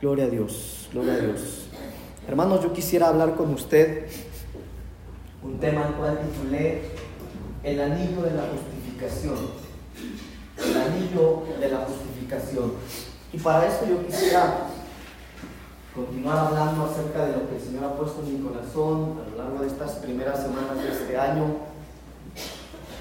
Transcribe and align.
Gloria 0.00 0.24
a 0.24 0.28
Dios, 0.28 0.88
gloria 0.94 1.12
a 1.12 1.18
Dios. 1.18 1.66
Hermanos, 2.26 2.62
yo 2.62 2.72
quisiera 2.72 3.08
hablar 3.08 3.34
con 3.34 3.52
usted 3.52 4.06
un 5.42 5.60
tema 5.60 5.88
al 5.88 5.94
cual 5.96 6.20
titulé 6.20 6.80
El 7.62 7.82
anillo 7.82 8.22
de 8.22 8.30
la 8.30 8.44
justificación. 8.48 9.36
El 10.56 10.76
anillo 10.80 11.42
de 11.60 11.68
la 11.68 11.84
justificación. 11.84 12.72
Y 13.30 13.38
para 13.40 13.68
esto 13.68 13.84
yo 13.86 14.06
quisiera 14.06 14.68
continuar 15.94 16.46
hablando 16.46 16.86
acerca 16.86 17.26
de 17.26 17.32
lo 17.32 17.50
que 17.50 17.56
el 17.56 17.62
Señor 17.62 17.84
ha 17.84 17.94
puesto 17.94 18.22
en 18.22 18.42
mi 18.42 18.48
corazón 18.48 19.20
a 19.20 19.30
lo 19.30 19.36
largo 19.36 19.58
de 19.60 19.66
estas 19.66 19.96
primeras 19.96 20.40
semanas 20.40 20.82
de 20.82 20.92
este 20.92 21.18
año. 21.18 21.44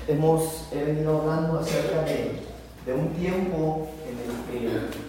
Hemos 0.05 0.67
venido 0.73 1.21
hablando 1.21 1.59
acerca 1.59 2.01
de, 2.01 2.41
de 2.85 2.93
un 2.93 3.13
tiempo 3.13 3.87
en 4.05 4.17
el 4.17 4.35
que 4.51 5.08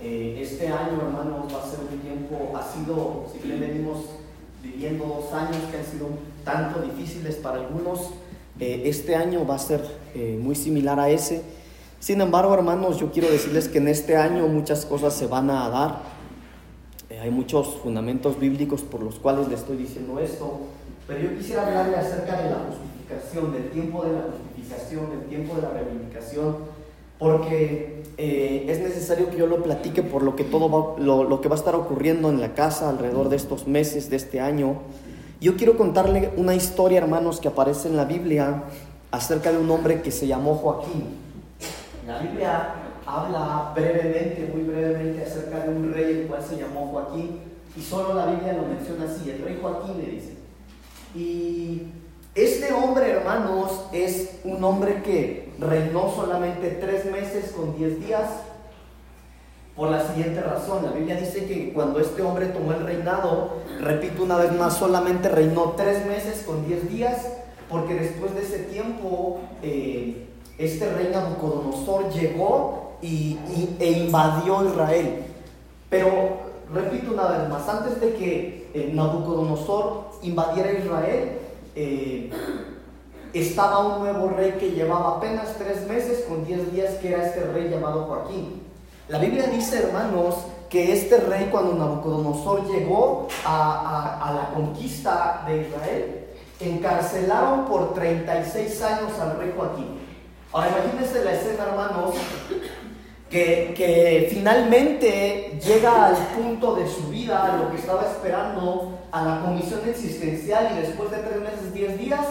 eh, 0.00 0.38
este 0.40 0.68
año, 0.68 1.00
hermanos, 1.02 1.52
va 1.52 1.62
a 1.62 1.68
ser 1.68 1.80
un 1.80 1.98
tiempo, 1.98 2.56
ha 2.56 2.62
sido, 2.62 3.26
si 3.32 3.46
bien 3.46 3.58
venimos 3.58 4.04
viviendo 4.62 5.04
dos 5.04 5.32
años 5.32 5.56
que 5.70 5.78
han 5.78 5.84
sido 5.84 6.08
tanto 6.44 6.80
difíciles 6.82 7.36
para 7.36 7.58
algunos, 7.58 8.10
eh, 8.60 8.82
este 8.86 9.16
año 9.16 9.44
va 9.44 9.56
a 9.56 9.58
ser 9.58 9.84
eh, 10.14 10.38
muy 10.40 10.54
similar 10.54 11.00
a 11.00 11.10
ese. 11.10 11.42
Sin 11.98 12.20
embargo, 12.20 12.54
hermanos, 12.54 13.00
yo 13.00 13.10
quiero 13.10 13.28
decirles 13.28 13.66
que 13.66 13.78
en 13.78 13.88
este 13.88 14.16
año 14.16 14.46
muchas 14.46 14.86
cosas 14.86 15.14
se 15.14 15.26
van 15.26 15.50
a 15.50 15.68
dar. 15.68 16.18
hay 17.20 17.30
muchos 17.30 17.78
fundamentos 17.82 18.38
bíblicos 18.38 18.82
por 18.82 19.02
los 19.02 19.16
cuales 19.16 19.48
le 19.48 19.56
estoy 19.56 19.78
diciendo 19.78 20.20
esto, 20.20 20.60
pero 21.08 21.20
yo 21.20 21.36
quisiera 21.36 21.66
hablarle 21.66 21.96
acerca 21.96 22.40
de 22.40 22.50
la 22.50 22.58
justificación, 22.68 23.52
del 23.52 23.70
tiempo 23.70 24.04
de 24.04 24.12
la 24.12 24.22
justificación, 24.30 25.10
del 25.10 25.28
tiempo 25.28 25.56
de 25.56 25.62
la 25.62 25.70
reivindicación 25.70 26.77
porque 27.18 28.04
eh, 28.16 28.66
es 28.68 28.80
necesario 28.80 29.30
que 29.30 29.36
yo 29.36 29.46
lo 29.46 29.62
platique 29.62 30.02
por 30.02 30.22
lo 30.22 30.36
que, 30.36 30.44
todo 30.44 30.96
lo, 30.98 31.40
que 31.40 31.48
va 31.48 31.56
a 31.56 31.58
estar 31.58 31.74
ocurriendo 31.74 32.30
en 32.30 32.40
la 32.40 32.54
casa 32.54 32.88
alrededor 32.88 33.28
de 33.28 33.36
estos 33.36 33.66
meses, 33.66 34.08
de 34.10 34.16
este 34.16 34.40
año. 34.40 34.76
Yo 35.40 35.56
quiero 35.56 35.76
contarle 35.76 36.30
una 36.36 36.54
historia, 36.54 36.98
hermanos, 36.98 37.40
que 37.40 37.48
aparece 37.48 37.88
en 37.88 37.96
la 37.96 38.04
Biblia 38.04 38.64
acerca 39.10 39.52
de 39.52 39.58
un 39.58 39.70
hombre 39.70 40.02
que 40.02 40.10
se 40.10 40.26
llamó 40.26 40.54
Joaquín. 40.54 41.16
La 42.06 42.18
Biblia 42.18 42.74
habla 43.06 43.72
brevemente, 43.74 44.50
muy 44.52 44.62
brevemente, 44.62 45.24
acerca 45.24 45.60
de 45.60 45.70
un 45.70 45.92
rey 45.92 46.20
el 46.20 46.26
cual 46.26 46.42
se 46.42 46.56
llamó 46.56 46.86
Joaquín, 46.88 47.40
y 47.76 47.80
solo 47.80 48.14
la 48.14 48.26
Biblia 48.26 48.54
lo 48.54 48.62
menciona 48.62 49.04
así, 49.04 49.30
el 49.30 49.42
rey 49.42 49.58
Joaquín 49.60 49.98
le 49.98 50.10
dice. 50.10 50.36
Y 51.14 51.82
este 52.58 52.72
hombre, 52.72 53.10
hermanos, 53.12 53.70
es 53.92 54.40
un 54.42 54.62
hombre 54.64 55.00
que 55.04 55.52
reinó 55.60 56.12
solamente 56.12 56.70
tres 56.70 57.04
meses 57.04 57.52
con 57.52 57.76
diez 57.76 58.04
días. 58.04 58.28
Por 59.76 59.90
la 59.90 60.04
siguiente 60.08 60.40
razón, 60.40 60.84
la 60.84 60.90
Biblia 60.90 61.14
dice 61.14 61.46
que 61.46 61.72
cuando 61.72 62.00
este 62.00 62.20
hombre 62.20 62.46
tomó 62.46 62.72
el 62.72 62.84
reinado, 62.84 63.58
repito 63.80 64.24
una 64.24 64.38
vez 64.38 64.52
más, 64.52 64.76
solamente 64.76 65.28
reinó 65.28 65.74
tres 65.76 66.04
meses 66.06 66.42
con 66.44 66.66
diez 66.66 66.90
días, 66.90 67.28
porque 67.70 67.94
después 67.94 68.34
de 68.34 68.42
ese 68.42 68.58
tiempo, 68.64 69.38
eh, 69.62 70.26
este 70.58 70.92
rey 70.92 71.10
Nabucodonosor 71.12 72.10
llegó 72.10 72.94
y, 73.00 73.38
e 73.78 73.90
invadió 73.92 74.68
Israel. 74.68 75.22
Pero, 75.88 76.08
repito 76.74 77.12
una 77.12 77.28
vez 77.28 77.48
más, 77.48 77.68
antes 77.68 78.00
de 78.00 78.14
que 78.14 78.70
eh, 78.74 78.90
Nabucodonosor 78.92 80.08
invadiera 80.22 80.72
Israel, 80.72 81.38
eh, 81.80 82.30
estaba 83.32 83.78
un 83.78 84.00
nuevo 84.00 84.30
rey 84.30 84.56
que 84.58 84.72
llevaba 84.72 85.18
apenas 85.18 85.54
tres 85.56 85.86
meses 85.86 86.24
con 86.28 86.44
diez 86.44 86.72
días, 86.72 86.94
que 86.94 87.12
era 87.12 87.24
este 87.24 87.44
rey 87.44 87.68
llamado 87.68 88.06
Joaquín. 88.06 88.62
La 89.06 89.18
Biblia 89.18 89.46
dice, 89.46 89.84
hermanos, 89.84 90.34
que 90.68 90.92
este 90.92 91.18
rey 91.18 91.48
cuando 91.52 91.74
Nabucodonosor 91.74 92.66
llegó 92.66 93.28
a, 93.44 94.32
la 94.34 94.54
conquista 94.54 95.44
de 95.46 95.68
Israel, 95.68 96.26
encarcelaron 96.58 97.66
por 97.66 97.94
36 97.94 98.82
años 98.82 99.12
al 99.20 99.38
rey 99.38 99.54
Joaquín. 99.56 100.00
Ahora 100.52 100.70
imagínense 100.70 101.24
la 101.24 101.32
escena, 101.32 101.64
hermanos, 101.64 102.14
que, 103.30 103.72
que, 103.76 104.28
finalmente 104.32 105.60
llega 105.64 106.06
al 106.06 106.16
punto 106.16 106.74
de 106.74 106.88
su 106.88 107.08
vida, 107.08 107.56
lo 107.62 107.70
que 107.70 107.76
estaba 107.76 108.02
esperando, 108.02 108.97
a 109.10 109.24
la 109.24 109.40
comisión 109.42 109.80
existencial 109.88 110.76
y 110.76 110.86
después 110.86 111.10
de 111.10 111.18
tres 111.18 111.40
meses, 111.40 111.72
diez 111.72 111.98
días, 111.98 112.26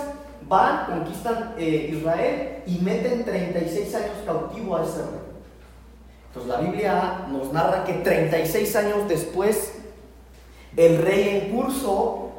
van, 0.48 0.86
conquistan 0.86 1.56
eh, 1.58 1.90
Israel 1.94 2.64
y 2.66 2.80
meten 2.80 3.26
36 3.26 3.96
años 3.96 4.18
cautivo 4.26 4.78
a 4.78 4.84
ese 4.84 4.98
rey. 4.98 5.28
Entonces 6.28 6.52
la 6.52 6.60
Biblia 6.62 7.26
nos 7.30 7.52
narra 7.52 7.84
que 7.84 7.94
36 7.94 8.76
años 8.76 9.08
después, 9.08 9.74
el 10.76 11.02
rey 11.02 11.42
en 11.42 11.56
curso 11.56 12.32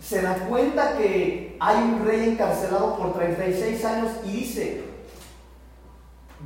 se 0.00 0.22
da 0.22 0.34
cuenta 0.48 0.96
que 0.96 1.56
hay 1.60 1.76
un 1.76 2.04
rey 2.04 2.30
encarcelado 2.30 2.96
por 2.96 3.14
36 3.14 3.84
años 3.84 4.10
y 4.24 4.32
dice, 4.32 4.84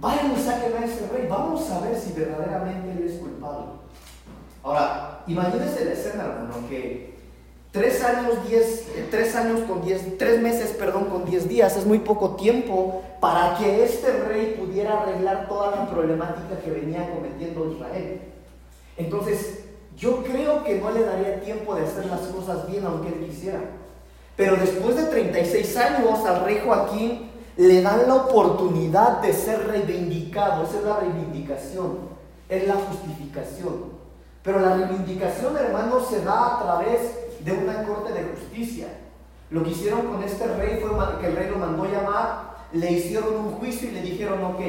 vayan 0.01 0.33
y 0.33 0.43
saquen 0.43 0.75
a 0.77 0.85
ese 0.85 1.09
rey, 1.09 1.27
vamos 1.29 1.71
a 1.71 1.81
ver 1.81 1.99
si 1.99 2.13
verdaderamente 2.13 2.93
él 2.93 3.09
es 3.09 3.19
culpable. 3.19 3.67
Ahora, 4.63 5.02
imagínense 5.27 5.85
la 5.85 5.93
escena, 5.93 6.25
hermano, 6.25 6.69
que 6.69 7.13
tres 7.73 8.03
años, 8.05 8.35
diez, 8.49 8.89
eh, 8.97 9.09
tres 9.11 9.35
años 9.35 9.61
con 9.61 9.83
diez, 9.85 10.19
tres 10.19 10.41
meses, 10.41 10.71
perdón, 10.79 11.07
con 11.07 11.25
diez 11.25 11.49
días 11.49 11.77
es 11.77 11.87
muy 11.87 11.99
poco 12.01 12.37
tiempo 12.37 13.03
para 13.21 13.57
que 13.57 13.85
este 13.85 14.13
rey 14.25 14.57
pudiera 14.59 15.03
arreglar 15.03 15.49
toda 15.49 15.71
la 15.71 15.91
problemática 15.91 16.61
que 16.63 16.71
venía 16.71 17.11
cometiendo 17.11 17.73
Israel. 17.73 18.21
Entonces, 18.97 19.61
yo 19.97 20.23
creo 20.23 20.65
que 20.65 20.79
no 20.79 20.91
le 20.91 21.05
daría 21.05 21.41
tiempo 21.41 21.75
de 21.75 21.83
hacer 21.83 22.07
las 22.07 22.21
cosas 22.21 22.67
bien 22.71 22.85
aunque 22.85 23.09
él 23.09 23.27
quisiera. 23.27 23.61
Pero 24.37 24.57
después 24.57 24.97
de 24.97 25.05
36 25.05 25.77
años 25.77 26.25
al 26.27 26.45
rey 26.45 26.61
Joaquín 26.65 27.31
le 27.57 27.83
dan 27.83 28.07
la 28.07 28.15
oportunidad 28.15 29.21
de 29.21 29.33
ser 29.33 29.67
reivindicado. 29.67 30.65
Esa 30.65 30.79
es 30.79 30.85
la 30.85 31.01
reivindicación, 31.01 31.99
es 32.49 32.67
la 32.67 32.75
justificación. 32.75 34.02
Pero 34.43 34.61
la 34.61 34.77
reivindicación, 34.77 35.57
hermanos, 35.57 36.09
se 36.09 36.25
da 36.25 36.57
a 36.57 36.63
través 36.63 37.19
de 37.41 37.53
una 37.53 37.85
corte 37.85 38.13
de 38.13 38.25
justicia. 38.25 38.89
Lo 39.51 39.63
que 39.63 39.71
hicieron 39.71 40.07
con 40.07 40.23
este 40.23 40.47
rey 40.47 40.81
fue 40.81 40.91
que 41.21 41.27
el 41.27 41.37
rey 41.37 41.51
lo 41.51 41.59
mandó 41.59 41.85
llamar, 41.85 42.53
le 42.73 42.91
hicieron 42.93 43.37
un 43.37 43.53
juicio 43.53 43.89
y 43.89 43.93
le 43.93 44.03
dijeron, 44.03 44.43
ok, 44.43 44.61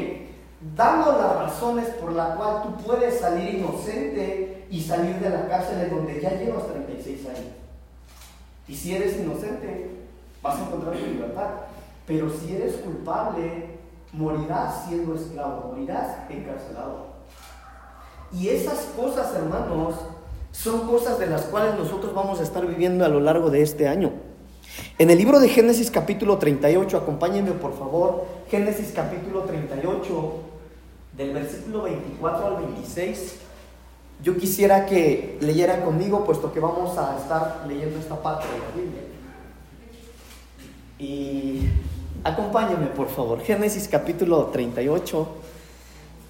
dando 0.76 1.14
las 1.14 1.36
razones 1.38 1.88
por 2.02 2.12
las 2.12 2.36
cuales 2.36 2.64
tú 2.64 2.84
puedes 2.84 3.20
salir 3.20 3.56
inocente 3.56 4.66
y 4.70 4.82
salir 4.82 5.16
de 5.20 5.30
la 5.30 5.48
cárcel 5.48 5.82
en 5.82 5.90
donde 5.90 6.22
ya 6.22 6.32
llevas 6.32 6.68
36 6.68 7.26
años. 7.28 7.54
Y 8.68 8.76
si 8.76 8.96
eres 8.96 9.18
inocente, 9.18 9.90
vas 10.42 10.60
a 10.60 10.66
encontrar 10.66 10.96
tu 10.96 11.06
libertad. 11.06 11.50
Pero 12.06 12.30
si 12.30 12.56
eres 12.56 12.76
culpable, 12.76 13.78
morirás 14.12 14.86
siendo 14.86 15.16
esclavo, 15.16 15.72
morirás 15.72 16.30
encarcelado. 16.30 17.13
Y 18.34 18.50
esas 18.50 18.88
cosas, 18.96 19.36
hermanos, 19.36 19.96
son 20.52 20.88
cosas 20.88 21.20
de 21.20 21.28
las 21.28 21.44
cuales 21.44 21.76
nosotros 21.78 22.14
vamos 22.14 22.40
a 22.40 22.44
estar 22.44 22.66
viviendo 22.66 23.06
a 23.06 23.08
lo 23.08 23.20
largo 23.20 23.50
de 23.50 23.62
este 23.62 23.88
año. 23.88 24.12
En 24.98 25.12
el 25.12 25.18
libro 25.18 25.40
de 25.40 25.50
Génesis 25.50 25.92
capítulo 25.92 26.38
38, 26.38 26.98
acompáñenme 26.98 27.52
por 27.52 27.78
favor, 27.78 28.26
Génesis 28.50 28.92
capítulo 28.96 29.42
38, 29.42 30.34
del 31.16 31.32
versículo 31.32 31.84
24 31.84 32.48
al 32.48 32.56
26. 32.66 33.36
Yo 34.24 34.38
quisiera 34.38 34.86
que 34.86 35.38
leyeran 35.42 35.82
conmigo, 35.82 36.24
puesto 36.26 36.52
que 36.54 36.60
vamos 36.60 36.98
a 36.98 37.18
estar 37.18 37.66
leyendo 37.68 38.00
esta 38.00 38.22
parte 38.22 38.48
de 38.48 38.60
la 38.60 38.76
Biblia. 38.76 39.02
Y 40.98 41.70
acompáñenme 42.24 42.88
por 42.88 43.10
favor, 43.10 43.42
Génesis 43.42 43.88
capítulo 43.88 44.46
38 44.46 45.28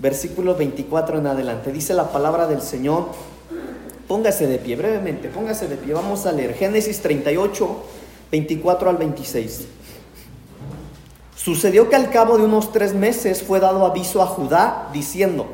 versículo 0.03 0.53
24 0.53 1.19
en 1.19 1.27
adelante. 1.27 1.71
Dice 1.71 1.93
la 1.93 2.11
palabra 2.11 2.45
del 2.45 2.61
Señor. 2.61 3.07
Póngase 4.05 4.47
de 4.47 4.59
pie, 4.59 4.75
brevemente, 4.75 5.29
póngase 5.29 5.69
de 5.69 5.77
pie. 5.77 5.93
Vamos 5.93 6.25
a 6.25 6.33
leer 6.33 6.53
Génesis 6.55 7.01
38, 7.01 7.83
24 8.29 8.89
al 8.89 8.97
26. 8.97 9.61
Sucedió 11.37 11.89
que 11.89 11.95
al 11.95 12.09
cabo 12.09 12.37
de 12.37 12.43
unos 12.43 12.73
tres 12.73 12.93
meses 12.93 13.43
fue 13.43 13.61
dado 13.61 13.85
aviso 13.85 14.21
a 14.21 14.25
Judá 14.27 14.89
diciendo, 14.91 15.47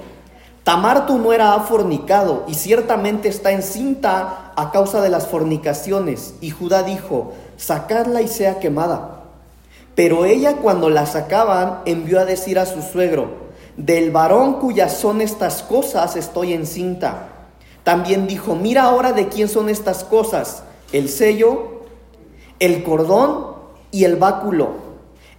Tamar 0.64 1.06
tu 1.06 1.20
nuera 1.20 1.54
ha 1.54 1.60
fornicado 1.60 2.46
y 2.48 2.56
ciertamente 2.56 3.30
está 3.30 3.52
encinta 3.52 4.52
a 4.56 4.72
causa 4.72 5.00
de 5.02 5.10
las 5.10 5.28
fornicaciones. 5.28 6.34
Y 6.42 6.50
Judá 6.50 6.82
dijo, 6.82 7.34
sacadla 7.56 8.24
y 8.24 8.28
sea 8.28 8.60
quemada. 8.60 9.26
Pero 9.94 10.26
ella 10.26 10.56
cuando 10.56 10.90
la 10.90 11.06
sacaban 11.06 11.82
envió 11.86 12.20
a 12.20 12.26
decir 12.26 12.58
a 12.58 12.66
su 12.66 12.82
suegro, 12.82 13.49
del 13.80 14.12
varón 14.12 14.56
cuyas 14.60 14.98
son 14.98 15.22
estas 15.22 15.64
cosas 15.64 16.18
estoy 16.18 16.54
encinta. 16.54 17.30
También 17.84 18.28
dijo, 18.28 18.56
mira 18.56 18.84
ahora 18.84 19.14
de 19.14 19.30
quién 19.30 19.48
son 19.48 19.70
estas 19.70 20.04
cosas, 20.04 20.64
el 20.92 21.08
sello, 21.08 21.84
el 22.60 22.84
cordón 22.84 23.56
y 23.92 24.04
el 24.04 24.18
báculo. 24.18 24.90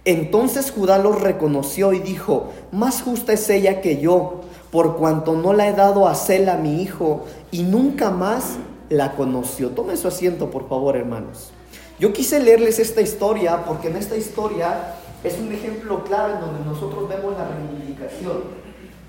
Entonces 0.05 0.71
Judá 0.71 0.97
los 0.97 1.21
reconoció 1.21 1.93
y 1.93 1.99
dijo, 1.99 2.49
más 2.71 3.03
justa 3.03 3.33
es 3.33 3.47
ella 3.51 3.79
que 3.79 4.01
yo, 4.01 4.41
por 4.71 4.97
cuanto 4.97 5.33
no 5.33 5.53
la 5.53 5.67
he 5.67 5.73
dado 5.73 6.07
a 6.07 6.15
Sela 6.15 6.57
mi 6.57 6.81
hijo 6.81 7.25
y 7.51 7.61
nunca 7.61 8.09
más 8.09 8.57
la 8.89 9.11
conoció. 9.11 9.69
Tome 9.69 9.95
su 9.97 10.07
asiento, 10.07 10.49
por 10.49 10.67
favor, 10.67 10.97
hermanos. 10.97 11.51
Yo 11.99 12.11
quise 12.11 12.39
leerles 12.39 12.79
esta 12.79 13.01
historia 13.01 13.65
porque 13.65 13.89
en 13.89 13.97
esta 13.97 14.17
historia 14.17 14.95
es 15.23 15.37
un 15.39 15.51
ejemplo 15.51 16.03
claro 16.03 16.33
en 16.33 16.41
donde 16.41 16.65
nosotros 16.65 17.07
vemos 17.07 17.37
la 17.37 17.47
reivindicación. 17.47 18.61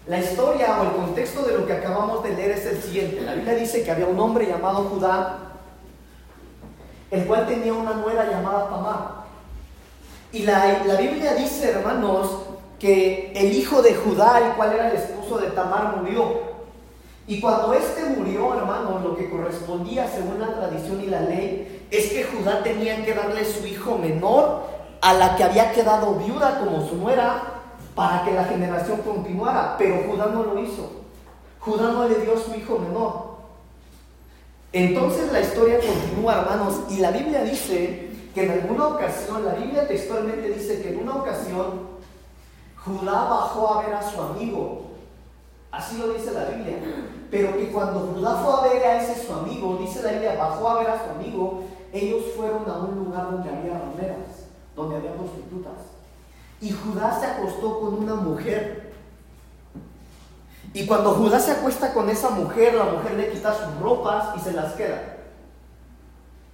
La 0.07 0.19
historia 0.19 0.81
o 0.81 0.85
el 0.85 0.91
contexto 0.93 1.43
de 1.43 1.57
lo 1.57 1.67
que 1.67 1.73
acabamos 1.75 2.23
de 2.25 2.35
leer 2.35 2.51
es 2.53 2.67
el 2.67 2.83
siguiente. 2.83 3.21
La 3.21 3.35
Biblia 3.35 3.55
dice 3.55 3.83
que 3.83 3.91
había 3.91 4.07
un 4.07 4.19
hombre 4.19 4.47
llamado 4.47 4.85
Judá, 4.85 5.39
el 7.11 7.25
cual 7.27 7.47
tenía 7.47 7.73
una 7.73 7.95
nuera 7.95 8.29
llamada 8.29 8.69
Tamar. 8.69 9.23
Y 10.33 10.41
la, 10.41 10.83
la 10.85 10.97
Biblia 10.97 11.35
dice, 11.35 11.71
hermanos, 11.71 12.31
que 12.79 13.33
el 13.35 13.55
hijo 13.55 13.81
de 13.81 13.95
Judá, 13.95 14.41
el 14.45 14.55
cual 14.55 14.73
era 14.73 14.91
el 14.91 14.97
esposo 14.97 15.39
de 15.39 15.51
Tamar, 15.51 15.99
murió. 15.99 16.53
Y 17.29 17.41
cuando 17.41 17.73
éste 17.73 18.05
murió, 18.17 18.55
hermano, 18.55 19.01
lo 19.05 19.17
que 19.17 19.31
correspondía 19.31 20.09
según 20.09 20.41
la 20.41 20.53
tradición 20.53 21.01
y 21.01 21.07
la 21.07 21.21
ley 21.21 21.87
es 21.91 22.13
que 22.13 22.25
Judá 22.25 22.63
tenía 22.65 23.05
que 23.05 23.15
darle 23.15 23.45
su 23.45 23.65
hijo 23.67 23.97
menor 23.99 24.72
a 25.03 25.13
la 25.15 25.37
que 25.37 25.45
había 25.45 25.73
quedado 25.73 26.15
viuda 26.15 26.61
como 26.61 26.89
su 26.89 26.97
nuera 26.97 27.43
para 27.95 28.25
que 28.25 28.33
la 28.33 28.45
generación 28.45 29.03
continuara. 29.03 29.75
Pero 29.77 30.05
Judá 30.09 30.27
no 30.27 30.45
lo 30.45 30.59
hizo. 30.59 30.91
Judá 31.61 31.93
no 31.93 32.09
le 32.09 32.15
dio 32.21 32.35
a 32.35 32.41
su 32.41 32.55
hijo 32.55 32.79
menor. 32.79 33.33
Entonces 34.73 35.31
la 35.31 35.41
historia 35.41 35.79
continúa, 35.79 36.41
hermanos, 36.41 36.81
y 36.89 36.99
la 36.99 37.11
Biblia 37.11 37.43
dice 37.43 38.11
que 38.35 38.45
en 38.45 38.51
alguna 38.53 38.89
ocasión, 38.89 39.45
la 39.45 39.53
Biblia 39.53 39.87
textualmente 39.87 40.49
dice 40.49 40.81
que 40.81 40.91
en 40.91 41.01
una 41.01 41.17
ocasión 41.17 41.93
Judá 42.85 43.25
bajó 43.29 43.75
a 43.75 43.83
ver 43.83 43.95
a 43.95 44.11
su 44.11 44.21
amigo. 44.21 44.93
Así 45.71 45.99
lo 45.99 46.13
dice 46.13 46.33
la 46.33 46.45
Biblia. 46.45 46.79
Pero 47.31 47.57
que 47.57 47.71
cuando 47.71 48.01
Judá 48.01 48.37
fue 48.37 48.55
a 48.55 48.73
ver 48.73 48.85
a 48.85 49.03
ese 49.03 49.27
su 49.27 49.33
amigo, 49.33 49.79
dice 49.81 50.03
la 50.03 50.13
Biblia, 50.13 50.37
bajó 50.39 50.69
a 50.69 50.79
ver 50.79 50.91
a 50.91 51.05
su 51.05 51.11
amigo, 51.11 51.65
ellos 51.93 52.23
fueron 52.35 52.69
a 52.69 52.79
un 52.79 53.05
lugar 53.05 53.31
donde 53.31 53.51
había 53.51 53.79
rameras, 53.79 54.22
donde 54.75 54.97
había 54.97 55.15
prostitutas. 55.15 55.73
Y 56.61 56.71
Judá 56.71 57.19
se 57.19 57.27
acostó 57.27 57.81
con 57.81 57.95
una 57.95 58.15
mujer. 58.15 58.93
Y 60.73 60.87
cuando 60.87 61.13
Judá 61.15 61.41
se 61.41 61.51
acuesta 61.51 61.93
con 61.93 62.09
esa 62.09 62.31
mujer, 62.31 62.75
la 62.75 62.85
mujer 62.85 63.15
le 63.15 63.31
quita 63.31 63.53
sus 63.53 63.81
ropas 63.81 64.37
y 64.37 64.41
se 64.41 64.53
las 64.53 64.73
queda. 64.75 65.13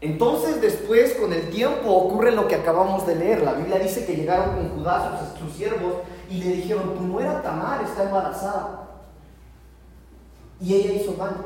Entonces 0.01 0.61
después, 0.61 1.15
con 1.15 1.33
el 1.33 1.51
tiempo, 1.51 1.91
ocurre 1.91 2.33
lo 2.33 2.47
que 2.47 2.55
acabamos 2.55 3.07
de 3.07 3.17
leer. 3.17 3.43
La 3.43 3.53
Biblia 3.53 3.79
dice 3.79 4.07
que 4.07 4.15
llegaron 4.15 4.55
con 4.55 4.69
Judá 4.71 5.21
sus, 5.39 5.53
siervos 5.53 5.95
y 6.31 6.43
le 6.43 6.53
dijeron, 6.53 6.95
tu 6.95 7.03
nuera 7.03 7.43
Tamar 7.43 7.83
está 7.83 8.05
embarazada. 8.05 8.89
Y 10.61 10.75
ella 10.75 10.93
hizo 10.93 11.13
mal. 11.15 11.37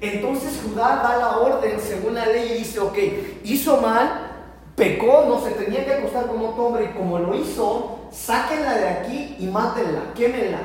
Entonces 0.00 0.60
Judá 0.64 1.00
da 1.02 1.16
la 1.18 1.38
orden 1.38 1.78
según 1.78 2.14
la 2.14 2.26
ley 2.26 2.52
y 2.52 2.58
dice, 2.58 2.80
ok, 2.80 2.96
hizo 3.44 3.80
mal, 3.80 4.29
pecó, 4.76 5.24
no 5.28 5.40
se 5.40 5.50
tenía 5.52 5.84
que 5.84 5.94
acostar 5.94 6.26
con 6.26 6.44
otro 6.44 6.66
hombre 6.66 6.90
y 6.90 6.98
como 6.98 7.18
lo 7.18 7.34
hizo, 7.34 7.98
sáquenla 8.10 8.74
de 8.74 8.88
aquí 8.88 9.36
y 9.38 9.46
mátenla, 9.46 10.14
quémenla. 10.14 10.60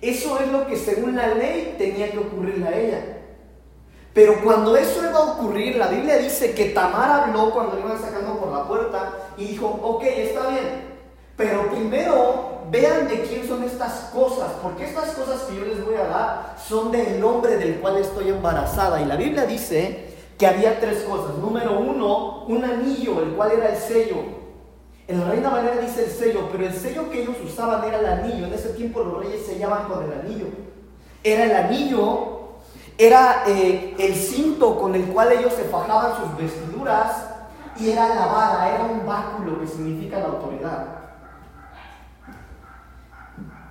Eso 0.00 0.40
es 0.40 0.50
lo 0.50 0.66
que 0.66 0.76
según 0.76 1.16
la 1.16 1.28
ley 1.34 1.74
tenía 1.76 2.10
que 2.10 2.18
ocurrirle 2.18 2.68
a 2.68 2.78
ella. 2.78 3.16
Pero 4.12 4.42
cuando 4.42 4.76
eso 4.76 5.04
iba 5.04 5.18
a 5.18 5.32
ocurrir, 5.32 5.76
la 5.76 5.88
Biblia 5.88 6.16
dice 6.16 6.52
que 6.54 6.70
Tamar 6.70 7.22
habló 7.22 7.50
cuando 7.50 7.76
le 7.76 7.82
iban 7.82 8.00
sacando 8.00 8.38
por 8.38 8.50
la 8.50 8.66
puerta 8.66 9.12
y 9.36 9.46
dijo, 9.46 9.66
ok, 9.66 10.02
está 10.02 10.48
bien, 10.48 10.90
pero 11.36 11.70
primero 11.70 12.50
vean 12.70 13.08
de 13.08 13.22
quién 13.22 13.46
son 13.46 13.62
estas 13.62 14.10
cosas, 14.12 14.52
porque 14.62 14.84
estas 14.84 15.10
cosas 15.10 15.42
que 15.42 15.56
yo 15.56 15.64
les 15.64 15.84
voy 15.84 15.94
a 15.94 16.04
dar 16.04 16.56
son 16.66 16.90
del 16.90 17.22
hombre 17.22 17.56
del 17.56 17.80
cual 17.80 17.98
estoy 17.98 18.30
embarazada. 18.30 19.00
Y 19.00 19.04
la 19.04 19.16
Biblia 19.16 19.46
dice 19.46 20.10
que 20.40 20.46
había 20.46 20.80
tres 20.80 21.02
cosas. 21.02 21.36
Número 21.36 21.78
uno, 21.78 22.44
un 22.46 22.64
anillo, 22.64 23.20
el 23.20 23.32
cual 23.32 23.52
era 23.52 23.68
el 23.68 23.76
sello. 23.76 24.16
En 25.06 25.20
la 25.20 25.26
Reina 25.26 25.50
Valera 25.50 25.82
dice 25.82 26.04
el 26.06 26.10
sello, 26.10 26.48
pero 26.50 26.66
el 26.66 26.72
sello 26.72 27.10
que 27.10 27.22
ellos 27.22 27.36
usaban 27.44 27.84
era 27.84 27.98
el 27.98 28.06
anillo. 28.06 28.46
En 28.46 28.54
ese 28.54 28.70
tiempo 28.70 29.02
los 29.02 29.22
reyes 29.22 29.44
sellaban 29.44 29.86
con 29.86 30.02
el 30.02 30.18
anillo. 30.18 30.46
Era 31.22 31.44
el 31.44 31.54
anillo, 31.54 32.38
era 32.96 33.44
eh, 33.48 33.94
el 33.98 34.14
cinto 34.14 34.78
con 34.78 34.94
el 34.94 35.04
cual 35.08 35.30
ellos 35.32 35.52
se 35.52 35.64
fajaban 35.64 36.16
sus 36.22 36.38
vestiduras 36.38 37.26
y 37.78 37.90
era 37.90 38.08
la 38.14 38.24
vara, 38.24 38.74
era 38.74 38.84
un 38.84 39.04
báculo 39.04 39.60
que 39.60 39.66
significa 39.66 40.20
la 40.20 40.26
autoridad. 40.28 40.86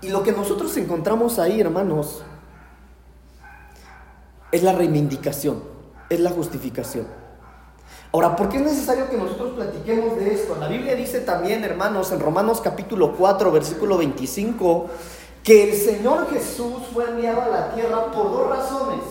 Y 0.01 0.09
lo 0.09 0.21
que 0.21 0.33
nosotros 0.33 0.77
encontramos 0.77 1.39
ahí, 1.39 1.59
hermanos, 1.59 2.23
es 4.51 4.61
la 4.61 4.73
reivindicación, 4.73 5.68
es 6.09 6.19
la 6.19 6.31
justificación. 6.31 7.07
Ahora, 8.11 8.35
¿por 8.35 8.49
qué 8.49 8.57
es 8.57 8.63
necesario 8.63 9.09
que 9.09 9.17
nosotros 9.17 9.53
platiquemos 9.53 10.17
de 10.17 10.33
esto? 10.33 10.55
La 10.59 10.67
Biblia 10.67 10.95
dice 10.95 11.21
también, 11.21 11.63
hermanos, 11.63 12.11
en 12.11 12.19
Romanos 12.19 12.59
capítulo 12.61 13.15
4, 13.15 13.51
versículo 13.51 13.97
25, 13.97 14.87
que 15.43 15.69
el 15.69 15.77
Señor 15.77 16.27
Jesús 16.31 16.83
fue 16.91 17.07
enviado 17.07 17.41
a 17.41 17.47
la 17.49 17.73
tierra 17.75 18.11
por 18.11 18.31
dos 18.31 18.49
razones. 18.49 19.01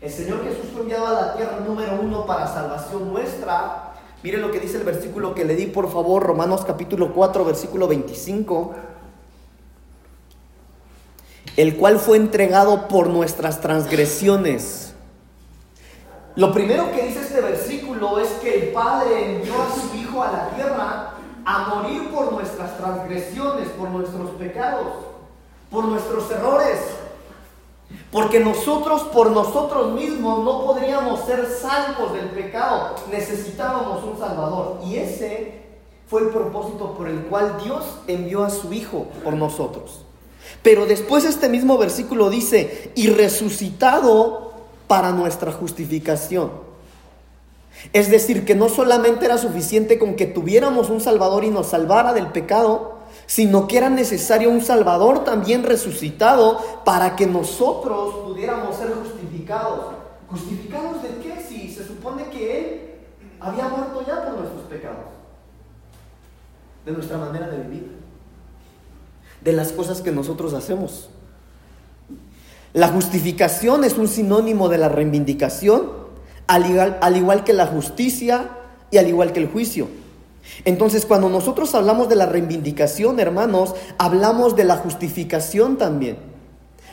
El 0.00 0.10
Señor 0.10 0.42
Jesús 0.44 0.70
fue 0.72 0.82
enviado 0.82 1.06
a 1.06 1.12
la 1.12 1.36
tierra, 1.36 1.60
número 1.66 1.98
uno, 2.00 2.24
para 2.24 2.46
salvación 2.46 3.12
nuestra. 3.12 3.92
Mire 4.22 4.38
lo 4.38 4.50
que 4.50 4.60
dice 4.60 4.78
el 4.78 4.84
versículo 4.84 5.34
que 5.34 5.44
le 5.44 5.54
di, 5.54 5.66
por 5.66 5.90
favor, 5.90 6.22
Romanos 6.22 6.64
capítulo 6.66 7.12
4, 7.12 7.44
versículo 7.44 7.86
25 7.88 8.74
el 11.56 11.76
cual 11.76 11.98
fue 11.98 12.16
entregado 12.16 12.88
por 12.88 13.08
nuestras 13.08 13.60
transgresiones. 13.60 14.93
Lo 16.36 16.52
primero 16.52 16.90
que 16.90 17.06
dice 17.06 17.20
este 17.20 17.40
versículo 17.40 18.18
es 18.18 18.28
que 18.42 18.54
el 18.54 18.72
Padre 18.72 19.36
envió 19.36 19.54
a 19.54 19.70
su 19.72 19.96
Hijo 19.96 20.20
a 20.20 20.32
la 20.32 20.48
tierra 20.50 21.14
a 21.44 21.68
morir 21.68 22.10
por 22.10 22.32
nuestras 22.32 22.76
transgresiones, 22.76 23.68
por 23.68 23.90
nuestros 23.90 24.30
pecados, 24.30 24.94
por 25.70 25.84
nuestros 25.84 26.28
errores. 26.32 26.80
Porque 28.10 28.40
nosotros 28.40 29.02
por 29.04 29.30
nosotros 29.30 29.92
mismos 29.92 30.42
no 30.44 30.64
podríamos 30.64 31.20
ser 31.20 31.46
salvos 31.46 32.12
del 32.14 32.30
pecado. 32.30 32.96
Necesitábamos 33.12 34.02
un 34.02 34.18
Salvador. 34.18 34.80
Y 34.84 34.96
ese 34.96 35.62
fue 36.08 36.22
el 36.22 36.28
propósito 36.30 36.94
por 36.94 37.08
el 37.08 37.26
cual 37.26 37.58
Dios 37.62 37.84
envió 38.08 38.42
a 38.42 38.50
su 38.50 38.72
Hijo 38.72 39.06
por 39.22 39.34
nosotros. 39.34 40.00
Pero 40.62 40.86
después 40.86 41.24
este 41.24 41.48
mismo 41.48 41.78
versículo 41.78 42.28
dice, 42.28 42.90
y 42.96 43.08
resucitado 43.08 44.53
para 44.94 45.10
nuestra 45.10 45.50
justificación. 45.50 46.52
Es 47.92 48.12
decir, 48.12 48.44
que 48.44 48.54
no 48.54 48.68
solamente 48.68 49.24
era 49.24 49.38
suficiente 49.38 49.98
con 49.98 50.14
que 50.14 50.26
tuviéramos 50.26 50.88
un 50.88 51.00
Salvador 51.00 51.42
y 51.42 51.50
nos 51.50 51.66
salvara 51.66 52.12
del 52.12 52.28
pecado, 52.28 52.98
sino 53.26 53.66
que 53.66 53.78
era 53.78 53.90
necesario 53.90 54.50
un 54.50 54.62
Salvador 54.62 55.24
también 55.24 55.64
resucitado 55.64 56.60
para 56.84 57.16
que 57.16 57.26
nosotros 57.26 58.14
pudiéramos 58.24 58.76
ser 58.76 58.92
justificados. 58.94 59.96
¿Justificados 60.30 61.02
de 61.02 61.08
qué? 61.20 61.42
Si 61.42 61.74
se 61.74 61.84
supone 61.84 62.26
que 62.30 62.56
Él 62.56 62.80
había 63.40 63.66
muerto 63.66 64.04
ya 64.06 64.24
por 64.24 64.38
nuestros 64.38 64.62
pecados, 64.70 65.06
de 66.86 66.92
nuestra 66.92 67.18
manera 67.18 67.48
de 67.48 67.58
vivir 67.64 67.98
de 69.40 69.52
las 69.54 69.72
cosas 69.72 70.02
que 70.02 70.12
nosotros 70.12 70.54
hacemos. 70.54 71.08
La 72.74 72.88
justificación 72.88 73.84
es 73.84 73.96
un 73.98 74.08
sinónimo 74.08 74.68
de 74.68 74.78
la 74.78 74.88
reivindicación, 74.88 75.92
al 76.48 76.68
igual, 76.68 76.98
al 77.00 77.16
igual, 77.16 77.44
que 77.44 77.52
la 77.52 77.68
justicia 77.68 78.50
y 78.90 78.98
al 78.98 79.06
igual 79.06 79.32
que 79.32 79.38
el 79.38 79.48
juicio. 79.48 79.86
Entonces, 80.64 81.06
cuando 81.06 81.28
nosotros 81.28 81.72
hablamos 81.76 82.08
de 82.08 82.16
la 82.16 82.26
reivindicación, 82.26 83.20
hermanos, 83.20 83.76
hablamos 83.96 84.56
de 84.56 84.64
la 84.64 84.76
justificación 84.76 85.78
también. 85.78 86.18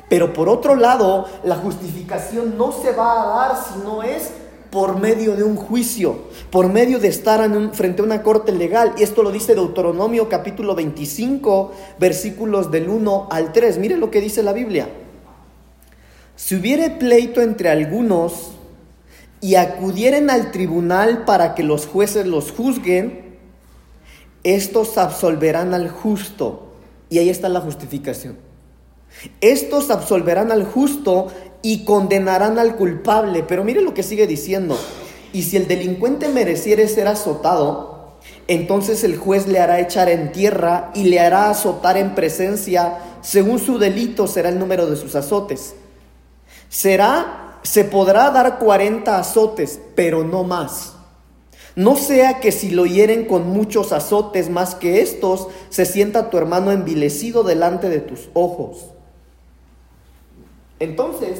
Pero 0.07 0.33
por 0.33 0.49
otro 0.49 0.75
lado, 0.75 1.25
la 1.43 1.55
justificación 1.55 2.59
no 2.59 2.71
se 2.71 2.91
va 2.91 3.23
a 3.23 3.47
dar 3.47 3.57
si 3.57 3.79
no 3.83 4.03
es 4.03 4.29
por 4.69 4.99
medio 4.99 5.35
de 5.35 5.43
un 5.43 5.55
juicio, 5.55 6.25
por 6.51 6.69
medio 6.69 6.99
de 6.99 7.07
estar 7.07 7.41
frente 7.73 8.03
a 8.03 8.05
una 8.05 8.21
corte 8.21 8.51
legal. 8.51 8.93
Y 8.97 9.01
esto 9.01 9.23
lo 9.23 9.31
dice 9.31 9.55
Deuteronomio 9.55 10.29
capítulo 10.29 10.75
25, 10.75 11.71
versículos 11.97 12.69
del 12.69 12.87
1 12.87 13.29
al 13.31 13.51
3. 13.51 13.79
Mire 13.79 13.97
lo 13.97 14.11
que 14.11 14.21
dice 14.21 14.43
la 14.43 14.53
Biblia. 14.53 14.87
Si 16.43 16.55
hubiere 16.55 16.89
pleito 16.89 17.39
entre 17.43 17.69
algunos 17.69 18.53
y 19.41 19.55
acudieren 19.55 20.31
al 20.31 20.51
tribunal 20.51 21.23
para 21.23 21.53
que 21.53 21.61
los 21.61 21.85
jueces 21.85 22.25
los 22.25 22.51
juzguen, 22.51 23.37
estos 24.43 24.97
absolverán 24.97 25.75
al 25.75 25.89
justo. 25.89 26.73
Y 27.11 27.19
ahí 27.19 27.29
está 27.29 27.47
la 27.47 27.61
justificación. 27.61 28.39
Estos 29.39 29.91
absolverán 29.91 30.51
al 30.51 30.63
justo 30.63 31.27
y 31.61 31.85
condenarán 31.85 32.57
al 32.57 32.75
culpable. 32.75 33.43
Pero 33.47 33.63
mire 33.63 33.83
lo 33.83 33.93
que 33.93 34.01
sigue 34.01 34.25
diciendo. 34.25 34.79
Y 35.33 35.43
si 35.43 35.57
el 35.57 35.67
delincuente 35.67 36.27
mereciere 36.27 36.87
ser 36.87 37.07
azotado, 37.07 38.17
entonces 38.47 39.03
el 39.03 39.15
juez 39.15 39.45
le 39.45 39.59
hará 39.59 39.79
echar 39.79 40.09
en 40.09 40.31
tierra 40.31 40.89
y 40.95 41.03
le 41.03 41.19
hará 41.19 41.51
azotar 41.51 41.97
en 41.97 42.15
presencia 42.15 42.97
según 43.21 43.59
su 43.59 43.77
delito 43.77 44.25
será 44.25 44.49
el 44.49 44.57
número 44.57 44.87
de 44.87 44.95
sus 44.95 45.13
azotes. 45.13 45.75
Será, 46.71 47.59
se 47.63 47.83
podrá 47.83 48.31
dar 48.31 48.57
cuarenta 48.57 49.19
azotes, 49.19 49.81
pero 49.93 50.23
no 50.23 50.45
más. 50.45 50.93
No 51.75 51.97
sea 51.97 52.39
que 52.39 52.53
si 52.53 52.71
lo 52.71 52.85
hieren 52.85 53.25
con 53.25 53.49
muchos 53.49 53.91
azotes 53.91 54.49
más 54.49 54.75
que 54.75 55.01
estos, 55.01 55.49
se 55.69 55.85
sienta 55.85 56.29
tu 56.29 56.37
hermano 56.37 56.71
envilecido 56.71 57.43
delante 57.43 57.89
de 57.89 57.99
tus 57.99 58.29
ojos. 58.33 58.85
Entonces, 60.79 61.39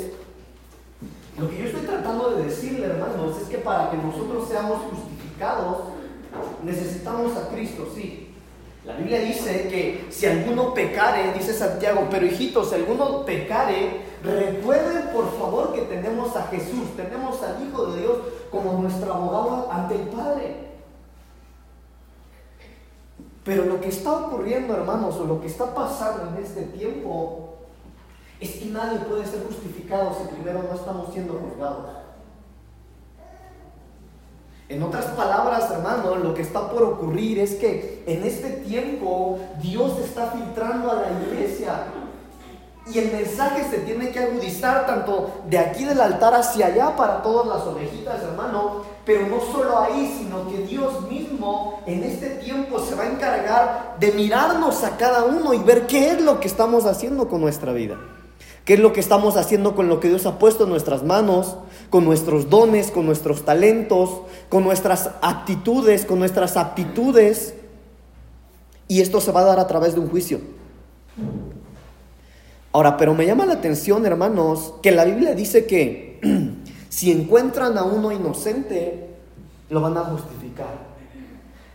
lo 1.39 1.50
que 1.50 1.59
yo 1.59 1.65
estoy 1.67 1.85
tratando 1.85 2.31
de 2.31 2.43
decirle, 2.43 2.88
hermanos, 2.88 3.38
es 3.41 3.47
que 3.47 3.59
para 3.59 3.89
que 3.89 3.95
nosotros 3.95 4.50
seamos 4.50 4.81
justificados, 4.91 5.77
necesitamos 6.61 7.38
a 7.38 7.47
Cristo, 7.47 7.88
sí. 7.95 8.30
La 8.83 8.95
Biblia 8.95 9.19
dice 9.19 9.67
que 9.69 10.07
si 10.09 10.25
alguno 10.25 10.73
pecare, 10.73 11.33
dice 11.33 11.53
Santiago, 11.53 12.07
pero 12.09 12.25
hijitos, 12.25 12.69
si 12.69 12.75
alguno 12.75 13.23
pecare, 13.23 14.01
recuerden 14.23 15.09
por 15.13 15.31
favor 15.38 15.73
que 15.73 15.81
tenemos 15.81 16.35
a 16.35 16.47
Jesús, 16.47 16.95
tenemos 16.95 17.41
al 17.43 17.63
Hijo 17.63 17.85
de 17.88 18.01
Dios 18.01 18.17
como 18.50 18.73
nuestro 18.81 19.13
abogado 19.13 19.71
ante 19.71 19.95
el 19.95 20.07
Padre. 20.07 20.71
Pero 23.43 23.65
lo 23.65 23.79
que 23.79 23.89
está 23.89 24.13
ocurriendo, 24.13 24.73
hermanos, 24.73 25.15
o 25.17 25.25
lo 25.25 25.41
que 25.41 25.47
está 25.47 25.75
pasando 25.75 26.35
en 26.35 26.43
este 26.43 26.63
tiempo, 26.63 27.57
es 28.39 28.51
que 28.53 28.65
nadie 28.65 29.00
puede 29.00 29.25
ser 29.25 29.43
justificado 29.45 30.15
si 30.15 30.33
primero 30.33 30.63
no 30.63 30.73
estamos 30.73 31.13
siendo 31.13 31.33
juzgados. 31.33 32.00
En 34.72 34.82
otras 34.84 35.04
palabras, 35.08 35.70
hermano, 35.70 36.16
lo 36.16 36.34
que 36.34 36.44
está 36.44 36.70
por 36.70 36.84
ocurrir 36.84 37.40
es 37.40 37.56
que 37.56 38.04
en 38.08 38.24
este 38.24 38.51
tiempo 38.51 39.38
Dios 39.62 40.00
está 40.00 40.28
filtrando 40.28 40.90
a 40.90 40.96
la 40.96 41.08
iglesia 41.12 41.88
y 42.88 42.98
el 42.98 43.12
mensaje 43.12 43.70
se 43.70 43.80
tiene 43.80 44.12
que 44.12 44.20
agudizar 44.20 44.86
tanto 44.86 45.42
de 45.50 45.60
aquí 45.60 45.84
del 45.84 46.00
altar 46.00 46.36
hacia 46.36 46.68
allá 46.68 46.96
para 46.96 47.22
todas 47.22 47.48
las 47.48 47.68
ovejitas, 47.68 48.24
hermano, 48.24 48.84
pero 49.06 49.28
no 49.28 49.42
solo 49.42 49.78
ahí, 49.78 50.16
sino 50.18 50.48
que 50.50 50.60
Dios 50.60 51.01
mismo 51.01 51.82
en 51.86 52.06
este 52.06 52.30
tiempo 52.30 52.80
se 52.80 52.96
va 52.96 53.04
a 53.04 53.12
encargar 53.12 53.98
de 54.00 54.13
mirarnos 54.13 54.86
a 54.86 54.96
cada 54.96 55.25
uno 55.25 55.54
y 55.54 55.60
ver 55.60 55.86
qué 55.86 56.12
es 56.12 56.22
lo 56.22 56.40
que 56.40 56.48
estamos 56.48 56.86
haciendo 56.86 57.28
con 57.28 57.42
nuestra 57.42 57.74
vida. 57.74 57.98
¿Qué 58.65 58.75
es 58.75 58.80
lo 58.80 58.94
que 58.94 59.00
estamos 59.00 59.38
haciendo 59.38 59.75
con 59.75 59.89
lo 59.89 60.00
que 60.00 60.08
Dios 60.08 60.25
ha 60.27 60.38
puesto 60.38 60.65
en 60.65 60.70
nuestras 60.70 61.03
manos, 61.03 61.58
con 61.89 62.06
nuestros 62.06 62.50
dones, 62.50 62.91
con 62.91 63.06
nuestros 63.06 63.44
talentos, 63.44 64.22
con 64.50 64.63
nuestras 64.63 65.10
actitudes, 65.22 66.06
con 66.06 66.20
nuestras 66.20 66.58
aptitudes? 66.58 67.56
Y 68.88 69.01
esto 69.01 69.20
se 69.20 69.32
va 69.32 69.41
a 69.41 69.46
dar 69.46 69.60
a 69.60 69.68
través 69.68 69.96
de 69.96 70.00
un 70.00 70.10
juicio. 70.10 70.41
Ahora, 72.72 72.98
pero 72.98 73.15
me 73.15 73.25
llama 73.25 73.46
la 73.46 73.53
atención, 73.53 74.06
hermanos, 74.06 74.75
que 74.82 74.91
la 74.91 75.06
Biblia 75.06 75.34
dice 75.34 75.65
que 75.65 76.20
si 76.89 77.12
encuentran 77.12 77.77
a 77.77 77.84
uno 77.84 78.12
inocente, 78.12 79.08
lo 79.70 79.82
van 79.82 79.98
a 79.98 80.01
justificar. 80.01 80.91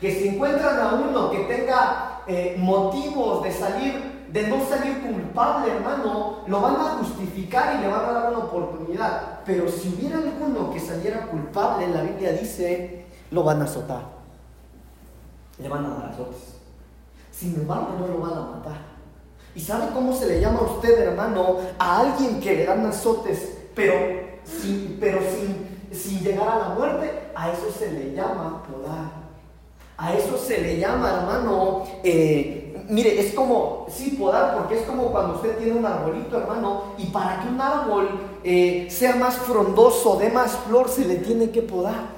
Que 0.00 0.14
si 0.14 0.28
encuentran 0.28 0.78
a 0.78 0.94
uno 0.94 1.30
que 1.30 1.40
tenga 1.40 2.22
eh, 2.28 2.56
motivos 2.58 3.42
de 3.42 3.52
salir 3.52 4.15
de 4.36 4.48
no 4.48 4.68
salir 4.68 5.00
culpable, 5.00 5.72
hermano, 5.72 6.40
lo 6.46 6.60
van 6.60 6.76
a 6.76 6.98
justificar 6.98 7.76
y 7.76 7.80
le 7.80 7.88
van 7.88 8.04
a 8.04 8.12
dar 8.12 8.32
una 8.34 8.44
oportunidad. 8.44 9.40
Pero 9.46 9.66
si 9.66 9.88
hubiera 9.88 10.18
alguno 10.18 10.70
que 10.70 10.78
saliera 10.78 11.26
culpable, 11.26 11.88
la 11.88 12.02
Biblia 12.02 12.32
dice, 12.32 13.06
lo 13.30 13.44
van 13.44 13.62
a 13.62 13.64
azotar. 13.64 14.02
Le 15.58 15.68
van 15.70 15.86
a 15.86 15.88
dar 15.88 16.10
azotes. 16.10 16.54
Sin 17.32 17.54
embargo, 17.54 17.94
no 17.98 18.08
lo 18.08 18.18
van 18.18 18.32
a 18.32 18.56
matar. 18.56 18.78
¿Y 19.54 19.60
sabe 19.60 19.86
cómo 19.94 20.12
se 20.12 20.26
le 20.26 20.38
llama 20.38 20.58
a 20.58 20.64
usted, 20.64 20.98
hermano, 20.98 21.56
a 21.78 22.00
alguien 22.00 22.38
que 22.38 22.56
le 22.56 22.66
dan 22.66 22.84
azotes, 22.84 23.56
pero 23.74 23.94
sin, 24.44 24.98
pero 25.00 25.18
sin, 25.20 25.96
sin 25.98 26.20
llegar 26.20 26.46
a 26.46 26.58
la 26.58 26.68
muerte? 26.74 27.30
A 27.34 27.50
eso 27.52 27.72
se 27.72 27.90
le 27.90 28.12
llama 28.12 28.62
podar. 28.64 29.12
A 29.96 30.12
eso 30.12 30.36
se 30.36 30.60
le 30.60 30.78
llama, 30.78 31.20
hermano, 31.20 31.84
eh, 32.04 32.65
mire, 32.88 33.20
es 33.20 33.34
como, 33.34 33.86
sí, 33.88 34.16
podar, 34.18 34.56
porque 34.56 34.80
es 34.80 34.86
como 34.86 35.10
cuando 35.10 35.34
usted 35.34 35.56
tiene 35.58 35.78
un 35.78 35.86
arbolito, 35.86 36.38
hermano, 36.38 36.94
y 36.98 37.06
para 37.06 37.40
que 37.40 37.48
un 37.48 37.60
árbol 37.60 38.08
eh, 38.44 38.88
sea 38.90 39.16
más 39.16 39.36
frondoso, 39.36 40.16
dé 40.16 40.30
más 40.30 40.52
flor, 40.66 40.88
se 40.88 41.04
le 41.04 41.16
tiene 41.16 41.50
que 41.50 41.62
podar. 41.62 42.16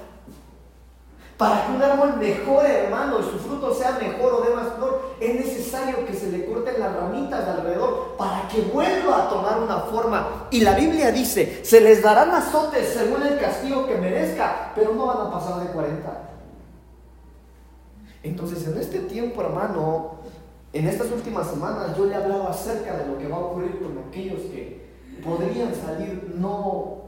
Para 1.36 1.64
que 1.64 1.72
un 1.72 1.80
árbol 1.80 2.16
mejore, 2.16 2.84
hermano, 2.84 3.20
y 3.20 3.22
su 3.22 3.38
fruto 3.38 3.72
sea 3.72 3.92
mejor 3.92 4.34
o 4.34 4.40
dé 4.40 4.54
más 4.54 4.74
flor, 4.74 5.14
es 5.20 5.34
necesario 5.36 6.04
que 6.04 6.12
se 6.12 6.32
le 6.32 6.44
corten 6.46 6.80
las 6.80 6.96
ramitas 6.96 7.44
de 7.44 7.50
alrededor 7.52 8.16
para 8.18 8.48
que 8.48 8.62
vuelva 8.62 9.24
a 9.24 9.28
tomar 9.28 9.60
una 9.60 9.78
forma. 9.82 10.48
Y 10.50 10.62
la 10.62 10.74
Biblia 10.74 11.12
dice, 11.12 11.64
se 11.64 11.80
les 11.80 12.02
darán 12.02 12.32
azotes 12.32 12.88
según 12.88 13.22
el 13.22 13.38
castigo 13.38 13.86
que 13.86 13.94
merezca, 13.94 14.72
pero 14.74 14.94
no 14.94 15.06
van 15.06 15.28
a 15.28 15.30
pasar 15.30 15.60
de 15.60 15.72
40. 15.72 16.28
Entonces, 18.24 18.66
en 18.66 18.76
este 18.76 18.98
tiempo, 19.00 19.40
hermano, 19.40 20.17
en 20.72 20.86
estas 20.86 21.10
últimas 21.10 21.48
semanas 21.48 21.96
yo 21.96 22.04
le 22.04 22.12
he 22.12 22.16
hablado 22.16 22.48
acerca 22.48 22.96
de 22.96 23.06
lo 23.06 23.18
que 23.18 23.26
va 23.26 23.36
a 23.36 23.40
ocurrir 23.40 23.78
con 23.78 23.98
aquellos 24.06 24.40
que 24.42 24.88
podrían 25.24 25.74
salir 25.74 26.34
no, 26.36 27.02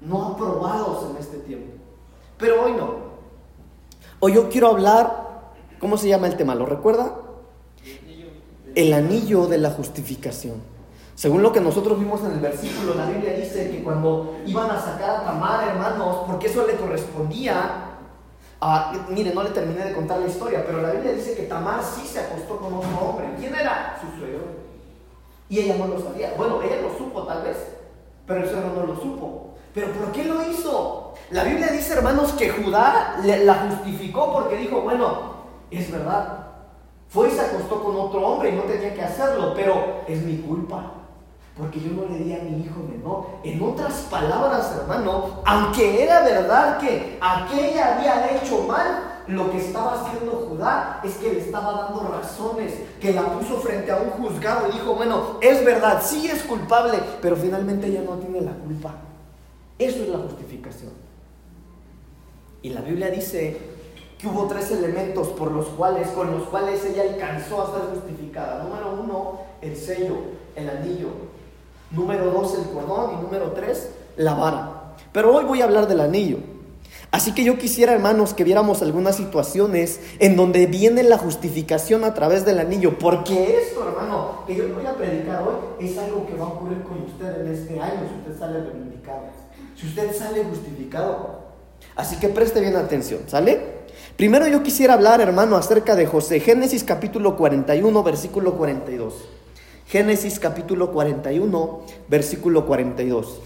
no 0.00 0.24
aprobados 0.28 1.10
en 1.10 1.16
este 1.18 1.38
tiempo. 1.38 1.74
Pero 2.38 2.64
hoy 2.64 2.72
no. 2.72 3.14
Hoy 4.20 4.34
yo 4.34 4.48
quiero 4.48 4.68
hablar, 4.68 5.52
¿cómo 5.78 5.96
se 5.96 6.08
llama 6.08 6.26
el 6.26 6.36
tema? 6.36 6.54
¿Lo 6.54 6.66
recuerda? 6.66 7.16
El 8.74 8.92
anillo 8.92 9.46
de 9.46 9.58
la 9.58 9.70
justificación. 9.70 10.60
Según 11.14 11.42
lo 11.42 11.52
que 11.52 11.60
nosotros 11.60 11.98
vimos 11.98 12.22
en 12.22 12.32
el 12.32 12.40
versículo, 12.40 12.94
la 12.94 13.06
Biblia 13.06 13.34
dice 13.34 13.70
que 13.70 13.84
cuando 13.84 14.36
iban 14.46 14.68
a 14.70 14.80
sacar 14.80 15.10
a 15.10 15.24
Tamar, 15.24 15.68
hermanos, 15.68 16.22
porque 16.26 16.48
eso 16.48 16.66
le 16.66 16.74
correspondía, 16.74 17.93
Ah, 18.66 18.94
mire, 19.10 19.34
no 19.34 19.42
le 19.42 19.50
terminé 19.50 19.84
de 19.84 19.92
contar 19.92 20.20
la 20.20 20.26
historia, 20.26 20.64
pero 20.64 20.80
la 20.80 20.92
Biblia 20.92 21.12
dice 21.12 21.34
que 21.34 21.42
Tamar 21.42 21.82
sí 21.82 22.06
se 22.06 22.20
acostó 22.20 22.56
con 22.56 22.72
otro 22.72 22.98
hombre. 22.98 23.26
¿Quién 23.38 23.54
era? 23.54 24.00
Su 24.00 24.18
suegro. 24.18 24.40
Y 25.50 25.58
ella 25.58 25.76
no 25.76 25.86
lo 25.86 26.00
sabía. 26.00 26.32
Bueno, 26.38 26.62
ella 26.62 26.80
lo 26.80 26.96
supo 26.96 27.24
tal 27.24 27.42
vez, 27.42 27.58
pero 28.26 28.40
el 28.40 28.48
suegro 28.48 28.72
no 28.74 28.86
lo 28.86 28.96
supo. 28.98 29.50
¿Pero 29.74 29.88
por 29.88 30.12
qué 30.12 30.24
lo 30.24 30.50
hizo? 30.50 31.12
La 31.30 31.44
Biblia 31.44 31.66
dice, 31.66 31.92
hermanos, 31.92 32.32
que 32.32 32.48
Judá 32.48 33.20
la 33.22 33.54
justificó 33.68 34.32
porque 34.32 34.56
dijo, 34.56 34.80
bueno, 34.80 35.34
es 35.70 35.92
verdad. 35.92 36.46
Fue 37.10 37.28
y 37.28 37.32
se 37.32 37.42
acostó 37.42 37.84
con 37.84 37.94
otro 37.96 38.26
hombre 38.26 38.48
y 38.48 38.52
no 38.52 38.62
tenía 38.62 38.94
que 38.94 39.02
hacerlo, 39.02 39.52
pero 39.54 40.04
es 40.08 40.22
mi 40.22 40.38
culpa 40.38 41.03
porque 41.56 41.80
yo 41.80 41.92
no 41.92 42.06
le 42.08 42.24
di 42.24 42.32
a 42.32 42.42
mi 42.42 42.64
hijo 42.64 42.80
menor. 42.80 43.26
En 43.44 43.62
otras 43.62 44.06
palabras, 44.10 44.74
hermano, 44.76 45.42
aunque 45.44 46.02
era 46.02 46.22
verdad 46.22 46.78
que 46.78 47.16
aquella 47.20 47.96
había 47.96 48.36
hecho 48.36 48.64
mal, 48.64 49.14
lo 49.28 49.50
que 49.50 49.58
estaba 49.58 49.94
haciendo 49.94 50.32
Judá 50.48 51.00
es 51.02 51.14
que 51.14 51.32
le 51.32 51.40
estaba 51.40 51.84
dando 51.84 52.08
razones, 52.08 52.74
que 53.00 53.12
la 53.12 53.22
puso 53.22 53.58
frente 53.60 53.90
a 53.90 53.96
un 53.96 54.10
juzgado 54.10 54.68
y 54.68 54.72
dijo, 54.72 54.94
bueno, 54.94 55.38
es 55.40 55.64
verdad, 55.64 56.02
sí 56.04 56.26
es 56.26 56.42
culpable, 56.42 56.98
pero 57.22 57.36
finalmente 57.36 57.86
ella 57.86 58.02
no 58.02 58.16
tiene 58.16 58.40
la 58.40 58.52
culpa. 58.52 58.96
Eso 59.78 60.02
es 60.02 60.08
la 60.08 60.18
justificación. 60.18 60.92
Y 62.62 62.70
la 62.70 62.80
Biblia 62.80 63.10
dice 63.10 63.58
que 64.18 64.26
hubo 64.26 64.46
tres 64.46 64.70
elementos 64.72 65.28
por 65.28 65.52
los 65.52 65.66
cuales, 65.68 66.08
con 66.08 66.30
los 66.30 66.44
cuales 66.48 66.84
ella 66.84 67.02
alcanzó 67.02 67.62
a 67.62 67.72
ser 67.72 67.90
justificada. 67.94 68.64
Número 68.64 69.00
uno, 69.00 69.40
el 69.60 69.76
sello, 69.76 70.16
el 70.56 70.68
anillo. 70.68 71.33
Número 71.94 72.26
dos, 72.26 72.58
el 72.58 72.64
cordón. 72.70 73.18
Y 73.18 73.22
número 73.22 73.52
tres, 73.52 73.90
la 74.16 74.34
vara. 74.34 74.94
Pero 75.12 75.34
hoy 75.34 75.44
voy 75.44 75.60
a 75.60 75.64
hablar 75.64 75.86
del 75.86 76.00
anillo. 76.00 76.38
Así 77.10 77.32
que 77.32 77.44
yo 77.44 77.58
quisiera, 77.58 77.92
hermanos, 77.92 78.34
que 78.34 78.42
viéramos 78.42 78.82
algunas 78.82 79.14
situaciones 79.14 80.00
en 80.18 80.34
donde 80.34 80.66
viene 80.66 81.04
la 81.04 81.16
justificación 81.16 82.02
a 82.02 82.12
través 82.12 82.44
del 82.44 82.58
anillo. 82.58 82.98
Porque 82.98 83.56
esto, 83.58 83.88
hermano, 83.88 84.42
que 84.48 84.56
yo 84.56 84.64
voy 84.74 84.84
a 84.84 84.94
predicar 84.94 85.42
hoy, 85.42 85.86
es 85.86 85.96
algo 85.96 86.26
que 86.26 86.34
va 86.34 86.46
a 86.46 86.48
ocurrir 86.48 86.82
con 86.82 87.02
usted 87.02 87.42
en 87.42 87.54
este 87.54 87.78
año 87.78 88.00
si 88.08 88.18
usted 88.18 88.36
sale 88.36 88.64
reivindicado. 88.64 89.26
Si 89.76 89.86
usted 89.86 90.12
sale 90.12 90.42
justificado. 90.42 91.44
Así 91.94 92.16
que 92.16 92.28
preste 92.28 92.60
bien 92.60 92.74
atención, 92.74 93.20
¿sale? 93.28 93.84
Primero 94.16 94.48
yo 94.48 94.64
quisiera 94.64 94.94
hablar, 94.94 95.20
hermano, 95.20 95.54
acerca 95.54 95.94
de 95.94 96.06
José. 96.06 96.40
Génesis 96.40 96.82
capítulo 96.82 97.36
41, 97.36 98.02
versículo 98.02 98.54
42. 98.56 99.14
Génesis 99.94 100.40
capítulo 100.40 100.90
41, 100.90 101.82
versículo 102.08 102.66
42. 102.66 103.38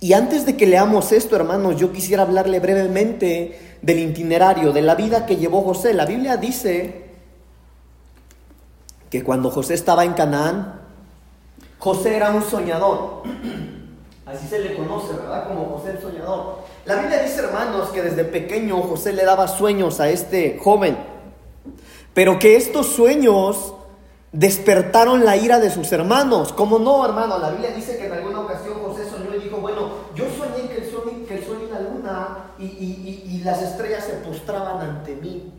Y 0.00 0.12
antes 0.12 0.44
de 0.44 0.56
que 0.56 0.66
leamos 0.66 1.12
esto, 1.12 1.36
hermanos, 1.36 1.76
yo 1.76 1.92
quisiera 1.92 2.24
hablarle 2.24 2.58
brevemente 2.58 3.78
del 3.80 4.00
itinerario, 4.00 4.72
de 4.72 4.82
la 4.82 4.96
vida 4.96 5.24
que 5.24 5.36
llevó 5.36 5.62
José. 5.62 5.94
La 5.94 6.04
Biblia 6.04 6.36
dice 6.36 7.10
que 9.08 9.22
cuando 9.22 9.52
José 9.52 9.74
estaba 9.74 10.04
en 10.04 10.14
Canaán, 10.14 10.80
José 11.78 12.16
era 12.16 12.30
un 12.32 12.42
soñador. 12.42 13.22
Así 14.26 14.48
se 14.48 14.58
le 14.58 14.74
conoce, 14.74 15.12
¿verdad? 15.12 15.46
Como 15.46 15.66
José 15.66 15.92
el 15.92 16.00
soñador. 16.00 16.56
La 16.86 16.96
Biblia 16.96 17.22
dice, 17.22 17.38
hermanos, 17.38 17.90
que 17.90 18.02
desde 18.02 18.24
pequeño 18.24 18.82
José 18.82 19.12
le 19.12 19.24
daba 19.24 19.46
sueños 19.46 20.00
a 20.00 20.08
este 20.08 20.58
joven, 20.58 20.96
pero 22.14 22.36
que 22.40 22.56
estos 22.56 22.88
sueños 22.88 23.75
despertaron 24.32 25.24
la 25.24 25.36
ira 25.36 25.58
de 25.58 25.70
sus 25.70 25.90
hermanos. 25.92 26.52
Como 26.52 26.78
no, 26.78 27.04
hermano? 27.04 27.38
La 27.38 27.50
Biblia 27.50 27.70
dice 27.70 27.96
que 27.96 28.06
en 28.06 28.12
alguna 28.12 28.40
ocasión 28.40 28.74
José 28.84 29.08
soñó 29.08 29.34
y 29.34 29.44
dijo, 29.44 29.58
bueno, 29.58 29.88
yo 30.14 30.24
soñé 30.36 30.68
que 30.68 30.84
el 30.84 30.90
sol, 30.90 31.24
que 31.26 31.38
el 31.38 31.44
sol 31.44 31.58
y 31.66 31.72
la 31.72 31.80
luna 31.80 32.38
y, 32.58 32.64
y 32.64 33.40
las 33.44 33.62
estrellas 33.62 34.04
se 34.04 34.14
postraban 34.14 34.80
ante 34.80 35.16
mí. 35.16 35.52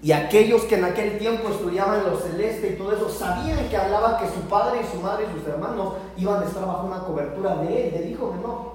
Y 0.00 0.12
aquellos 0.12 0.62
que 0.62 0.76
en 0.76 0.84
aquel 0.84 1.18
tiempo 1.18 1.48
estudiaban 1.48 2.04
lo 2.04 2.16
celeste 2.16 2.70
y 2.70 2.76
todo 2.78 2.92
eso, 2.92 3.10
sabían 3.10 3.68
que 3.68 3.76
hablaba 3.76 4.18
que 4.18 4.26
su 4.26 4.40
padre 4.48 4.80
y 4.80 4.90
su 4.90 5.00
madre 5.00 5.26
y 5.28 5.38
sus 5.38 5.46
hermanos 5.46 5.94
iban 6.16 6.42
a 6.42 6.46
estar 6.46 6.66
bajo 6.66 6.86
una 6.86 7.00
cobertura 7.00 7.56
de 7.56 7.88
él, 7.88 7.94
del 7.94 8.10
hijo 8.10 8.32
menor. 8.32 8.72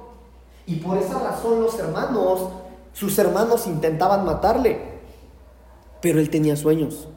Y 0.65 0.75
por 0.75 0.97
esa 0.97 1.19
razón 1.19 1.61
los 1.61 1.79
hermanos, 1.79 2.49
sus 2.93 3.17
hermanos 3.17 3.67
intentaban 3.67 4.25
matarle, 4.25 4.99
pero 6.01 6.19
él 6.19 6.29
tenía 6.29 6.55
sueños. 6.55 7.07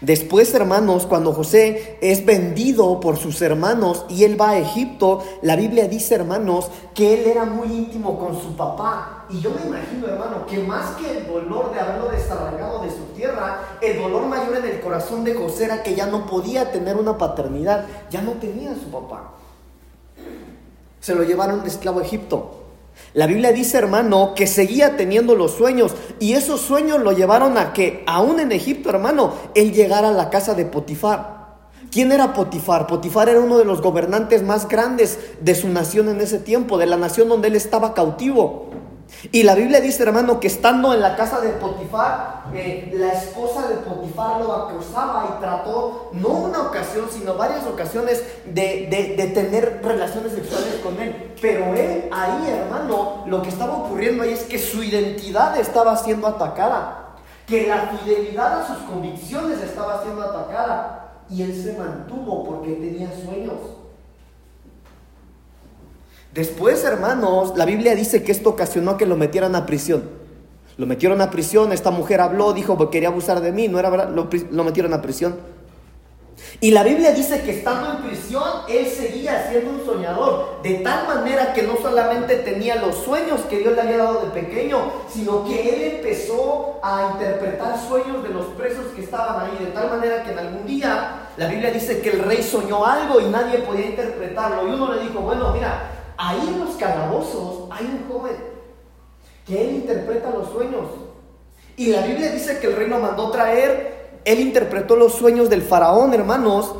Después, 0.00 0.52
hermanos, 0.54 1.06
cuando 1.06 1.32
José 1.32 1.98
es 2.00 2.24
vendido 2.24 3.00
por 3.00 3.16
sus 3.16 3.40
hermanos 3.42 4.04
y 4.08 4.24
él 4.24 4.40
va 4.40 4.50
a 4.50 4.58
Egipto, 4.58 5.22
la 5.42 5.56
Biblia 5.56 5.88
dice, 5.88 6.14
hermanos, 6.14 6.70
que 6.94 7.14
él 7.14 7.26
era 7.26 7.44
muy 7.44 7.68
íntimo 7.68 8.18
con 8.18 8.40
su 8.40 8.54
papá. 8.54 9.26
Y 9.30 9.40
yo 9.40 9.50
me 9.50 9.66
imagino, 9.66 10.06
hermano, 10.06 10.46
que 10.46 10.58
más 10.58 10.96
que 10.96 11.18
el 11.18 11.26
dolor 11.26 11.72
de 11.72 11.80
haberlo 11.80 12.10
desarraigado 12.10 12.82
de 12.82 12.90
su 12.90 13.04
tierra, 13.16 13.78
el 13.80 13.98
dolor 13.98 14.26
mayor 14.26 14.56
en 14.56 14.66
el 14.66 14.80
corazón 14.80 15.24
de 15.24 15.34
José 15.34 15.64
era 15.64 15.82
que 15.82 15.94
ya 15.94 16.06
no 16.06 16.26
podía 16.26 16.70
tener 16.70 16.96
una 16.96 17.16
paternidad, 17.16 17.86
ya 18.10 18.20
no 18.22 18.32
tenía 18.32 18.72
a 18.72 18.74
su 18.74 18.90
papá. 18.90 19.32
Se 21.00 21.14
lo 21.14 21.22
llevaron 21.22 21.62
de 21.62 21.68
esclavo 21.68 22.00
a 22.00 22.02
Egipto. 22.02 22.57
La 23.14 23.26
Biblia 23.26 23.52
dice, 23.52 23.78
hermano, 23.78 24.34
que 24.34 24.46
seguía 24.46 24.96
teniendo 24.96 25.34
los 25.34 25.52
sueños 25.52 25.94
y 26.20 26.34
esos 26.34 26.60
sueños 26.60 27.00
lo 27.00 27.12
llevaron 27.12 27.56
a 27.58 27.72
que, 27.72 28.04
aún 28.06 28.38
en 28.40 28.52
Egipto, 28.52 28.90
hermano, 28.90 29.32
él 29.54 29.72
llegara 29.72 30.10
a 30.10 30.12
la 30.12 30.30
casa 30.30 30.54
de 30.54 30.66
Potifar. 30.66 31.38
¿Quién 31.90 32.12
era 32.12 32.34
Potifar? 32.34 32.86
Potifar 32.86 33.30
era 33.30 33.40
uno 33.40 33.56
de 33.56 33.64
los 33.64 33.80
gobernantes 33.80 34.42
más 34.42 34.68
grandes 34.68 35.18
de 35.40 35.54
su 35.54 35.68
nación 35.68 36.08
en 36.10 36.20
ese 36.20 36.38
tiempo, 36.38 36.76
de 36.76 36.86
la 36.86 36.96
nación 36.96 37.28
donde 37.28 37.48
él 37.48 37.56
estaba 37.56 37.94
cautivo. 37.94 38.67
Y 39.32 39.42
la 39.42 39.54
Biblia 39.54 39.80
dice, 39.80 40.02
hermano, 40.02 40.38
que 40.38 40.46
estando 40.46 40.92
en 40.92 41.00
la 41.00 41.16
casa 41.16 41.40
de 41.40 41.50
Potifar, 41.50 42.44
eh, 42.54 42.92
la 42.94 43.12
esposa 43.12 43.66
de 43.68 43.76
Potifar 43.76 44.40
lo 44.40 44.52
acusaba 44.52 45.34
y 45.36 45.40
trató, 45.40 46.10
no 46.12 46.28
una 46.28 46.62
ocasión, 46.62 47.06
sino 47.10 47.34
varias 47.34 47.66
ocasiones, 47.66 48.22
de, 48.46 49.14
de, 49.16 49.26
tener 49.28 49.80
relaciones 49.82 50.32
sexuales 50.32 50.80
con 50.82 51.00
él. 51.00 51.34
Pero 51.40 51.74
él 51.74 52.08
ahí, 52.12 52.48
hermano, 52.48 53.24
lo 53.26 53.42
que 53.42 53.48
estaba 53.48 53.78
ocurriendo 53.78 54.22
ahí 54.22 54.32
es 54.32 54.44
que 54.44 54.58
su 54.58 54.82
identidad 54.82 55.58
estaba 55.58 55.96
siendo 55.96 56.26
atacada, 56.26 57.16
que 57.46 57.66
la 57.66 57.88
fidelidad 57.88 58.60
a 58.60 58.66
sus 58.66 58.78
convicciones 58.84 59.60
estaba 59.62 60.02
siendo 60.02 60.22
atacada. 60.22 61.04
Y 61.30 61.42
él 61.42 61.62
se 61.62 61.74
mantuvo 61.74 62.44
porque 62.44 62.72
tenía 62.72 63.10
sueños. 63.12 63.77
Después, 66.32 66.84
hermanos, 66.84 67.54
la 67.56 67.64
Biblia 67.64 67.94
dice 67.94 68.22
que 68.22 68.32
esto 68.32 68.50
ocasionó 68.50 68.96
que 68.96 69.06
lo 69.06 69.16
metieran 69.16 69.54
a 69.54 69.66
prisión. 69.66 70.08
Lo 70.76 70.86
metieron 70.86 71.20
a 71.20 71.30
prisión, 71.30 71.72
esta 71.72 71.90
mujer 71.90 72.20
habló, 72.20 72.52
dijo 72.52 72.78
que 72.78 72.90
quería 72.90 73.08
abusar 73.08 73.40
de 73.40 73.50
mí, 73.50 73.66
no 73.66 73.78
era 73.80 73.90
verdad, 73.90 74.10
lo, 74.10 74.28
lo 74.50 74.64
metieron 74.64 74.92
a 74.94 75.02
prisión. 75.02 75.36
Y 76.60 76.70
la 76.70 76.82
Biblia 76.82 77.12
dice 77.12 77.42
que 77.42 77.58
estando 77.58 77.90
en 77.90 78.08
prisión, 78.08 78.42
él 78.68 78.86
seguía 78.86 79.48
siendo 79.48 79.70
un 79.70 79.84
soñador, 79.84 80.62
de 80.62 80.74
tal 80.74 81.06
manera 81.06 81.52
que 81.52 81.62
no 81.62 81.76
solamente 81.76 82.36
tenía 82.36 82.76
los 82.76 82.96
sueños 82.96 83.40
que 83.48 83.58
Dios 83.58 83.74
le 83.74 83.80
había 83.80 83.98
dado 83.98 84.20
de 84.20 84.30
pequeño, 84.30 84.78
sino 85.12 85.44
que 85.44 85.68
él 85.68 85.96
empezó 85.96 86.78
a 86.82 87.10
interpretar 87.12 87.76
sueños 87.88 88.22
de 88.22 88.30
los 88.30 88.46
presos 88.46 88.86
que 88.94 89.02
estaban 89.02 89.46
ahí, 89.46 89.64
de 89.64 89.72
tal 89.72 89.90
manera 89.90 90.22
que 90.22 90.32
en 90.32 90.38
algún 90.38 90.66
día 90.66 91.28
la 91.36 91.46
Biblia 91.48 91.70
dice 91.70 92.00
que 92.00 92.10
el 92.10 92.24
rey 92.24 92.42
soñó 92.42 92.84
algo 92.84 93.20
y 93.20 93.24
nadie 93.26 93.58
podía 93.58 93.86
interpretarlo. 93.86 94.68
Y 94.68 94.72
uno 94.72 94.94
le 94.94 95.02
dijo, 95.02 95.20
bueno, 95.20 95.52
mira, 95.52 95.97
Ahí 96.20 96.48
en 96.48 96.58
los 96.58 96.74
calabozos 96.74 97.68
hay 97.70 97.86
un 97.86 98.12
joven 98.12 98.36
que 99.46 99.62
él 99.62 99.76
interpreta 99.76 100.30
los 100.30 100.50
sueños. 100.50 100.84
Y 101.76 101.86
la 101.86 102.04
Biblia 102.04 102.32
dice 102.32 102.58
que 102.58 102.66
el 102.66 102.74
rey 102.74 102.88
lo 102.88 102.98
mandó 102.98 103.30
traer, 103.30 104.18
él 104.24 104.40
interpretó 104.40 104.96
los 104.96 105.14
sueños 105.14 105.48
del 105.48 105.62
faraón, 105.62 106.12
hermanos, 106.12 106.74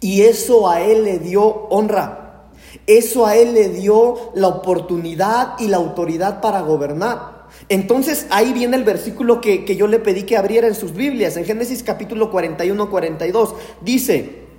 y 0.00 0.22
eso 0.22 0.68
a 0.68 0.80
él 0.80 1.04
le 1.04 1.20
dio 1.20 1.44
honra. 1.44 2.48
Eso 2.88 3.24
a 3.24 3.36
él 3.36 3.54
le 3.54 3.68
dio 3.68 4.32
la 4.34 4.48
oportunidad 4.48 5.54
y 5.60 5.68
la 5.68 5.76
autoridad 5.76 6.40
para 6.40 6.60
gobernar. 6.60 7.46
Entonces 7.68 8.26
ahí 8.30 8.52
viene 8.52 8.76
el 8.76 8.84
versículo 8.84 9.40
que, 9.40 9.64
que 9.64 9.76
yo 9.76 9.86
le 9.86 10.00
pedí 10.00 10.24
que 10.24 10.36
abriera 10.36 10.66
en 10.66 10.74
sus 10.74 10.92
Biblias, 10.92 11.36
en 11.36 11.44
Génesis 11.44 11.84
capítulo 11.84 12.32
41, 12.32 12.90
42. 12.90 13.54
Dice, 13.80 14.49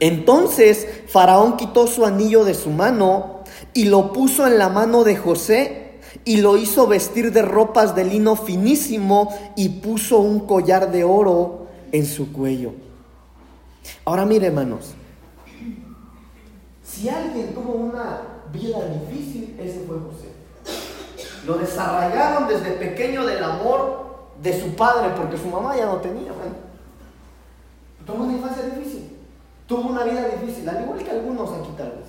entonces 0.00 0.86
Faraón 1.08 1.56
quitó 1.56 1.86
su 1.86 2.04
anillo 2.04 2.44
de 2.44 2.54
su 2.54 2.70
mano 2.70 3.40
y 3.72 3.84
lo 3.84 4.12
puso 4.12 4.46
en 4.46 4.58
la 4.58 4.68
mano 4.68 5.04
de 5.04 5.16
José 5.16 6.00
y 6.24 6.38
lo 6.38 6.56
hizo 6.56 6.86
vestir 6.86 7.32
de 7.32 7.42
ropas 7.42 7.94
de 7.94 8.04
lino 8.04 8.36
finísimo 8.36 9.34
y 9.56 9.68
puso 9.68 10.18
un 10.18 10.40
collar 10.40 10.90
de 10.90 11.04
oro 11.04 11.66
en 11.92 12.04
su 12.06 12.32
cuello. 12.32 12.72
Ahora 14.04 14.24
mire 14.26 14.48
hermanos, 14.48 14.94
si 16.82 17.08
alguien 17.08 17.54
tuvo 17.54 17.72
una 17.74 18.20
vida 18.52 18.78
difícil, 18.88 19.56
ese 19.60 19.84
fue 19.86 19.96
José. 19.98 20.28
Lo 21.46 21.58
desarraigaron 21.58 22.48
desde 22.48 22.72
pequeño 22.72 23.24
del 23.24 23.42
amor 23.42 24.06
de 24.42 24.60
su 24.60 24.74
padre 24.74 25.12
porque 25.16 25.36
su 25.36 25.46
mamá 25.46 25.76
ya 25.76 25.86
no 25.86 25.96
tenía. 25.96 26.32
Tuvo 28.04 28.24
una 28.24 28.32
infancia 28.32 28.64
difícil. 28.64 29.15
Tuvo 29.66 29.90
una 29.90 30.04
vida 30.04 30.28
difícil, 30.28 30.68
al 30.68 30.82
igual 30.82 31.02
que 31.02 31.10
algunos 31.10 31.50
aquí 31.50 31.70
tal 31.76 31.90
vez. 31.90 32.06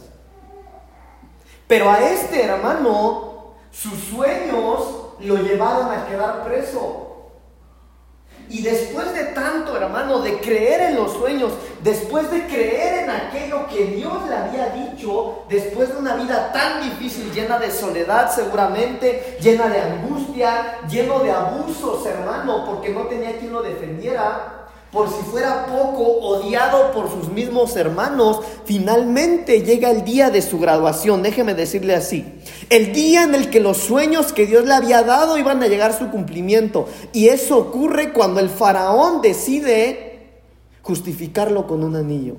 Pero 1.68 1.90
a 1.90 2.00
este 2.00 2.44
hermano, 2.44 3.54
sus 3.72 4.00
sueños 4.00 5.08
lo 5.20 5.38
llevaron 5.38 5.92
a 5.92 6.08
quedar 6.08 6.44
preso. 6.46 7.04
Y 8.50 8.62
después 8.62 9.14
de 9.14 9.26
tanto, 9.26 9.76
hermano, 9.76 10.20
de 10.20 10.40
creer 10.40 10.92
en 10.92 10.96
los 10.96 11.12
sueños, 11.12 11.52
después 11.84 12.32
de 12.32 12.48
creer 12.48 13.04
en 13.04 13.10
aquello 13.10 13.68
que 13.68 13.86
Dios 13.88 14.14
le 14.30 14.36
había 14.36 14.70
dicho, 14.70 15.44
después 15.50 15.90
de 15.90 15.98
una 15.98 16.16
vida 16.16 16.54
tan 16.54 16.82
difícil, 16.82 17.30
llena 17.34 17.60
de 17.60 17.70
soledad 17.70 18.34
seguramente, 18.34 19.38
llena 19.42 19.68
de 19.68 19.82
angustia, 19.82 20.80
lleno 20.90 21.20
de 21.20 21.32
abusos, 21.32 22.06
hermano, 22.06 22.66
porque 22.66 22.90
no 22.90 23.02
tenía 23.08 23.38
quien 23.38 23.52
lo 23.52 23.62
defendiera, 23.62 24.57
por 24.98 25.10
si 25.10 25.22
fuera 25.30 25.68
poco, 25.68 26.02
odiado 26.02 26.92
por 26.92 27.12
sus 27.12 27.30
mismos 27.30 27.76
hermanos, 27.76 28.40
finalmente 28.66 29.62
llega 29.62 29.92
el 29.92 30.04
día 30.04 30.32
de 30.32 30.42
su 30.42 30.58
graduación, 30.58 31.22
déjeme 31.22 31.54
decirle 31.54 31.94
así, 31.94 32.26
el 32.72 32.94
día 32.94 33.22
en 33.22 33.36
el 33.36 33.52
que 33.52 33.60
los 33.60 33.78
sueños 33.78 34.34
que 34.34 34.48
Dios 34.48 34.66
le 34.66 34.74
había 34.74 35.04
dado 35.04 35.38
iban 35.38 35.62
a 35.62 35.68
llegar 35.68 35.92
a 35.92 35.98
su 36.00 36.10
cumplimiento. 36.10 36.88
Y 37.14 37.28
eso 37.28 37.60
ocurre 37.60 38.12
cuando 38.12 38.40
el 38.40 38.50
faraón 38.50 39.22
decide 39.22 40.32
justificarlo 40.82 41.68
con 41.68 41.84
un 41.84 41.96
anillo. 41.96 42.38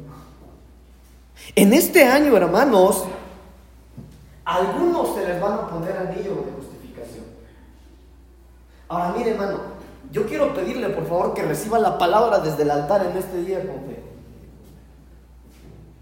En 1.54 1.72
este 1.72 2.06
año, 2.06 2.36
hermanos, 2.36 3.04
algunos 4.44 5.14
se 5.14 5.28
les 5.28 5.40
van 5.40 5.52
a 5.52 5.68
poner 5.68 5.96
anillo 5.96 6.42
de 6.44 6.52
justificación. 6.56 7.24
Ahora, 8.88 9.14
mire, 9.16 9.30
hermano, 9.30 9.77
yo 10.10 10.26
quiero 10.26 10.54
pedirle, 10.54 10.88
por 10.90 11.06
favor, 11.06 11.34
que 11.34 11.42
reciba 11.42 11.78
la 11.78 11.98
palabra 11.98 12.38
desde 12.38 12.62
el 12.62 12.70
altar 12.70 13.06
en 13.10 13.16
este 13.16 13.42
día 13.42 13.60
con 13.60 13.76
fe. 13.86 14.02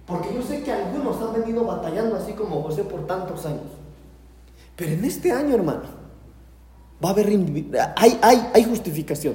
Porque 0.07 0.33
yo 0.33 0.43
sé 0.43 0.63
que 0.63 0.73
algunos 0.73 1.21
han 1.21 1.41
venido 1.41 1.65
batallando 1.65 2.17
así 2.17 2.33
como 2.33 2.63
José 2.63 2.85
por 2.85 3.07
tantos 3.07 3.45
años. 3.45 3.67
Pero 4.77 4.93
en 4.93 5.05
este 5.05 5.33
año, 5.33 5.55
hermano, 5.55 5.83
va 7.05 7.09
a 7.09 7.13
haber 7.13 7.27
hay, 7.97 8.19
hay, 8.23 8.51
hay 8.55 8.65
justificación. 8.65 9.35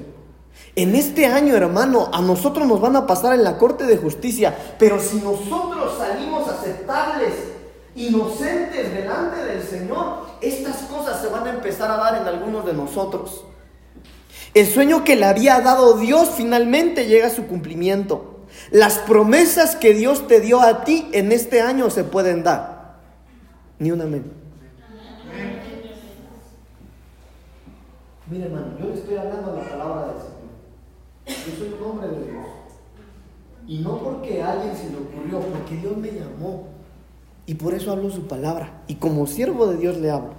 En 0.75 0.95
este 0.95 1.25
año, 1.25 1.55
hermano, 1.55 2.09
a 2.13 2.21
nosotros 2.21 2.65
nos 2.65 2.79
van 2.79 2.95
a 2.95 3.05
pasar 3.05 3.33
en 3.33 3.43
la 3.43 3.57
corte 3.57 3.85
de 3.85 3.97
justicia, 3.97 4.55
pero 4.79 4.99
si 4.99 5.17
nosotros 5.17 5.97
salimos 5.97 6.47
aceptables, 6.47 7.33
inocentes 7.95 8.93
delante 8.93 9.43
del 9.43 9.61
Señor, 9.63 10.27
estas 10.39 10.77
cosas 10.83 11.21
se 11.21 11.27
van 11.27 11.47
a 11.47 11.49
empezar 11.49 11.91
a 11.91 11.97
dar 11.97 12.21
en 12.21 12.27
algunos 12.27 12.65
de 12.65 12.73
nosotros. 12.73 13.43
El 14.53 14.67
sueño 14.67 15.03
que 15.03 15.15
le 15.15 15.25
había 15.25 15.61
dado 15.61 15.97
Dios 15.97 16.31
finalmente 16.35 17.07
llega 17.07 17.27
a 17.27 17.31
su 17.31 17.47
cumplimiento. 17.47 18.41
Las 18.69 18.99
promesas 18.99 19.75
que 19.75 19.93
Dios 19.93 20.27
te 20.27 20.41
dio 20.41 20.61
a 20.61 20.83
ti 20.83 21.07
en 21.13 21.31
este 21.31 21.61
año 21.61 21.89
se 21.89 22.03
pueden 22.03 22.43
dar. 22.43 22.97
Ni 23.79 23.91
un 23.91 24.01
amén. 24.01 24.31
Mire 28.29 28.45
hermano, 28.45 28.67
yo 28.79 28.87
le 28.87 28.93
estoy 28.93 29.15
hablando 29.15 29.55
la 29.55 29.69
palabra 29.69 30.07
del 30.07 30.21
Señor. 30.21 31.47
Yo 31.47 31.57
soy 31.57 31.73
un 31.77 31.89
hombre 31.89 32.07
de 32.07 32.31
Dios. 32.31 32.45
Y 33.67 33.77
no 33.79 33.99
porque 33.99 34.41
alguien 34.41 34.75
se 34.75 34.89
le 34.89 34.97
ocurrió, 34.97 35.39
porque 35.39 35.75
Dios 35.77 35.97
me 35.97 36.11
llamó. 36.11 36.67
Y 37.45 37.55
por 37.55 37.73
eso 37.73 37.91
hablo 37.91 38.09
su 38.09 38.27
palabra. 38.27 38.83
Y 38.87 38.95
como 38.95 39.27
siervo 39.27 39.67
de 39.67 39.77
Dios 39.77 39.97
le 39.97 40.11
hablo. 40.11 40.33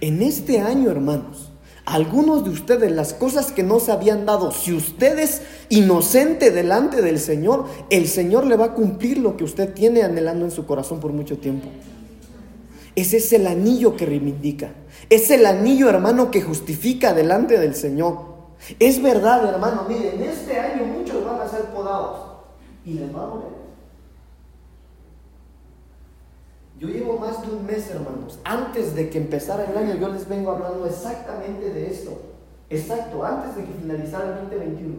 En 0.00 0.22
este 0.22 0.60
año, 0.60 0.90
hermanos, 0.90 1.50
algunos 1.86 2.42
de 2.42 2.50
ustedes 2.50 2.90
las 2.90 3.14
cosas 3.14 3.52
que 3.52 3.62
no 3.62 3.78
se 3.78 3.92
habían 3.92 4.26
dado, 4.26 4.50
si 4.50 4.72
usted 4.72 5.20
es 5.20 5.42
inocente 5.68 6.50
delante 6.50 7.00
del 7.00 7.20
Señor, 7.20 7.66
el 7.90 8.08
Señor 8.08 8.44
le 8.44 8.56
va 8.56 8.66
a 8.66 8.74
cumplir 8.74 9.18
lo 9.18 9.36
que 9.36 9.44
usted 9.44 9.72
tiene 9.72 10.02
anhelando 10.02 10.44
en 10.44 10.50
su 10.50 10.66
corazón 10.66 10.98
por 10.98 11.12
mucho 11.12 11.38
tiempo. 11.38 11.68
Ese 12.96 13.18
es 13.18 13.32
el 13.32 13.46
anillo 13.46 13.96
que 13.96 14.04
reivindica. 14.04 14.72
Es 15.10 15.30
el 15.30 15.46
anillo, 15.46 15.88
hermano, 15.88 16.30
que 16.32 16.42
justifica 16.42 17.14
delante 17.14 17.58
del 17.58 17.76
Señor. 17.76 18.18
Es 18.80 19.00
verdad, 19.00 19.48
hermano, 19.48 19.86
miren, 19.88 20.20
en 20.20 20.22
este 20.28 20.58
año 20.58 20.84
muchos 20.84 21.24
van 21.24 21.40
a 21.40 21.48
ser 21.48 21.66
podados 21.66 22.18
y 22.84 22.94
les 22.94 23.14
va 23.14 23.22
a. 23.22 23.55
Yo 26.86 26.92
llevo 26.92 27.18
más 27.18 27.42
de 27.42 27.52
un 27.52 27.66
mes, 27.66 27.90
hermanos. 27.90 28.38
Antes 28.44 28.94
de 28.94 29.10
que 29.10 29.18
empezara 29.18 29.64
el 29.64 29.76
año, 29.76 29.96
yo 29.96 30.08
les 30.08 30.28
vengo 30.28 30.52
hablando 30.52 30.86
exactamente 30.86 31.70
de 31.70 31.90
esto. 31.90 32.12
Exacto, 32.70 33.24
antes 33.24 33.56
de 33.56 33.64
que 33.64 33.72
finalizara 33.72 34.26
el 34.26 34.34
2021. 34.42 34.94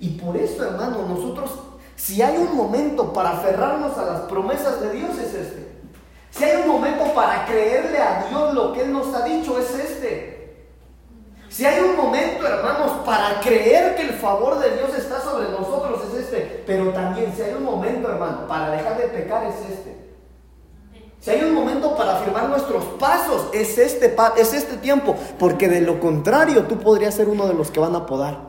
Y 0.00 0.10
por 0.18 0.36
eso, 0.36 0.64
hermano, 0.64 1.06
nosotros, 1.08 1.50
si 1.94 2.20
hay 2.20 2.36
un 2.36 2.56
momento 2.56 3.12
para 3.12 3.30
aferrarnos 3.30 3.96
a 3.96 4.04
las 4.04 4.20
promesas 4.22 4.80
de 4.80 4.90
Dios, 4.90 5.16
es 5.18 5.34
este. 5.34 5.68
Si 6.30 6.42
hay 6.42 6.62
un 6.62 6.68
momento 6.68 7.04
para 7.14 7.46
creerle 7.46 7.98
a 7.98 8.26
Dios 8.28 8.54
lo 8.54 8.72
que 8.72 8.82
Él 8.82 8.92
nos 8.92 9.14
ha 9.14 9.24
dicho, 9.24 9.56
es 9.58 9.72
este. 9.72 10.34
Si 11.48 11.64
hay 11.64 11.80
un 11.80 11.96
momento, 11.96 12.44
hermanos, 12.44 12.90
para 13.06 13.40
creer 13.40 13.94
que 13.94 14.02
el 14.02 14.14
favor 14.14 14.58
de 14.58 14.76
Dios 14.76 14.92
está 14.98 15.20
sobre 15.20 15.48
nosotros, 15.50 16.00
es 16.08 16.24
este. 16.24 16.64
Pero 16.66 16.92
también, 16.92 17.32
si 17.36 17.42
hay 17.42 17.54
un 17.54 17.62
momento, 17.62 18.08
hermano, 18.08 18.48
para 18.48 18.72
dejar 18.72 18.98
de 18.98 19.06
pecar, 19.06 19.44
es 19.44 19.54
este. 19.70 20.03
Si 21.24 21.30
hay 21.30 21.42
un 21.42 21.54
momento 21.54 21.96
para 21.96 22.18
afirmar 22.18 22.50
nuestros 22.50 22.84
pasos, 22.98 23.48
es 23.54 23.78
este, 23.78 24.14
es 24.36 24.52
este 24.52 24.76
tiempo, 24.76 25.16
porque 25.38 25.70
de 25.70 25.80
lo 25.80 25.98
contrario 25.98 26.64
tú 26.64 26.78
podrías 26.78 27.14
ser 27.14 27.30
uno 27.30 27.46
de 27.46 27.54
los 27.54 27.70
que 27.70 27.80
van 27.80 27.96
a 27.96 28.04
podar. 28.04 28.40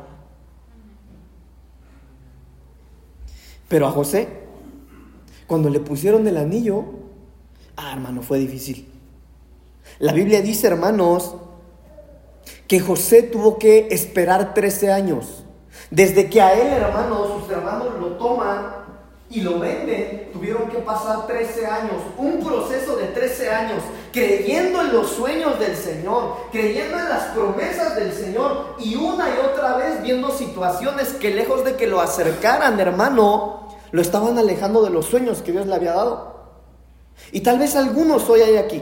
Pero 3.70 3.88
a 3.88 3.92
José, 3.92 4.28
cuando 5.48 5.70
le 5.70 5.80
pusieron 5.80 6.28
el 6.28 6.36
anillo, 6.36 6.84
ah, 7.78 7.94
hermano, 7.94 8.22
fue 8.22 8.40
difícil. 8.40 8.92
La 10.00 10.12
Biblia 10.12 10.42
dice, 10.42 10.68
hermanos, 10.68 11.36
que 12.68 12.82
José 12.82 13.24
tuvo 13.24 13.58
que 13.58 13.88
esperar 13.92 14.54
13 14.54 14.92
años. 14.92 15.46
Desde 15.92 16.30
que 16.30 16.42
a 16.42 16.54
él, 16.54 16.74
hermanos, 16.74 17.40
sus 17.40 17.50
hermanos 17.50 17.88
lo 18.02 18.18
toman 18.18 18.85
y 19.36 19.42
lo 19.42 19.60
venden, 19.60 20.30
tuvieron 20.32 20.70
que 20.70 20.78
pasar 20.78 21.28
13 21.28 21.68
años, 21.68 22.02
un 22.18 22.42
proceso 22.42 22.96
de 22.96 23.08
13 23.08 23.50
años, 23.50 23.84
creyendo 24.14 24.80
en 24.80 24.94
los 24.94 25.10
sueños 25.10 25.60
del 25.60 25.76
Señor, 25.76 26.38
creyendo 26.54 26.98
en 26.98 27.10
las 27.10 27.26
promesas 27.34 27.98
del 27.98 28.14
Señor 28.14 28.76
y 28.80 28.96
una 28.96 29.28
y 29.28 29.46
otra 29.46 29.76
vez 29.76 30.02
viendo 30.02 30.32
situaciones 30.32 31.10
que 31.10 31.32
lejos 31.32 31.66
de 31.66 31.76
que 31.76 31.86
lo 31.86 32.00
acercaran, 32.00 32.80
hermano, 32.80 33.68
lo 33.92 34.02
estaban 34.02 34.40
alejando 34.40 34.82
de 34.84 34.90
los 34.90 35.06
sueños 35.06 35.42
que 35.42 35.52
Dios 35.52 35.68
le 35.68 35.76
había 35.76 35.96
dado. 35.96 36.36
Y 37.34 37.42
tal 37.42 37.60
vez 37.60 37.76
algunos 37.76 38.30
hoy 38.30 38.40
hay 38.40 38.56
aquí. 38.56 38.82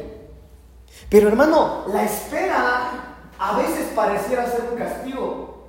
Pero 1.10 1.30
hermano, 1.30 1.86
la 1.92 2.04
espera 2.04 3.16
a 3.40 3.58
veces 3.58 3.88
pareciera 3.96 4.46
ser 4.46 4.66
un 4.72 4.78
castigo. 4.78 5.63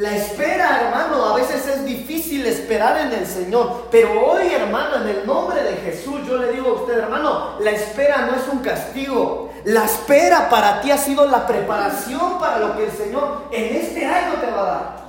La 0.00 0.16
espera, 0.16 0.80
hermano, 0.80 1.26
a 1.26 1.36
veces 1.36 1.66
es 1.66 1.84
difícil 1.84 2.46
esperar 2.46 3.06
en 3.06 3.12
el 3.12 3.26
Señor, 3.26 3.88
pero 3.90 4.30
hoy, 4.30 4.46
hermano, 4.46 5.02
en 5.02 5.08
el 5.14 5.26
nombre 5.26 5.62
de 5.62 5.76
Jesús, 5.76 6.26
yo 6.26 6.38
le 6.38 6.52
digo 6.52 6.68
a 6.68 6.72
usted, 6.80 7.00
hermano, 7.00 7.60
la 7.60 7.70
espera 7.72 8.24
no 8.24 8.34
es 8.34 8.48
un 8.50 8.60
castigo. 8.60 9.50
La 9.66 9.84
espera 9.84 10.48
para 10.48 10.80
ti 10.80 10.90
ha 10.90 10.96
sido 10.96 11.26
la 11.26 11.46
preparación 11.46 12.38
para 12.38 12.60
lo 12.60 12.78
que 12.78 12.86
el 12.86 12.92
Señor 12.92 13.48
en 13.52 13.76
este 13.76 14.06
año 14.06 14.40
te 14.40 14.50
va 14.50 14.60
a 14.62 14.64
dar. 14.64 15.06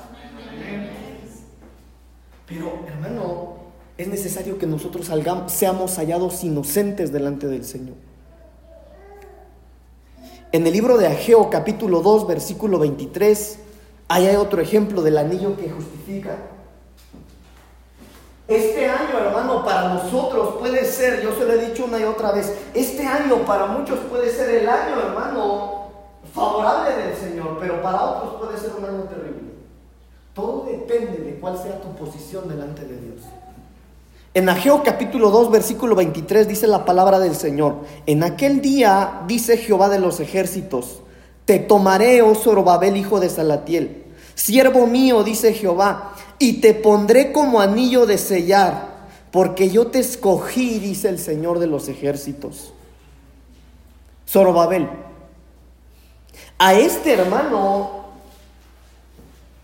Pero, 2.46 2.84
hermano, 2.86 3.54
es 3.98 4.10
necesario 4.10 4.58
que 4.58 4.68
nosotros 4.68 5.10
seamos 5.48 5.96
hallados 5.96 6.44
inocentes 6.44 7.14
delante 7.14 7.48
del 7.48 7.64
Señor. 7.64 7.96
En 10.52 10.68
el 10.68 10.74
libro 10.74 10.98
de 10.98 11.08
Ageo 11.08 11.50
capítulo 11.50 12.02
2, 12.02 12.28
versículo 12.28 12.78
23, 12.78 13.60
Ahí 14.12 14.28
hay 14.28 14.36
otro 14.36 14.62
ejemplo 14.62 15.02
del 15.02 15.18
anillo 15.18 15.56
que 15.56 15.70
justifica. 15.70 16.36
Este 18.46 18.86
año, 18.86 19.18
hermano, 19.18 19.64
para 19.64 19.94
nosotros 19.94 20.56
puede 20.60 20.84
ser, 20.84 21.22
yo 21.22 21.34
se 21.34 21.46
lo 21.46 21.54
he 21.54 21.68
dicho 21.68 21.86
una 21.86 21.98
y 21.98 22.04
otra 22.04 22.34
vez, 22.34 22.54
este 22.74 23.08
año 23.08 23.38
para 23.46 23.68
muchos 23.68 24.00
puede 24.10 24.30
ser 24.30 24.50
el 24.50 24.68
año, 24.68 25.00
hermano, 25.00 25.86
favorable 26.36 26.94
del 26.94 27.16
Señor, 27.16 27.58
pero 27.62 27.82
para 27.82 28.04
otros 28.04 28.34
puede 28.34 28.60
ser 28.60 28.72
un 28.78 28.84
año 28.84 29.04
terrible. 29.04 29.54
Todo 30.34 30.66
depende 30.70 31.20
de 31.20 31.40
cuál 31.40 31.58
sea 31.58 31.80
tu 31.80 31.96
posición 31.96 32.50
delante 32.50 32.82
de 32.82 32.98
Dios. 32.98 33.22
En 34.34 34.50
Ageo 34.50 34.84
capítulo 34.84 35.30
2, 35.30 35.52
versículo 35.52 35.96
23 35.96 36.50
dice 36.50 36.68
la 36.68 36.84
palabra 36.84 37.18
del 37.18 37.36
Señor. 37.36 37.76
En 38.06 38.24
aquel 38.24 38.60
día, 38.60 39.22
dice 39.26 39.56
Jehová 39.56 39.88
de 39.88 40.00
los 40.00 40.20
ejércitos, 40.20 41.02
te 41.52 41.60
tomaré, 41.60 42.22
oh 42.22 42.34
Zorobabel, 42.34 42.96
hijo 42.96 43.20
de 43.20 43.28
Salatiel 43.28 44.06
Siervo 44.36 44.88
mío, 44.88 45.22
dice 45.22 45.54
Jehová, 45.54 46.14
y 46.40 46.62
te 46.62 46.74
pondré 46.74 47.34
como 47.34 47.60
anillo 47.60 48.06
de 48.06 48.18
sellar, 48.18 48.88
porque 49.32 49.70
yo 49.70 49.88
te 49.88 50.00
escogí, 50.00 50.80
dice 50.80 51.10
el 51.10 51.20
Señor 51.20 51.60
de 51.60 51.68
los 51.68 51.90
ejércitos. 51.90 52.74
Zorobabel. 54.26 54.88
A 56.58 56.74
este 56.74 57.16
hermano 57.16 58.06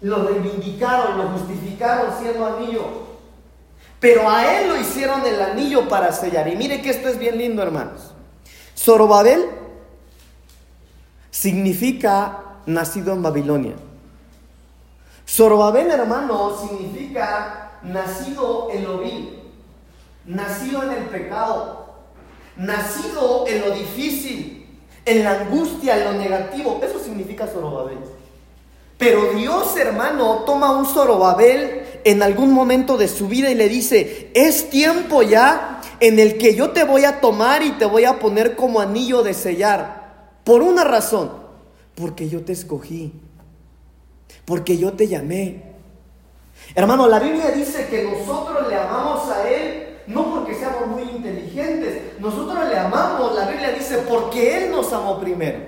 lo 0.02 0.28
reivindicaron, 0.28 1.18
lo 1.18 1.30
justificaron 1.30 2.12
siendo 2.22 2.46
anillo. 2.46 2.84
Pero 4.02 4.30
a 4.30 4.60
él 4.60 4.68
lo 4.68 4.78
hicieron 4.78 5.26
el 5.26 5.42
anillo 5.42 5.88
para 5.88 6.12
sellar. 6.12 6.50
Y 6.50 6.58
mire 6.58 6.82
que 6.82 6.90
esto 6.90 7.08
es 7.08 7.18
bien 7.18 7.38
lindo, 7.38 7.64
hermanos. 7.64 8.12
Zorobabel 8.78 9.67
significa 11.42 12.44
nacido 12.66 13.14
en 13.14 13.22
Babilonia. 13.22 13.74
Zorobabel, 15.28 15.92
hermano, 15.92 16.58
significa 16.60 17.74
nacido 17.84 18.70
en 18.74 18.84
lo 18.86 19.00
vil, 19.00 19.40
nacido 20.26 20.84
en 20.84 20.92
el 20.92 21.04
pecado, 21.06 21.94
nacido 22.56 23.46
en 23.48 23.62
lo 23.62 23.72
difícil, 23.72 24.68
en 25.06 25.24
la 25.24 25.42
angustia, 25.42 25.98
en 25.98 26.06
lo 26.06 26.14
negativo. 26.14 26.80
Eso 26.82 27.00
significa 27.04 27.46
Zorobabel. 27.46 28.00
Pero 28.98 29.34
Dios, 29.34 29.78
hermano, 29.78 30.44
toma 30.44 30.72
un 30.72 30.88
Zorobabel 30.88 31.84
en 32.04 32.24
algún 32.24 32.52
momento 32.52 32.98
de 32.98 33.08
su 33.08 33.28
vida 33.28 33.52
y 33.52 33.56
le 33.56 33.70
dice, 33.70 34.32
es 34.34 34.72
tiempo 34.72 35.22
ya 35.22 35.82
en 36.00 36.18
el 36.18 36.40
que 36.40 36.56
yo 36.56 36.72
te 36.72 36.84
voy 36.84 37.06
a 37.06 37.22
tomar 37.22 37.62
y 37.62 37.72
te 37.74 37.86
voy 37.86 38.06
a 38.06 38.18
poner 38.18 38.56
como 38.56 38.80
anillo 38.80 39.22
de 39.22 39.36
sellar. 39.36 39.97
Por 40.48 40.64
una 40.64 40.84
razón, 40.84 41.30
porque 41.94 42.28
yo 42.28 42.44
te 42.44 42.54
escogí 42.54 43.14
porque 44.48 44.78
yo 44.78 44.94
te 44.94 45.08
llamé. 45.10 45.62
Hermano, 46.74 47.06
la 47.10 47.20
Biblia 47.20 47.52
dice 47.52 47.88
que 47.90 48.04
nosotros 48.04 48.66
le 48.70 48.76
amamos 48.76 49.30
a 49.30 49.50
Él 49.50 50.00
no 50.08 50.34
porque 50.34 50.56
seamos 50.56 50.88
muy 50.88 51.04
inteligentes, 51.04 52.18
nosotros 52.20 52.70
le 52.70 52.80
amamos, 52.80 53.36
la 53.36 53.50
Biblia 53.50 53.72
dice, 53.72 54.06
porque 54.10 54.58
Él 54.58 54.72
nos 54.72 54.94
amó 54.94 55.20
primero. 55.20 55.60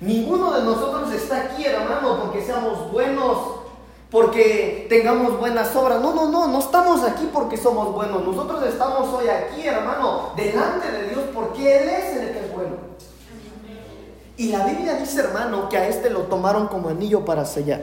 Ninguno 0.00 0.52
de 0.52 0.64
nosotros 0.64 1.12
está 1.12 1.42
aquí, 1.42 1.64
hermano, 1.64 2.24
porque 2.24 2.44
seamos 2.44 2.90
buenos, 2.90 3.38
porque 4.10 4.86
tengamos 4.88 5.38
buenas 5.38 5.74
obras. 5.76 6.00
No, 6.00 6.12
no, 6.12 6.28
no, 6.28 6.48
no 6.48 6.58
estamos 6.58 7.04
aquí 7.04 7.30
porque 7.32 7.56
somos 7.56 7.94
buenos. 7.94 8.24
Nosotros 8.24 8.66
estamos 8.66 9.08
hoy 9.14 9.28
aquí, 9.28 9.64
hermano, 9.64 10.32
delante 10.36 10.90
de 10.90 11.08
Dios 11.10 11.24
porque 11.32 11.78
Él 11.78 11.88
es 11.88 12.16
el 12.16 12.32
que. 12.32 12.45
Y 14.36 14.48
la 14.48 14.66
Biblia 14.66 14.94
dice, 14.94 15.20
hermano, 15.20 15.68
que 15.68 15.78
a 15.78 15.88
este 15.88 16.10
lo 16.10 16.22
tomaron 16.22 16.68
como 16.68 16.88
anillo 16.88 17.24
para 17.24 17.44
sellar. 17.44 17.82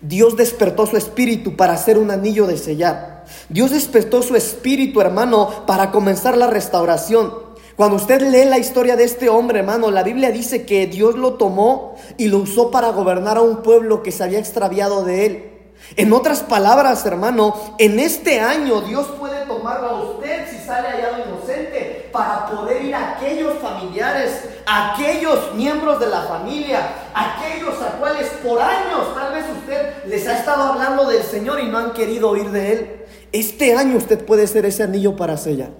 Dios 0.00 0.36
despertó 0.36 0.86
su 0.86 0.96
espíritu 0.96 1.56
para 1.56 1.72
hacer 1.72 1.98
un 1.98 2.10
anillo 2.10 2.46
de 2.46 2.56
sellar. 2.56 3.24
Dios 3.48 3.72
despertó 3.72 4.22
su 4.22 4.36
espíritu, 4.36 5.00
hermano, 5.00 5.66
para 5.66 5.90
comenzar 5.90 6.36
la 6.36 6.46
restauración. 6.46 7.48
Cuando 7.74 7.96
usted 7.96 8.22
lee 8.22 8.44
la 8.44 8.58
historia 8.58 8.96
de 8.96 9.04
este 9.04 9.28
hombre, 9.28 9.60
hermano, 9.60 9.90
la 9.90 10.02
Biblia 10.02 10.30
dice 10.30 10.64
que 10.64 10.86
Dios 10.86 11.16
lo 11.16 11.34
tomó 11.34 11.96
y 12.16 12.28
lo 12.28 12.38
usó 12.38 12.70
para 12.70 12.90
gobernar 12.90 13.36
a 13.36 13.42
un 13.42 13.62
pueblo 13.62 14.02
que 14.02 14.12
se 14.12 14.24
había 14.24 14.38
extraviado 14.38 15.04
de 15.04 15.26
él. 15.26 15.58
En 15.96 16.12
otras 16.12 16.42
palabras, 16.42 17.06
hermano, 17.06 17.54
en 17.78 17.98
este 17.98 18.40
año 18.40 18.80
Dios 18.82 19.06
puede 19.18 19.46
tomarlo 19.46 19.88
a 19.88 20.02
usted 20.10 20.48
si 20.50 20.58
sale 20.58 20.88
hallado 20.88 21.24
inocente 21.26 22.08
para 22.12 22.46
poder 22.46 22.84
ir 22.84 22.94
a 22.94 23.16
aquellos 23.16 23.58
familiares, 23.58 24.42
a 24.57 24.57
aquellos 24.68 25.54
miembros 25.54 25.98
de 25.98 26.08
la 26.08 26.22
familia, 26.22 26.90
aquellos 27.14 27.80
a 27.80 27.98
cuales 27.98 28.28
por 28.44 28.60
años 28.60 29.14
tal 29.14 29.32
vez 29.32 29.46
usted 29.58 30.04
les 30.06 30.28
ha 30.28 30.38
estado 30.38 30.62
hablando 30.64 31.08
del 31.08 31.22
Señor 31.22 31.58
y 31.60 31.68
no 31.68 31.78
han 31.78 31.94
querido 31.94 32.28
oír 32.28 32.50
de 32.50 32.72
Él. 32.72 32.90
Este 33.32 33.74
año 33.74 33.96
usted 33.96 34.24
puede 34.26 34.46
ser 34.46 34.66
ese 34.66 34.82
anillo 34.82 35.16
para 35.16 35.38
sellar. 35.38 35.70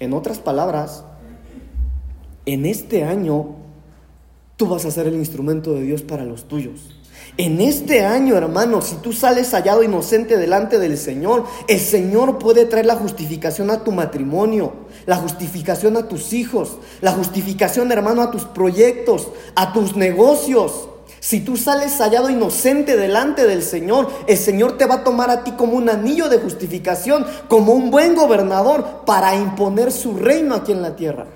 En 0.00 0.12
otras 0.12 0.38
palabras, 0.38 1.04
en 2.44 2.66
este 2.66 3.04
año 3.04 3.56
tú 4.56 4.66
vas 4.66 4.84
a 4.84 4.90
ser 4.90 5.06
el 5.06 5.14
instrumento 5.14 5.72
de 5.72 5.80
Dios 5.80 6.02
para 6.02 6.24
los 6.24 6.46
tuyos. 6.46 6.94
En 7.36 7.60
este 7.60 8.04
año, 8.04 8.36
hermano, 8.36 8.82
si 8.82 8.96
tú 8.96 9.12
sales 9.12 9.50
hallado 9.52 9.82
inocente 9.82 10.36
delante 10.36 10.78
del 10.78 10.98
Señor, 10.98 11.44
el 11.68 11.80
Señor 11.80 12.38
puede 12.38 12.66
traer 12.66 12.86
la 12.86 12.96
justificación 12.96 13.70
a 13.70 13.82
tu 13.82 13.92
matrimonio, 13.92 14.83
la 15.06 15.16
justificación 15.16 15.96
a 15.96 16.08
tus 16.08 16.32
hijos, 16.32 16.78
la 17.00 17.12
justificación, 17.12 17.90
hermano, 17.92 18.22
a 18.22 18.30
tus 18.30 18.44
proyectos, 18.44 19.28
a 19.54 19.72
tus 19.72 19.96
negocios. 19.96 20.88
Si 21.20 21.40
tú 21.40 21.56
sales 21.56 21.98
hallado 21.98 22.28
inocente 22.28 22.96
delante 22.96 23.46
del 23.46 23.62
Señor, 23.62 24.10
el 24.26 24.36
Señor 24.36 24.76
te 24.76 24.86
va 24.86 24.96
a 24.96 25.04
tomar 25.04 25.30
a 25.30 25.42
ti 25.42 25.52
como 25.52 25.74
un 25.74 25.88
anillo 25.88 26.28
de 26.28 26.38
justificación, 26.38 27.24
como 27.48 27.72
un 27.72 27.90
buen 27.90 28.14
gobernador 28.14 29.04
para 29.06 29.34
imponer 29.34 29.90
su 29.90 30.16
reino 30.16 30.54
aquí 30.54 30.72
en 30.72 30.82
la 30.82 30.96
tierra. 30.96 31.26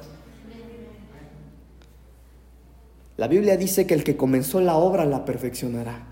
La 3.16 3.28
Biblia 3.28 3.56
dice 3.56 3.86
que 3.86 3.94
el 3.94 4.04
que 4.04 4.16
comenzó 4.16 4.60
la 4.60 4.76
obra 4.76 5.04
la 5.04 5.24
perfeccionará. 5.24 6.06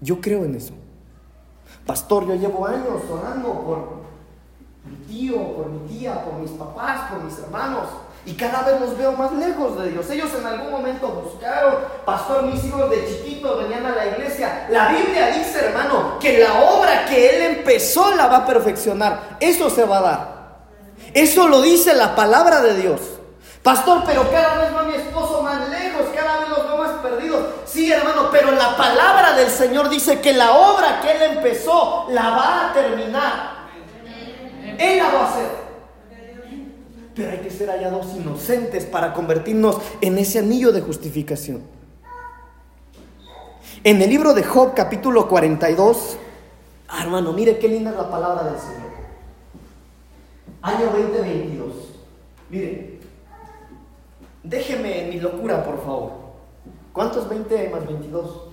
Yo 0.00 0.20
creo 0.20 0.44
en 0.44 0.56
eso. 0.56 0.74
Pastor, 1.86 2.26
yo 2.26 2.34
llevo 2.34 2.66
años 2.66 3.02
orando 3.10 3.62
por 3.62 4.06
mi 4.86 4.96
tío, 5.06 5.36
por 5.54 5.66
mi 5.66 5.88
tía, 5.88 6.24
por 6.24 6.34
mis 6.34 6.50
papás, 6.52 7.10
por 7.10 7.22
mis 7.22 7.38
hermanos. 7.38 7.84
Y 8.26 8.34
cada 8.34 8.62
vez 8.62 8.80
los 8.80 8.98
veo 8.98 9.12
más 9.12 9.32
lejos 9.32 9.78
de 9.80 9.92
Dios. 9.92 10.10
Ellos 10.10 10.30
en 10.36 10.44
algún 10.44 10.72
momento 10.72 11.08
buscaron, 11.08 11.76
pastor, 12.04 12.42
mis 12.42 12.64
hijos 12.64 12.90
de 12.90 13.06
chiquitos 13.06 13.62
venían 13.62 13.86
a 13.86 13.94
la 13.94 14.06
iglesia. 14.06 14.66
La 14.68 14.88
Biblia 14.88 15.28
dice, 15.28 15.66
hermano, 15.66 16.18
que 16.18 16.38
la 16.38 16.60
obra 16.60 17.04
que 17.04 17.28
Él 17.30 17.58
empezó 17.58 18.16
la 18.16 18.26
va 18.26 18.38
a 18.38 18.46
perfeccionar. 18.46 19.36
Eso 19.38 19.70
se 19.70 19.84
va 19.84 19.98
a 19.98 20.02
dar. 20.02 20.36
Eso 21.14 21.46
lo 21.46 21.62
dice 21.62 21.94
la 21.94 22.16
palabra 22.16 22.62
de 22.62 22.74
Dios. 22.74 23.00
Pastor, 23.62 24.02
pero 24.04 24.28
cada 24.30 24.58
vez 24.58 24.74
va 24.74 24.82
mi 24.82 24.94
esposo 24.94 25.42
más 25.42 25.68
lejos, 25.68 26.06
cada 26.14 26.38
vez 26.38 26.48
los 26.48 26.64
veo 26.64 26.78
más 26.78 26.90
perdidos. 27.02 27.46
Sí, 27.64 27.92
hermano, 27.92 28.28
pero 28.32 28.50
la 28.52 28.76
palabra 28.76 29.34
del 29.34 29.50
Señor 29.50 29.88
dice 29.88 30.20
que 30.20 30.32
la 30.32 30.52
obra 30.52 31.00
que 31.00 31.12
Él 31.12 31.22
empezó 31.36 32.06
la 32.10 32.30
va 32.30 32.70
a 32.70 32.72
terminar. 32.72 33.55
Él 34.78 34.98
la 34.98 35.04
va 35.12 35.24
a 35.24 35.30
hacer. 35.30 35.66
Pero 37.14 37.30
hay 37.30 37.38
que 37.38 37.50
ser 37.50 37.70
hallados 37.70 38.14
inocentes 38.14 38.84
para 38.84 39.14
convertirnos 39.14 39.78
en 40.00 40.18
ese 40.18 40.38
anillo 40.38 40.72
de 40.72 40.82
justificación. 40.82 41.62
En 43.84 44.02
el 44.02 44.10
libro 44.10 44.34
de 44.34 44.42
Job, 44.42 44.74
capítulo 44.74 45.28
42, 45.28 46.16
ah, 46.88 47.02
hermano, 47.02 47.32
mire 47.32 47.58
qué 47.58 47.68
linda 47.68 47.90
es 47.90 47.96
la 47.96 48.10
palabra 48.10 48.44
del 48.44 48.58
Señor. 48.58 48.86
Año 50.62 50.86
2022. 50.86 51.72
Mire, 52.50 52.96
Déjeme 54.46 55.08
mi 55.08 55.18
locura, 55.18 55.64
por 55.64 55.84
favor. 55.84 56.12
¿Cuántos 56.92 57.28
20 57.28 57.68
más 57.70 57.84
22? 57.84 58.45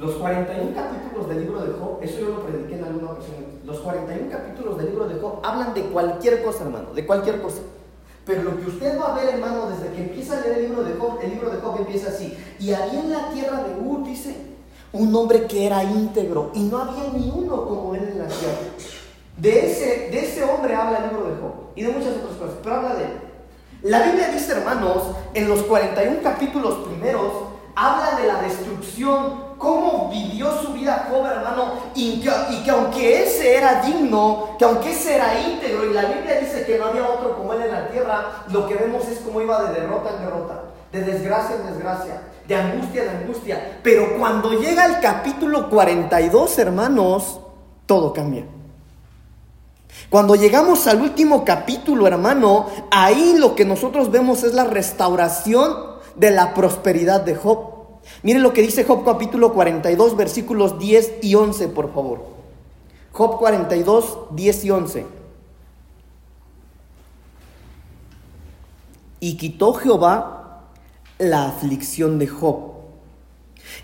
Los 0.00 0.14
41 0.14 0.74
capítulos 0.74 1.28
del 1.28 1.40
libro 1.40 1.60
de 1.60 1.72
Job, 1.78 1.98
eso 2.00 2.20
yo 2.20 2.28
lo 2.30 2.40
prediqué 2.40 2.76
en 2.76 2.84
alguna 2.84 3.10
ocasión. 3.10 3.44
Los 3.66 3.80
41 3.80 4.30
capítulos 4.30 4.78
del 4.78 4.86
libro 4.86 5.06
de 5.06 5.20
Job 5.20 5.40
hablan 5.42 5.74
de 5.74 5.82
cualquier 5.82 6.42
cosa, 6.42 6.64
hermano, 6.64 6.94
de 6.94 7.04
cualquier 7.04 7.42
cosa. 7.42 7.58
Pero 8.24 8.44
lo 8.44 8.56
que 8.58 8.66
usted 8.66 8.98
va 8.98 9.12
a 9.12 9.14
ver, 9.14 9.34
hermano, 9.34 9.68
desde 9.68 9.94
que 9.94 10.04
empieza 10.04 10.38
a 10.38 10.40
leer 10.40 10.56
el 10.56 10.62
libro 10.68 10.84
de 10.84 10.94
Job, 10.94 11.18
el 11.22 11.28
libro 11.28 11.50
de 11.50 11.58
Job 11.58 11.76
empieza 11.80 12.08
así. 12.08 12.34
Y 12.58 12.72
había 12.72 12.98
en 12.98 13.10
la 13.10 13.28
tierra 13.28 13.62
de 13.62 13.78
Ur, 13.78 14.02
dice, 14.02 14.36
un 14.94 15.14
hombre 15.14 15.46
que 15.46 15.66
era 15.66 15.84
íntegro 15.84 16.50
y 16.54 16.62
no 16.62 16.78
había 16.78 17.12
ni 17.12 17.30
uno 17.36 17.66
como 17.68 17.94
él 17.94 18.08
en 18.10 18.20
la 18.20 18.26
tierra. 18.26 18.56
De 19.36 19.70
ese, 19.70 20.08
de 20.10 20.18
ese 20.18 20.44
hombre 20.44 20.74
habla 20.76 20.96
el 20.96 21.10
libro 21.10 21.28
de 21.28 21.40
Job 21.42 21.52
y 21.76 21.82
de 21.82 21.92
muchas 21.92 22.16
otras 22.16 22.38
cosas, 22.38 22.54
pero 22.62 22.76
habla 22.76 22.94
de 22.94 23.04
él. 23.04 23.12
La 23.82 24.02
Biblia 24.04 24.30
dice, 24.30 24.52
hermanos, 24.52 25.02
en 25.34 25.46
los 25.46 25.60
41 25.64 26.22
capítulos 26.22 26.88
primeros, 26.88 27.32
habla 27.76 28.18
de 28.18 28.26
la 28.26 28.40
destrucción, 28.40 29.49
cómo 29.60 30.08
vivió 30.08 30.50
su 30.62 30.72
vida 30.72 31.06
Job, 31.08 31.26
hermano, 31.26 31.74
y 31.94 32.20
que, 32.20 32.70
aunque 32.70 33.22
ese 33.22 33.58
era 33.58 33.82
digno, 33.82 34.56
que 34.58 34.64
aunque 34.64 34.90
ese 34.90 35.16
era 35.16 35.38
íntegro, 35.38 35.84
y 35.84 35.92
la 35.92 36.06
Biblia 36.06 36.40
dice 36.40 36.64
que 36.64 36.78
no 36.78 36.86
había 36.86 37.06
otro 37.06 37.36
como 37.36 37.52
él 37.52 37.62
en 37.62 37.72
la 37.72 37.88
tierra, 37.88 38.44
lo 38.50 38.66
que 38.66 38.74
vemos 38.74 39.06
es 39.06 39.18
cómo 39.18 39.42
iba 39.42 39.62
de 39.64 39.80
derrota 39.80 40.10
en 40.16 40.24
derrota, 40.24 40.62
de 40.90 41.02
desgracia 41.02 41.56
en 41.56 41.66
desgracia, 41.66 42.22
de 42.48 42.56
angustia 42.56 43.02
en 43.04 43.08
angustia. 43.10 43.78
Pero 43.82 44.18
cuando 44.18 44.52
llega 44.52 44.86
el 44.86 44.98
capítulo 44.98 45.68
42, 45.68 46.58
hermanos, 46.58 47.40
todo 47.84 48.14
cambia. 48.14 48.46
Cuando 50.08 50.36
llegamos 50.36 50.86
al 50.86 51.02
último 51.02 51.44
capítulo, 51.44 52.06
hermano, 52.06 52.66
ahí 52.90 53.34
lo 53.36 53.54
que 53.54 53.66
nosotros 53.66 54.10
vemos 54.10 54.42
es 54.42 54.54
la 54.54 54.64
restauración 54.64 55.76
de 56.16 56.30
la 56.30 56.54
prosperidad 56.54 57.20
de 57.20 57.34
Job. 57.34 57.69
Miren 58.22 58.42
lo 58.42 58.52
que 58.52 58.62
dice 58.62 58.84
Job 58.84 59.04
capítulo 59.04 59.52
42, 59.52 60.16
versículos 60.16 60.78
10 60.78 61.14
y 61.22 61.34
11, 61.34 61.68
por 61.68 61.92
favor. 61.92 62.22
Job 63.12 63.38
42, 63.38 64.18
10 64.32 64.64
y 64.64 64.70
11. 64.70 65.06
Y 69.20 69.36
quitó 69.36 69.74
Jehová 69.74 70.64
la 71.18 71.48
aflicción 71.48 72.18
de 72.18 72.26
Job. 72.26 72.70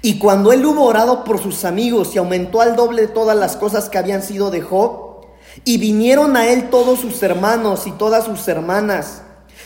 Y 0.03 0.19
cuando 0.19 0.53
él 0.53 0.65
hubo 0.65 0.85
orado 0.85 1.25
por 1.25 1.39
sus 1.39 1.65
amigos 1.65 2.15
y 2.15 2.19
aumentó 2.19 2.61
al 2.61 2.77
doble 2.77 3.07
todas 3.07 3.37
las 3.37 3.57
cosas 3.57 3.89
que 3.89 3.99
habían 3.99 4.23
sido 4.23 4.51
de 4.51 4.62
Job, 4.62 5.07
y 5.65 5.79
vinieron 5.79 6.37
a 6.37 6.49
él 6.49 6.71
todos 6.71 7.01
sus 7.01 7.23
hermanos 7.23 7.87
y 7.87 7.93
todas 7.93 8.25
sus 8.25 8.47
hermanas, 8.49 9.23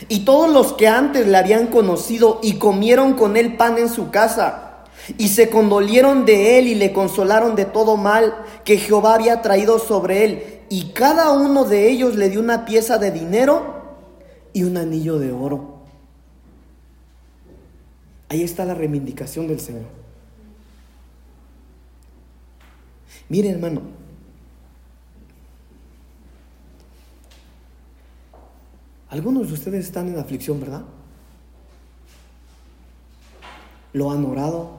y 0.08 0.20
todos 0.20 0.50
los 0.50 0.72
que 0.72 0.88
antes 0.88 1.26
le 1.26 1.36
habían 1.36 1.66
conocido, 1.66 2.40
y 2.42 2.54
comieron 2.54 3.14
con 3.14 3.36
él 3.36 3.56
pan 3.56 3.78
en 3.78 3.88
su 3.88 4.10
casa, 4.10 4.84
y 5.18 5.28
se 5.28 5.50
condolieron 5.50 6.24
de 6.24 6.58
él 6.58 6.68
y 6.68 6.74
le 6.74 6.92
consolaron 6.92 7.56
de 7.56 7.64
todo 7.64 7.96
mal 7.96 8.34
que 8.64 8.78
Jehová 8.78 9.14
había 9.14 9.42
traído 9.42 9.78
sobre 9.78 10.24
él, 10.24 10.60
y 10.68 10.92
cada 10.92 11.32
uno 11.32 11.64
de 11.64 11.90
ellos 11.90 12.16
le 12.16 12.28
dio 12.28 12.40
una 12.40 12.64
pieza 12.64 12.98
de 12.98 13.10
dinero 13.10 13.80
y 14.52 14.62
un 14.62 14.76
anillo 14.76 15.18
de 15.18 15.32
oro. 15.32 15.80
Ahí 18.28 18.44
está 18.44 18.64
la 18.64 18.74
reivindicación 18.74 19.48
del 19.48 19.58
Señor. 19.58 19.86
Mire 23.28 23.50
hermano, 23.50 23.82
Algunos 29.10 29.48
de 29.48 29.54
ustedes 29.54 29.86
están 29.86 30.08
en 30.08 30.18
aflicción, 30.18 30.60
¿verdad? 30.60 30.82
Lo 33.92 34.12
han 34.12 34.24
orado, 34.24 34.78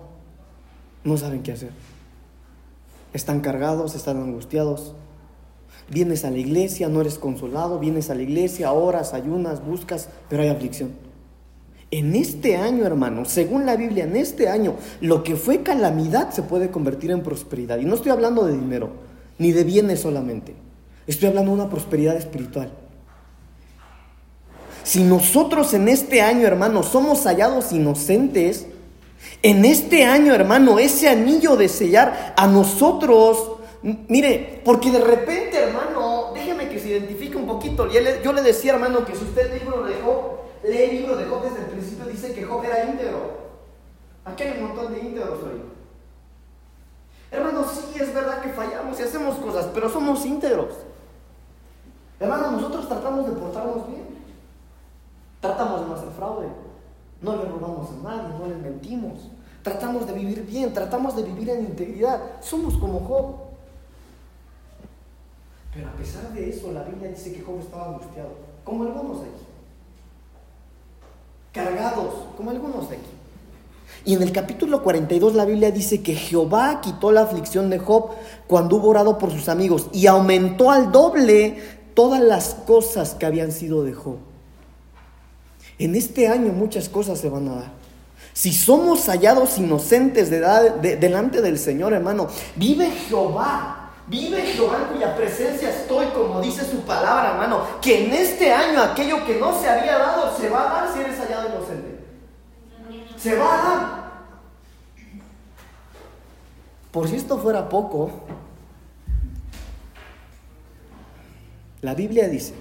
no 1.03 1.17
saben 1.17 1.43
qué 1.43 1.51
hacer. 1.51 1.71
Están 3.13 3.41
cargados, 3.41 3.93
están 3.93 4.17
angustiados. 4.17 4.93
Vienes 5.89 6.23
a 6.23 6.31
la 6.31 6.37
iglesia, 6.37 6.87
no 6.87 7.01
eres 7.01 7.19
consolado, 7.19 7.77
vienes 7.77 8.09
a 8.09 8.15
la 8.15 8.21
iglesia, 8.21 8.71
oras, 8.71 9.13
ayunas, 9.13 9.65
buscas, 9.65 10.07
pero 10.29 10.43
hay 10.43 10.49
aflicción. 10.49 10.91
En 11.91 12.15
este 12.15 12.55
año, 12.55 12.85
hermano, 12.85 13.25
según 13.25 13.65
la 13.65 13.75
Biblia, 13.75 14.05
en 14.05 14.15
este 14.15 14.47
año, 14.47 14.75
lo 15.01 15.23
que 15.23 15.35
fue 15.35 15.61
calamidad 15.61 16.31
se 16.31 16.41
puede 16.41 16.71
convertir 16.71 17.11
en 17.11 17.21
prosperidad. 17.21 17.79
Y 17.79 17.85
no 17.85 17.95
estoy 17.95 18.13
hablando 18.13 18.45
de 18.45 18.53
dinero, 18.53 18.91
ni 19.37 19.51
de 19.51 19.65
bienes 19.65 19.99
solamente. 19.99 20.55
Estoy 21.05 21.27
hablando 21.27 21.51
de 21.51 21.59
una 21.59 21.69
prosperidad 21.69 22.15
espiritual. 22.15 22.71
Si 24.83 25.03
nosotros 25.03 25.73
en 25.73 25.87
este 25.87 26.21
año, 26.21 26.47
hermano, 26.47 26.83
somos 26.83 27.25
hallados 27.25 27.71
inocentes, 27.71 28.67
en 29.43 29.65
este 29.65 30.03
año, 30.03 30.33
hermano, 30.33 30.79
ese 30.79 31.09
anillo 31.09 31.55
de 31.55 31.67
sellar 31.67 32.33
a 32.37 32.47
nosotros, 32.47 33.53
mire, 33.81 34.61
porque 34.63 34.91
de 34.91 34.99
repente, 34.99 35.57
hermano, 35.57 36.31
déjeme 36.33 36.69
que 36.69 36.79
se 36.79 36.89
identifique 36.89 37.37
un 37.37 37.47
poquito. 37.47 37.87
Yo 37.91 38.33
le, 38.33 38.41
decía, 38.41 38.73
hermano, 38.73 39.05
que 39.05 39.15
si 39.15 39.23
usted 39.23 39.51
el 39.51 39.59
libro 39.59 39.83
de 39.83 39.95
Job, 40.01 40.39
lee 40.63 40.83
el 40.83 40.91
libro 40.97 41.15
de 41.15 41.25
Job 41.25 41.43
desde 41.43 41.59
el 41.59 41.65
principio, 41.65 42.05
dice 42.05 42.33
que 42.33 42.43
Job 42.43 42.63
era 42.63 42.85
íntegro. 42.85 43.41
Aquí 44.25 44.43
hay 44.43 44.59
un 44.59 44.67
montón 44.67 44.93
de 44.93 44.99
íntegros 44.99 45.39
hoy. 45.43 45.61
Hermano, 47.31 47.63
sí, 47.63 47.99
es 47.99 48.13
verdad 48.13 48.41
que 48.41 48.49
fallamos 48.49 48.99
y 48.99 49.03
hacemos 49.03 49.37
cosas, 49.37 49.67
pero 49.73 49.89
somos 49.89 50.25
íntegros. 50.25 50.75
Hermano, 52.19 52.51
nosotros 52.51 52.87
tratamos 52.87 53.25
de 53.25 53.31
portarnos 53.31 53.87
bien. 53.87 54.10
Tratamos 55.41 55.81
de 55.81 55.87
no 55.87 55.95
hacer 55.95 56.09
fraude. 56.11 56.47
No 57.21 57.35
le 57.35 57.43
robamos 57.45 57.89
a 57.89 58.03
nadie, 58.03 58.29
no 58.39 58.47
le 58.47 58.55
mentimos. 58.55 59.29
Tratamos 59.63 60.07
de 60.07 60.13
vivir 60.13 60.45
bien, 60.45 60.73
tratamos 60.73 61.15
de 61.15 61.23
vivir 61.23 61.49
en 61.49 61.65
integridad. 61.65 62.19
Somos 62.41 62.77
como 62.77 62.99
Job. 63.01 63.35
Pero 65.73 65.87
a 65.87 65.93
pesar 65.93 66.31
de 66.33 66.49
eso, 66.49 66.71
la 66.71 66.83
Biblia 66.83 67.09
dice 67.09 67.33
que 67.33 67.41
Job 67.41 67.59
estaba 67.59 67.87
angustiado, 67.89 68.29
como 68.63 68.83
algunos 68.83 69.21
aquí. 69.21 69.45
Cargados, 71.53 72.13
como 72.37 72.51
algunos 72.51 72.89
de 72.89 72.95
aquí. 72.95 73.11
Y 74.05 74.15
en 74.15 74.23
el 74.23 74.31
capítulo 74.31 74.81
42 74.81 75.35
la 75.35 75.45
Biblia 75.45 75.69
dice 75.69 76.01
que 76.01 76.15
Jehová 76.15 76.81
quitó 76.81 77.11
la 77.11 77.21
aflicción 77.21 77.69
de 77.69 77.77
Job 77.77 78.11
cuando 78.47 78.77
hubo 78.77 78.89
orado 78.89 79.17
por 79.17 79.31
sus 79.31 79.49
amigos 79.49 79.87
y 79.91 80.07
aumentó 80.07 80.71
al 80.71 80.91
doble 80.91 81.57
todas 81.93 82.21
las 82.21 82.55
cosas 82.55 83.13
que 83.13 83.25
habían 83.25 83.51
sido 83.51 83.83
de 83.83 83.93
Job. 83.93 84.30
En 85.81 85.95
este 85.95 86.27
año 86.27 86.53
muchas 86.53 86.87
cosas 86.87 87.19
se 87.19 87.27
van 87.27 87.47
a 87.47 87.55
dar. 87.55 87.71
Si 88.33 88.53
somos 88.53 89.07
hallados 89.07 89.57
inocentes 89.57 90.29
de, 90.29 90.97
delante 90.97 91.41
del 91.41 91.57
Señor, 91.57 91.93
hermano, 91.93 92.27
vive 92.55 92.91
Jehová. 92.91 93.89
Vive 94.05 94.41
Jehová 94.43 94.77
en 94.83 94.93
cuya 94.93 95.15
presencia 95.15 95.71
estoy, 95.71 96.05
como 96.07 96.39
dice 96.39 96.63
su 96.69 96.81
palabra, 96.81 97.31
hermano, 97.31 97.61
que 97.81 98.05
en 98.05 98.13
este 98.13 98.53
año 98.53 98.79
aquello 98.79 99.25
que 99.25 99.39
no 99.39 99.59
se 99.59 99.67
había 99.67 99.97
dado 99.97 100.37
se 100.37 100.49
va 100.49 100.69
a 100.69 100.73
dar 100.81 100.93
si 100.93 100.99
eres 100.99 101.17
hallado 101.17 101.49
inocente. 101.49 101.99
Se 103.17 103.35
va 103.35 103.53
a 103.53 103.63
dar. 103.63 104.11
Por 106.91 107.07
si 107.07 107.15
esto 107.15 107.39
fuera 107.39 107.69
poco, 107.69 108.11
la 111.81 111.95
Biblia 111.95 112.27
dice 112.27 112.53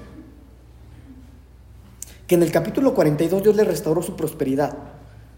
que 2.30 2.36
en 2.36 2.44
el 2.44 2.52
capítulo 2.52 2.94
42 2.94 3.42
Dios 3.42 3.56
le 3.56 3.64
restauró 3.64 4.02
su 4.02 4.14
prosperidad, 4.14 4.72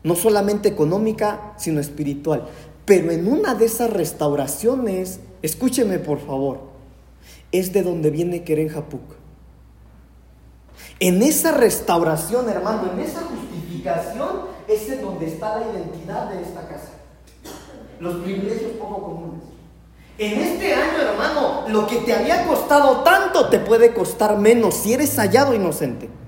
no 0.02 0.14
solamente 0.14 0.68
económica, 0.68 1.54
sino 1.56 1.80
espiritual. 1.80 2.44
Pero 2.84 3.10
en 3.10 3.32
una 3.32 3.54
de 3.54 3.64
esas 3.64 3.88
restauraciones, 3.88 5.20
escúcheme 5.40 5.98
por 5.98 6.20
favor, 6.20 6.60
es 7.50 7.72
de 7.72 7.82
donde 7.82 8.10
viene 8.10 8.44
Keren 8.44 8.68
Japuk. 8.68 9.14
En 11.00 11.22
esa 11.22 11.52
restauración, 11.52 12.50
hermano, 12.50 12.92
en 12.92 13.00
esa 13.00 13.22
justificación, 13.22 14.42
es 14.68 14.86
en 14.90 15.00
donde 15.00 15.28
está 15.28 15.60
la 15.60 15.72
identidad 15.72 16.28
de 16.28 16.42
esta 16.42 16.68
casa. 16.68 16.90
Los 18.00 18.16
privilegios 18.16 18.72
poco 18.72 19.02
comunes. 19.02 19.44
En 20.18 20.38
este 20.38 20.74
año, 20.74 21.00
hermano, 21.00 21.68
lo 21.68 21.86
que 21.86 21.96
te 22.00 22.12
había 22.12 22.46
costado 22.46 23.02
tanto 23.02 23.48
te 23.48 23.60
puede 23.60 23.94
costar 23.94 24.36
menos 24.36 24.74
si 24.74 24.92
eres 24.92 25.16
hallado 25.16 25.54
inocente. 25.54 26.20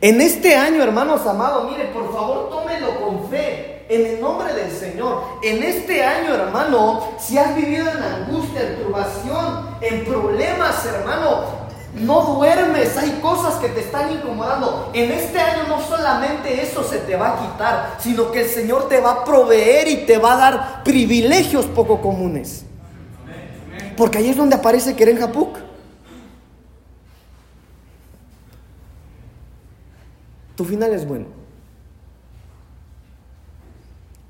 En 0.00 0.20
este 0.20 0.56
año, 0.56 0.82
hermanos 0.82 1.26
amados, 1.26 1.70
mire, 1.70 1.86
por 1.86 2.12
favor, 2.12 2.50
tómelo 2.50 3.00
con 3.00 3.28
fe. 3.28 3.84
En 3.88 4.04
el 4.04 4.20
nombre 4.20 4.52
del 4.52 4.70
Señor. 4.70 5.22
En 5.42 5.62
este 5.62 6.02
año, 6.02 6.34
hermano, 6.34 7.04
si 7.18 7.38
has 7.38 7.54
vivido 7.54 7.88
en 7.88 8.02
angustia, 8.02 8.62
en 8.62 8.82
turbación, 8.82 9.76
en 9.80 10.04
problemas, 10.04 10.84
hermano, 10.84 11.66
no 11.94 12.22
duermes, 12.22 12.96
hay 12.98 13.20
cosas 13.22 13.54
que 13.54 13.68
te 13.68 13.80
están 13.80 14.12
incomodando. 14.12 14.90
En 14.92 15.12
este 15.12 15.38
año 15.38 15.68
no 15.68 15.80
solamente 15.80 16.62
eso 16.62 16.82
se 16.82 16.98
te 16.98 17.16
va 17.16 17.34
a 17.34 17.40
quitar, 17.40 17.96
sino 18.00 18.32
que 18.32 18.42
el 18.42 18.50
Señor 18.50 18.88
te 18.88 19.00
va 19.00 19.12
a 19.12 19.24
proveer 19.24 19.88
y 19.88 19.96
te 20.04 20.18
va 20.18 20.34
a 20.34 20.36
dar 20.36 20.84
privilegios 20.84 21.64
poco 21.66 22.00
comunes. 22.00 22.64
Porque 23.96 24.18
ahí 24.18 24.28
es 24.28 24.36
donde 24.36 24.56
aparece 24.56 24.94
Keren 24.94 25.18
Japuk. 25.18 25.65
Tu 30.56 30.64
final 30.64 30.92
es 30.92 31.06
bueno. 31.06 31.26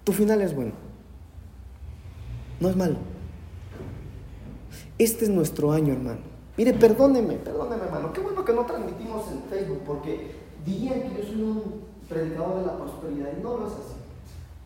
Tu 0.05 0.13
final 0.13 0.43
es 0.43 0.55
bueno. 0.55 0.73
No 2.61 2.69
es 2.69 2.77
malo. 2.77 2.97
Este 4.99 5.25
es 5.25 5.31
nuestro 5.31 5.73
año, 5.73 5.93
hermano. 5.93 6.21
Mire, 6.57 6.73
perdóneme, 6.73 7.35
perdóneme, 7.35 7.85
hermano. 7.85 8.13
Qué 8.13 8.21
bueno 8.21 8.45
que 8.45 8.53
no 8.53 8.65
transmitimos 8.65 9.31
en 9.31 9.43
Facebook, 9.51 9.83
porque 9.87 10.33
dirían 10.65 11.03
que 11.03 11.23
yo 11.23 11.29
soy 11.29 11.43
un 11.43 11.83
predicador 12.09 12.61
de 12.61 12.67
la 12.67 12.79
prosperidad 12.79 13.29
y 13.39 13.43
no 13.43 13.59
lo 13.59 13.67
es 13.67 13.73
así. 13.75 13.95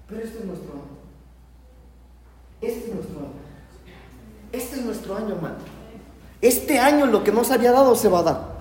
Pero 0.09 0.23
este 0.23 0.38
es 0.38 0.44
nuestro 0.44 0.73
año. 0.73 0.83
Este 2.61 2.88
es 2.88 2.94
nuestro 2.94 3.18
año. 3.18 3.29
Este 4.53 4.77
es 4.77 4.85
nuestro 4.85 5.16
año, 5.16 5.35
hermano. 5.35 5.57
Este 6.40 6.79
año 6.79 7.07
lo 7.07 7.25
que 7.25 7.33
nos 7.33 7.51
había 7.51 7.73
dado 7.73 7.94
se 7.94 8.09
va 8.09 8.20
a 8.20 8.23
dar. 8.23 8.61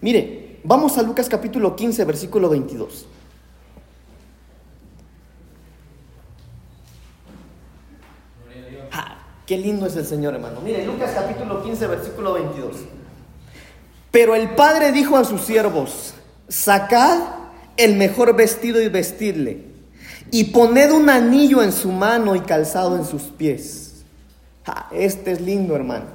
Mire, 0.00 0.39
Vamos 0.62 0.98
a 0.98 1.02
Lucas 1.02 1.28
capítulo 1.28 1.74
15, 1.74 2.04
versículo 2.04 2.48
22. 2.48 3.06
qué 9.46 9.58
lindo 9.58 9.84
es 9.84 9.96
el 9.96 10.06
Señor, 10.06 10.34
hermano. 10.34 10.60
Mire, 10.60 10.86
Lucas 10.86 11.10
capítulo 11.12 11.60
15, 11.64 11.88
versículo 11.88 12.34
22. 12.34 12.76
Pero 14.12 14.36
el 14.36 14.50
padre 14.50 14.92
dijo 14.92 15.16
a 15.16 15.24
sus 15.24 15.40
siervos, 15.40 16.14
sacad 16.48 17.18
el 17.76 17.96
mejor 17.96 18.36
vestido 18.36 18.80
y 18.80 18.88
vestidle, 18.88 19.64
y 20.30 20.44
poned 20.44 20.92
un 20.92 21.10
anillo 21.10 21.64
en 21.64 21.72
su 21.72 21.90
mano 21.90 22.36
y 22.36 22.40
calzado 22.42 22.94
en 22.94 23.04
sus 23.04 23.22
pies. 23.22 24.04
este 24.92 25.32
es 25.32 25.40
lindo, 25.40 25.74
hermano. 25.74 26.06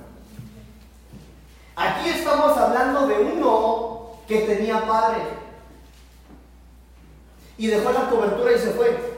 Aquí 1.76 2.08
estamos 2.08 2.58
hablando 2.58 3.06
de 3.06 3.16
uno 3.16 3.95
que 4.28 4.40
tenía 4.42 4.86
padre. 4.86 5.20
Y 7.58 7.68
dejó 7.68 7.92
la 7.92 8.10
cobertura 8.10 8.52
y 8.52 8.60
se 8.60 8.72
fue. 8.72 9.16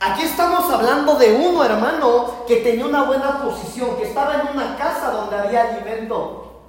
Aquí 0.00 0.22
estamos 0.22 0.70
hablando 0.70 1.16
de 1.16 1.32
uno, 1.32 1.64
hermano, 1.64 2.44
que 2.46 2.56
tenía 2.56 2.84
una 2.84 3.04
buena 3.04 3.42
posición, 3.42 3.96
que 3.96 4.04
estaba 4.04 4.42
en 4.42 4.48
una 4.48 4.76
casa 4.76 5.10
donde 5.10 5.36
había 5.36 5.72
alimento. 5.72 6.62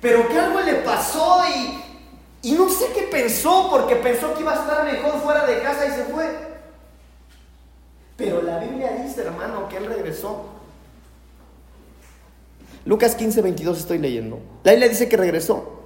Pero 0.00 0.28
que 0.28 0.38
algo 0.38 0.60
le 0.60 0.76
pasó 0.76 1.42
y, 1.54 2.48
y 2.48 2.52
no 2.52 2.68
sé 2.68 2.86
qué 2.94 3.02
pensó, 3.02 3.68
porque 3.70 3.96
pensó 3.96 4.34
que 4.34 4.40
iba 4.40 4.52
a 4.52 4.60
estar 4.60 4.84
mejor 4.84 5.20
fuera 5.20 5.46
de 5.46 5.62
casa 5.62 5.86
y 5.86 5.90
se 5.90 6.04
fue. 6.04 6.52
Pero 8.16 8.42
la 8.42 8.58
Biblia 8.58 8.92
dice, 9.04 9.22
hermano, 9.22 9.68
que 9.68 9.76
él 9.76 9.86
regresó. 9.86 10.46
Lucas 12.84 13.14
15, 13.14 13.42
22 13.42 13.78
estoy 13.78 13.98
leyendo. 13.98 14.40
La 14.64 14.72
Biblia 14.72 14.88
dice 14.88 15.08
que 15.08 15.16
regresó. 15.16 15.81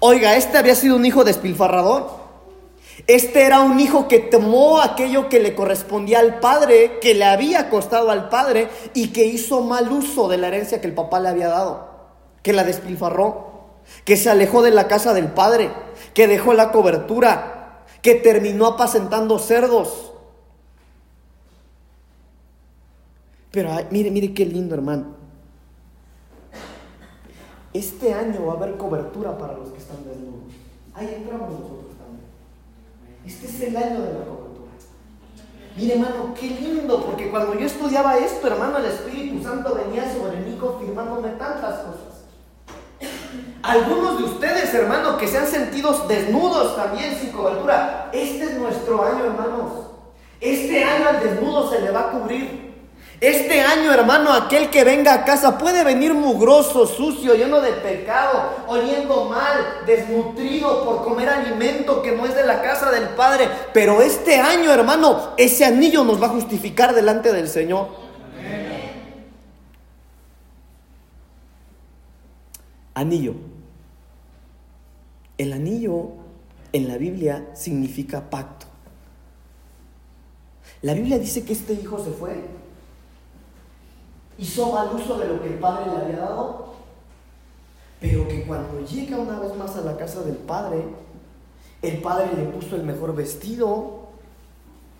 Oiga, 0.00 0.36
este 0.36 0.58
había 0.58 0.74
sido 0.74 0.96
un 0.96 1.06
hijo 1.06 1.24
despilfarrador. 1.24 2.24
Este 3.06 3.42
era 3.42 3.60
un 3.60 3.80
hijo 3.80 4.08
que 4.08 4.18
tomó 4.18 4.80
aquello 4.80 5.28
que 5.28 5.40
le 5.40 5.54
correspondía 5.54 6.20
al 6.20 6.40
padre, 6.40 6.98
que 7.00 7.14
le 7.14 7.24
había 7.24 7.68
costado 7.68 8.10
al 8.10 8.28
padre 8.28 8.68
y 8.94 9.08
que 9.08 9.26
hizo 9.26 9.60
mal 9.62 9.90
uso 9.90 10.28
de 10.28 10.38
la 10.38 10.48
herencia 10.48 10.80
que 10.80 10.86
el 10.86 10.94
papá 10.94 11.20
le 11.20 11.28
había 11.28 11.48
dado, 11.48 11.88
que 12.42 12.52
la 12.52 12.64
despilfarró, 12.64 13.64
que 14.04 14.16
se 14.16 14.30
alejó 14.30 14.62
de 14.62 14.70
la 14.70 14.88
casa 14.88 15.12
del 15.12 15.28
padre, 15.28 15.70
que 16.14 16.28
dejó 16.28 16.54
la 16.54 16.72
cobertura, 16.72 17.84
que 18.00 18.14
terminó 18.14 18.66
apacentando 18.66 19.38
cerdos. 19.38 20.12
Pero 23.50 23.70
mire, 23.90 24.10
mire 24.10 24.32
qué 24.32 24.46
lindo 24.46 24.74
hermano. 24.74 25.23
Este 27.74 28.14
año 28.14 28.46
va 28.46 28.52
a 28.52 28.56
haber 28.56 28.76
cobertura 28.76 29.36
para 29.36 29.54
los 29.54 29.70
que 29.70 29.78
están 29.78 29.96
desnudos. 30.04 30.54
Ahí 30.94 31.12
entramos 31.16 31.50
nosotros 31.50 31.98
también. 31.98 32.24
Este 33.26 33.46
es 33.46 33.60
el 33.62 33.76
año 33.76 34.00
de 34.00 34.12
la 34.14 34.24
cobertura. 34.24 34.70
Mire, 35.76 35.94
hermano, 35.94 36.34
qué 36.38 36.46
lindo, 36.46 37.04
porque 37.04 37.30
cuando 37.30 37.58
yo 37.58 37.66
estudiaba 37.66 38.16
esto, 38.16 38.46
hermano, 38.46 38.78
el 38.78 38.84
Espíritu 38.84 39.42
Santo 39.42 39.74
venía 39.74 40.04
sobre 40.14 40.38
mí 40.38 40.56
confirmándome 40.56 41.30
tantas 41.30 41.80
cosas. 41.80 42.14
Algunos 43.60 44.18
de 44.18 44.24
ustedes, 44.24 44.72
hermano, 44.72 45.16
que 45.16 45.26
se 45.26 45.38
han 45.38 45.46
sentido 45.48 46.06
desnudos 46.06 46.76
también 46.76 47.18
sin 47.18 47.32
cobertura, 47.32 48.08
este 48.12 48.44
es 48.44 48.58
nuestro 48.58 49.02
año, 49.02 49.24
hermanos. 49.24 49.72
Este 50.40 50.84
año 50.84 51.08
al 51.08 51.20
desnudo 51.20 51.68
se 51.70 51.80
le 51.80 51.90
va 51.90 52.08
a 52.08 52.10
cubrir. 52.12 52.73
Este 53.20 53.60
año, 53.60 53.92
hermano, 53.92 54.32
aquel 54.32 54.70
que 54.70 54.84
venga 54.84 55.14
a 55.14 55.24
casa 55.24 55.56
puede 55.56 55.84
venir 55.84 56.12
mugroso, 56.14 56.86
sucio, 56.86 57.34
lleno 57.34 57.60
de 57.60 57.72
pecado, 57.72 58.50
oliendo 58.66 59.26
mal, 59.26 59.82
desnutrido 59.86 60.84
por 60.84 61.04
comer 61.04 61.28
alimento 61.28 62.02
que 62.02 62.12
no 62.12 62.26
es 62.26 62.34
de 62.34 62.44
la 62.44 62.60
casa 62.60 62.90
del 62.90 63.10
Padre. 63.10 63.48
Pero 63.72 64.02
este 64.02 64.36
año, 64.36 64.72
hermano, 64.72 65.34
ese 65.36 65.64
anillo 65.64 66.04
nos 66.04 66.20
va 66.20 66.26
a 66.26 66.30
justificar 66.30 66.94
delante 66.94 67.32
del 67.32 67.48
Señor. 67.48 67.88
Anillo. 72.94 73.34
El 75.38 75.52
anillo 75.52 76.10
en 76.72 76.88
la 76.88 76.96
Biblia 76.96 77.46
significa 77.54 78.28
pacto. 78.28 78.66
La 80.82 80.94
Biblia 80.94 81.18
dice 81.18 81.44
que 81.44 81.52
este 81.52 81.72
hijo 81.72 81.98
se 81.98 82.10
fue 82.10 82.63
hizo 84.38 84.72
mal 84.72 84.90
uso 84.94 85.18
de 85.18 85.28
lo 85.28 85.42
que 85.42 85.48
el 85.48 85.58
padre 85.58 85.90
le 85.90 85.96
había 85.96 86.18
dado, 86.18 86.74
pero 88.00 88.28
que 88.28 88.44
cuando 88.44 88.84
llega 88.86 89.18
una 89.18 89.38
vez 89.38 89.56
más 89.56 89.76
a 89.76 89.80
la 89.80 89.96
casa 89.96 90.22
del 90.22 90.36
padre, 90.36 90.84
el 91.82 92.00
padre 92.00 92.30
le 92.36 92.44
puso 92.44 92.76
el 92.76 92.82
mejor 92.82 93.14
vestido, 93.14 94.08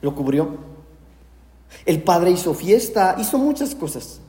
lo 0.01 0.14
cubrió. 0.14 0.74
El 1.87 2.03
padre 2.03 2.30
hizo 2.30 2.55
fiesta, 2.55 3.16
hizo 3.18 3.39
muchas 3.39 3.74
cosas, 3.74 4.20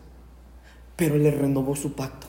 pero 0.95 1.17
le 1.17 1.31
renovó 1.31 1.75
su 1.75 1.93
pacto. 1.93 2.27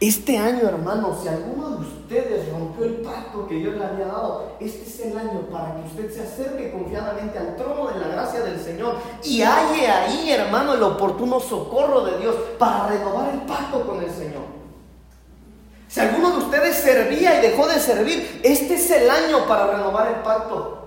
Este 0.00 0.38
año, 0.38 0.68
hermano, 0.68 1.18
si 1.20 1.26
alguno 1.26 1.70
de 1.70 1.84
ustedes 1.84 2.48
rompió 2.52 2.84
el 2.84 2.94
pacto 2.98 3.48
que 3.48 3.56
Dios 3.56 3.74
le 3.74 3.84
había 3.84 4.06
dado, 4.06 4.52
este 4.60 4.88
es 4.88 5.00
el 5.00 5.18
año 5.18 5.40
para 5.50 5.74
que 5.74 5.88
usted 5.88 6.14
se 6.14 6.22
acerque 6.22 6.70
confiadamente 6.70 7.36
al 7.36 7.56
trono 7.56 7.88
de 7.88 7.98
la 7.98 8.06
gracia 8.06 8.42
del 8.42 8.60
Señor 8.60 8.94
y 9.24 9.42
halle 9.42 9.88
ahí, 9.88 10.30
hermano, 10.30 10.74
el 10.74 10.82
oportuno 10.84 11.40
socorro 11.40 12.02
de 12.02 12.18
Dios 12.18 12.36
para 12.60 12.86
renovar 12.90 13.34
el 13.34 13.40
pacto 13.40 13.84
con 13.84 14.00
el 14.00 14.10
Señor. 14.10 14.44
Si 15.88 15.98
alguno 15.98 16.30
de 16.30 16.38
ustedes 16.44 16.76
servía 16.76 17.40
y 17.40 17.48
dejó 17.48 17.66
de 17.66 17.80
servir, 17.80 18.40
este 18.44 18.74
es 18.74 18.88
el 18.92 19.10
año 19.10 19.48
para 19.48 19.78
renovar 19.78 20.06
el 20.14 20.22
pacto. 20.22 20.78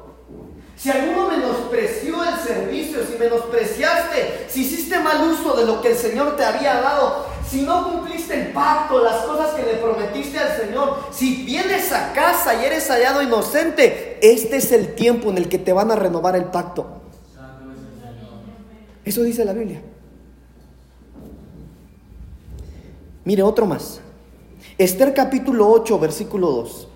Si 0.78 0.90
alguno 0.90 1.28
menospreció 1.28 2.24
el 2.24 2.36
servicio, 2.40 3.00
si 3.06 3.18
menospreciaste, 3.20 4.48
si 4.50 4.62
hiciste 4.62 4.98
mal 5.00 5.30
uso 5.30 5.54
de 5.56 5.66
lo 5.66 5.82
que 5.82 5.92
el 5.92 5.98
Señor 5.98 6.38
te 6.38 6.46
había 6.46 6.82
dado, 6.82 7.26
si 7.52 7.64
no 7.64 7.84
cumpliste 7.84 8.48
el 8.48 8.54
pacto, 8.54 9.04
las 9.04 9.26
cosas 9.26 9.54
que 9.54 9.64
le 9.64 9.74
prometiste 9.74 10.40
al 10.40 10.56
Señor, 10.56 11.00
si 11.12 11.44
vienes 11.44 11.92
a 11.92 12.14
casa 12.14 12.56
y 12.56 12.66
eres 12.66 12.88
hallado 12.90 13.22
inocente, 13.22 14.18
este 14.22 14.56
es 14.56 14.72
el 14.72 14.96
tiempo 14.96 15.30
en 15.30 15.38
el 15.38 15.50
que 15.50 15.60
te 15.60 15.74
van 15.74 15.92
a 15.92 15.98
renovar 15.98 16.38
el 16.38 16.46
pacto. 16.46 17.02
Eso 19.04 19.24
dice 19.24 19.44
la 19.44 19.52
Biblia. 19.52 19.82
Mire, 23.26 23.44
otro 23.44 23.66
más. 23.66 24.00
Esther 24.78 25.14
capítulo 25.14 25.70
8, 25.70 26.00
versículo 26.00 26.52
2. 26.52 26.88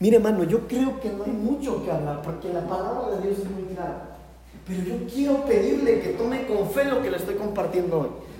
Mire, 0.00 0.16
hermano, 0.16 0.44
yo 0.44 0.68
creo 0.68 1.00
que 1.00 1.08
no 1.08 1.24
hay 1.24 1.30
mucho 1.30 1.82
que 1.82 1.90
hablar 1.90 2.20
porque 2.20 2.52
la 2.52 2.66
palabra 2.66 3.16
de 3.16 3.28
Dios 3.28 3.38
es 3.38 3.50
muy 3.50 3.62
clara. 3.74 4.10
Pero 4.66 4.82
yo 4.82 5.06
quiero 5.12 5.44
pedirle 5.46 6.00
que 6.00 6.10
tome 6.10 6.46
con 6.46 6.68
fe 6.70 6.84
lo 6.84 7.00
que 7.00 7.10
le 7.10 7.16
estoy 7.16 7.36
compartiendo 7.36 8.00
hoy. 8.00 8.31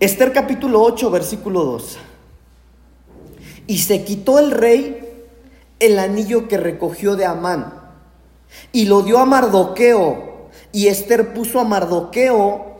Esther 0.00 0.32
capítulo 0.32 0.82
8, 0.82 1.10
versículo 1.10 1.62
2. 1.62 1.98
Y 3.66 3.78
se 3.80 4.02
quitó 4.02 4.38
el 4.38 4.50
rey 4.50 5.26
el 5.78 5.98
anillo 5.98 6.48
que 6.48 6.56
recogió 6.56 7.16
de 7.16 7.26
Amán 7.26 7.74
y 8.72 8.86
lo 8.86 9.02
dio 9.02 9.18
a 9.18 9.26
Mardoqueo. 9.26 10.48
Y 10.72 10.86
Esther 10.86 11.34
puso 11.34 11.60
a 11.60 11.64
Mardoqueo 11.64 12.76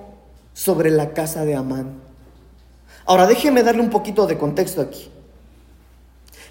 sobre 0.55 0.91
la 0.91 1.13
casa 1.13 1.45
de 1.45 1.57
Amán. 1.57 2.01
Ahora 3.05 3.27
déjeme 3.27 3.63
darle 3.63 3.83
un 3.83 3.91
poquito 3.91 4.27
de 4.27 4.39
contexto 4.39 4.81
aquí. 4.81 5.11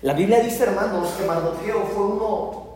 La 0.03 0.13
Biblia 0.13 0.39
dice, 0.41 0.65
hermanos, 0.65 1.09
que 1.17 1.26
Mardoqueo 1.26 1.84
fue 1.88 2.05
uno 2.05 2.70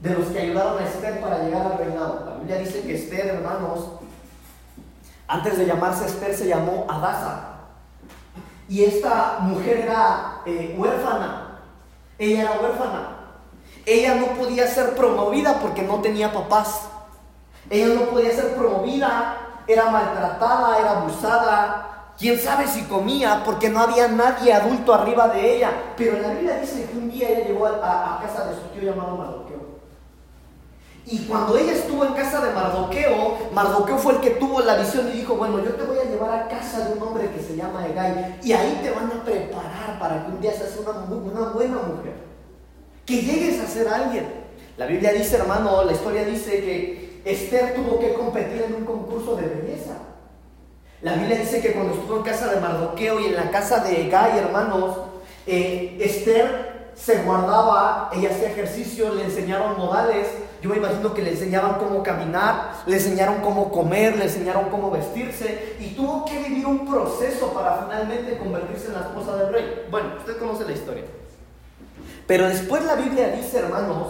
de 0.00 0.14
los 0.14 0.28
que 0.28 0.38
ayudaron 0.38 0.82
a 0.82 0.86
Esther 0.86 1.20
para 1.20 1.44
llegar 1.44 1.66
al 1.66 1.78
reinado. 1.78 2.24
La 2.24 2.36
Biblia 2.36 2.58
dice 2.60 2.80
que 2.80 2.94
Esther, 2.94 3.26
hermanos, 3.26 3.99
antes 5.30 5.56
de 5.56 5.66
llamarse 5.66 6.06
Esther 6.06 6.34
se 6.34 6.48
llamó 6.48 6.86
Adasa. 6.88 7.46
Y 8.68 8.84
esta 8.84 9.38
mujer 9.40 9.78
era 9.78 10.42
eh, 10.44 10.74
huérfana. 10.76 11.60
Ella 12.18 12.42
era 12.42 12.60
huérfana. 12.60 13.16
Ella 13.86 14.14
no 14.16 14.26
podía 14.34 14.66
ser 14.66 14.94
promovida 14.94 15.58
porque 15.60 15.82
no 15.82 16.00
tenía 16.00 16.32
papás. 16.32 16.88
Ella 17.70 17.94
no 17.94 18.02
podía 18.10 18.32
ser 18.32 18.54
promovida, 18.56 19.62
era 19.66 19.90
maltratada, 19.90 20.78
era 20.78 20.90
abusada, 20.98 21.90
Quién 22.20 22.38
sabe 22.38 22.66
si 22.66 22.82
comía 22.82 23.42
porque 23.46 23.70
no 23.70 23.80
había 23.80 24.06
nadie 24.06 24.52
adulto 24.52 24.92
arriba 24.92 25.28
de 25.28 25.56
ella. 25.56 25.72
Pero 25.96 26.20
la 26.20 26.28
Biblia 26.28 26.58
dice 26.60 26.84
que 26.84 26.98
un 26.98 27.10
día 27.10 27.30
ella 27.30 27.46
llegó 27.46 27.66
a, 27.66 28.20
casa 28.20 28.44
de 28.44 28.56
su 28.56 28.60
tío 28.74 28.90
llamado 28.90 29.16
Mardoqueo. 29.16 29.49
Y 31.06 31.18
cuando 31.26 31.56
ella 31.56 31.72
estuvo 31.72 32.04
en 32.04 32.12
casa 32.12 32.44
de 32.44 32.52
Mardoqueo, 32.52 33.50
Mardoqueo 33.52 33.98
fue 33.98 34.14
el 34.14 34.20
que 34.20 34.30
tuvo 34.30 34.60
la 34.60 34.76
visión 34.76 35.08
y 35.08 35.18
dijo, 35.18 35.34
bueno, 35.34 35.58
yo 35.64 35.74
te 35.74 35.82
voy 35.82 35.98
a 35.98 36.04
llevar 36.04 36.30
a 36.38 36.48
casa 36.48 36.86
de 36.86 36.92
un 36.92 37.02
hombre 37.02 37.30
que 37.30 37.42
se 37.42 37.56
llama 37.56 37.86
Egay. 37.86 38.38
Y 38.42 38.52
ahí 38.52 38.80
te 38.82 38.90
van 38.90 39.06
a 39.06 39.24
preparar 39.24 39.98
para 39.98 40.24
que 40.24 40.32
un 40.32 40.40
día 40.40 40.52
seas 40.52 40.76
una, 40.76 40.92
buena 41.50 41.76
mujer. 41.76 42.14
Que 43.06 43.22
llegues 43.22 43.60
a 43.60 43.66
ser 43.66 43.88
alguien. 43.88 44.26
La 44.76 44.86
Biblia 44.86 45.12
dice, 45.12 45.36
hermano, 45.36 45.84
la 45.84 45.92
historia 45.92 46.24
dice 46.24 46.50
que 46.60 47.20
Esther 47.24 47.74
tuvo 47.74 47.98
que 47.98 48.12
competir 48.14 48.62
en 48.62 48.74
un 48.74 48.84
concurso 48.84 49.36
de 49.36 49.46
belleza. 49.46 49.94
La 51.02 51.14
Biblia 51.14 51.38
dice 51.38 51.60
que 51.60 51.72
cuando 51.72 51.94
estuvo 51.94 52.18
en 52.18 52.22
casa 52.22 52.52
de 52.52 52.60
Mardoqueo 52.60 53.20
y 53.20 53.26
en 53.26 53.36
la 53.36 53.50
casa 53.50 53.82
de 53.82 54.08
Gai, 54.08 54.38
hermanos, 54.38 54.96
eh, 55.46 55.96
Esther 55.98 56.92
se 56.94 57.22
guardaba, 57.22 58.10
ella 58.12 58.30
hacía 58.30 58.50
ejercicio, 58.50 59.14
le 59.14 59.24
enseñaron 59.24 59.78
modales. 59.78 60.28
Yo 60.62 60.68
me 60.68 60.76
imagino 60.76 61.14
que 61.14 61.22
le 61.22 61.30
enseñaban 61.30 61.78
cómo 61.78 62.02
caminar, 62.02 62.72
le 62.86 62.96
enseñaron 62.96 63.36
cómo 63.36 63.70
comer, 63.70 64.16
le 64.16 64.24
enseñaron 64.24 64.68
cómo 64.70 64.90
vestirse 64.90 65.76
y 65.80 65.94
tuvo 65.94 66.24
que 66.26 66.38
vivir 66.38 66.66
un 66.66 66.86
proceso 66.86 67.52
para 67.52 67.84
finalmente 67.84 68.36
convertirse 68.36 68.88
en 68.88 68.94
la 68.94 69.00
esposa 69.00 69.36
del 69.36 69.52
rey. 69.52 69.86
Bueno, 69.90 70.08
usted 70.18 70.38
conoce 70.38 70.64
la 70.64 70.72
historia. 70.72 71.04
Pero 72.26 72.48
después 72.48 72.84
la 72.84 72.94
Biblia 72.94 73.28
dice, 73.28 73.58
hermanos, 73.58 74.08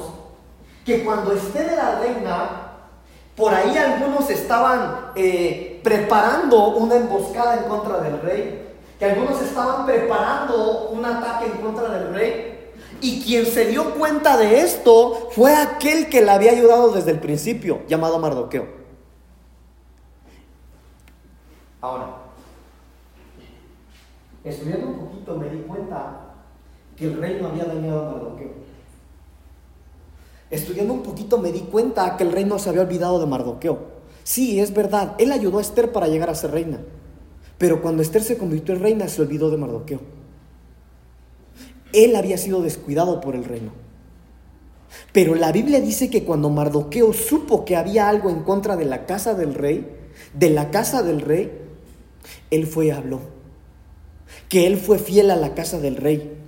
que 0.85 1.05
cuando 1.05 1.33
Esther 1.33 1.73
era 1.73 2.01
reina, 2.01 2.71
por 3.37 3.55
ahí 3.55 3.77
algunos 3.79 4.29
estaban 4.29 5.13
eh, 5.15 5.81
preparando 5.83 6.69
una 6.71 6.97
emboscada 6.97 7.59
en 7.59 7.65
contra 7.65 8.01
del 8.01 8.21
rey, 8.21 8.69
que 8.99 9.05
algunos 9.05 9.41
estaban 9.41 9.87
preparando 9.87 10.91
un 10.91 11.05
ataque 11.05 11.47
en 11.47 11.53
contra 11.63 11.89
del 11.89 12.13
rey. 12.13 12.50
Y 13.01 13.23
quien 13.23 13.47
se 13.47 13.67
dio 13.67 13.95
cuenta 13.95 14.37
de 14.37 14.61
esto 14.61 15.31
fue 15.33 15.55
aquel 15.55 16.09
que 16.09 16.21
le 16.21 16.31
había 16.31 16.53
ayudado 16.53 16.93
desde 16.93 17.11
el 17.11 17.19
principio, 17.19 17.81
llamado 17.89 18.19
Mardoqueo. 18.19 18.67
Ahora, 21.81 22.17
estudiando 24.45 24.87
un 24.89 24.99
poquito 24.99 25.37
me 25.37 25.49
di 25.49 25.61
cuenta 25.63 26.35
que 26.97 27.07
el 27.07 27.17
rey 27.19 27.39
no 27.41 27.49
había 27.49 27.65
dañado 27.65 28.07
a 28.07 28.13
Mardoqueo. 28.13 28.51
Estudiando 30.51 30.93
un 30.93 31.03
poquito 31.03 31.39
me 31.39 31.53
di 31.53 31.61
cuenta 31.61 32.17
que 32.17 32.25
el 32.25 32.33
reino 32.33 32.59
se 32.59 32.69
había 32.69 32.83
olvidado 32.83 33.19
de 33.19 33.27
Mardoqueo. 33.27 33.79
Sí, 34.25 34.61
es 34.61 34.75
verdad, 34.75 35.15
él 35.19 35.33
ayudó 35.33 35.59
a 35.59 35.63
Esther 35.63 35.93
para 35.93 36.09
llegar 36.09 36.29
a 36.29 36.35
ser 36.35 36.51
reina. 36.51 36.81
Pero 37.57 37.81
cuando 37.81 38.03
Esther 38.03 38.23
se 38.23 38.37
convirtió 38.37 38.75
en 38.75 38.83
reina 38.83 39.09
se 39.09 39.23
olvidó 39.23 39.51
de 39.51 39.57
Mardoqueo. 39.57 40.20
Él 41.93 42.17
había 42.17 42.39
sido 42.39 42.63
descuidado 42.63 43.21
por 43.21 43.35
el 43.35 43.45
reino. 43.45 43.73
Pero 45.13 45.35
la 45.35 45.53
Biblia 45.53 45.81
dice 45.81 46.11
que 46.11 46.25
cuando 46.25 46.51
Mardoqueo 46.51 47.13
supo 47.13 47.65
que 47.65 47.77
había 47.77 48.09
algo 48.09 48.31
en 48.31 48.43
contra 48.43 48.77
de 48.77 48.85
la 48.85 49.07
casa 49.07 49.35
del 49.35 49.55
rey, 49.55 49.89
de 50.35 50.51
la 50.51 50.71
casa 50.71 51.03
del 51.03 51.21
rey, 51.21 51.51
él 52.51 52.67
fue 52.67 52.87
y 52.87 52.91
habló. 52.91 53.21
Que 54.49 54.67
él 54.67 54.79
fue 54.79 54.99
fiel 54.99 55.31
a 55.31 55.37
la 55.37 55.55
casa 55.55 55.79
del 55.79 55.97
rey 55.97 56.41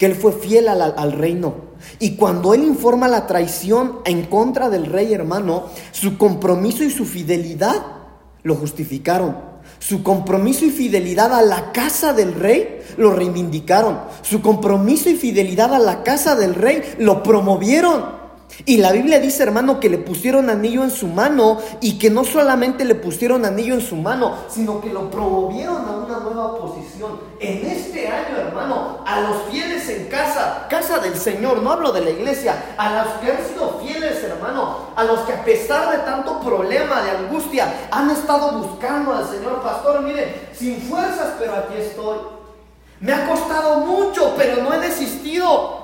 que 0.00 0.06
él 0.06 0.14
fue 0.14 0.32
fiel 0.32 0.66
al, 0.66 1.12
reino. 1.12 1.56
Y 1.98 2.16
cuando 2.16 2.54
él 2.54 2.64
informa 2.64 3.06
la 3.06 3.26
traición 3.26 3.98
en 4.06 4.24
contra 4.24 4.70
del 4.70 4.86
rey 4.86 5.12
hermano, 5.12 5.66
su 5.92 6.16
compromiso 6.16 6.82
y 6.82 6.90
su 6.90 7.04
fidelidad 7.04 7.84
lo 8.42 8.54
justificaron. 8.54 9.49
Su 9.80 10.02
compromiso 10.02 10.66
y 10.66 10.70
fidelidad 10.70 11.34
a 11.34 11.42
la 11.42 11.72
casa 11.72 12.12
del 12.12 12.34
rey 12.34 12.82
lo 12.98 13.12
reivindicaron. 13.12 13.98
Su 14.22 14.42
compromiso 14.42 15.08
y 15.08 15.16
fidelidad 15.16 15.74
a 15.74 15.78
la 15.78 16.02
casa 16.02 16.36
del 16.36 16.54
rey 16.54 16.82
lo 16.98 17.22
promovieron. 17.22 18.19
Y 18.66 18.76
la 18.76 18.92
Biblia 18.92 19.20
dice, 19.20 19.42
hermano, 19.42 19.80
que 19.80 19.88
le 19.88 19.98
pusieron 19.98 20.50
anillo 20.50 20.82
en 20.84 20.90
su 20.90 21.06
mano 21.06 21.58
y 21.80 21.98
que 21.98 22.10
no 22.10 22.24
solamente 22.24 22.84
le 22.84 22.94
pusieron 22.94 23.44
anillo 23.44 23.74
en 23.74 23.80
su 23.80 23.96
mano, 23.96 24.34
sino 24.48 24.80
que 24.80 24.90
lo 24.90 25.10
promovieron 25.10 25.76
a 25.88 25.92
una 25.92 26.18
nueva 26.20 26.58
posición. 26.58 27.20
En 27.40 27.66
este 27.66 28.08
año, 28.08 28.36
hermano, 28.36 28.98
a 29.06 29.20
los 29.20 29.42
fieles 29.50 29.88
en 29.88 30.06
casa, 30.08 30.66
casa 30.68 30.98
del 30.98 31.16
Señor, 31.16 31.62
no 31.62 31.72
hablo 31.72 31.92
de 31.92 32.02
la 32.02 32.10
iglesia, 32.10 32.74
a 32.76 33.02
los 33.02 33.14
que 33.14 33.32
han 33.32 33.48
sido 33.48 33.80
fieles, 33.80 34.22
hermano, 34.22 34.90
a 34.94 35.04
los 35.04 35.20
que 35.20 35.32
a 35.32 35.44
pesar 35.44 35.90
de 35.92 35.98
tanto 36.04 36.40
problema, 36.40 37.02
de 37.02 37.10
angustia, 37.10 37.88
han 37.90 38.10
estado 38.10 38.58
buscando 38.58 39.14
al 39.14 39.28
Señor, 39.28 39.62
pastor, 39.62 40.02
mire, 40.02 40.50
sin 40.52 40.80
fuerzas, 40.82 41.34
pero 41.38 41.54
aquí 41.54 41.74
estoy. 41.78 42.18
Me 43.00 43.14
ha 43.14 43.26
costado 43.26 43.78
mucho, 43.86 44.34
pero 44.36 44.62
no 44.62 44.74
he 44.74 44.78
desistido. 44.78 45.79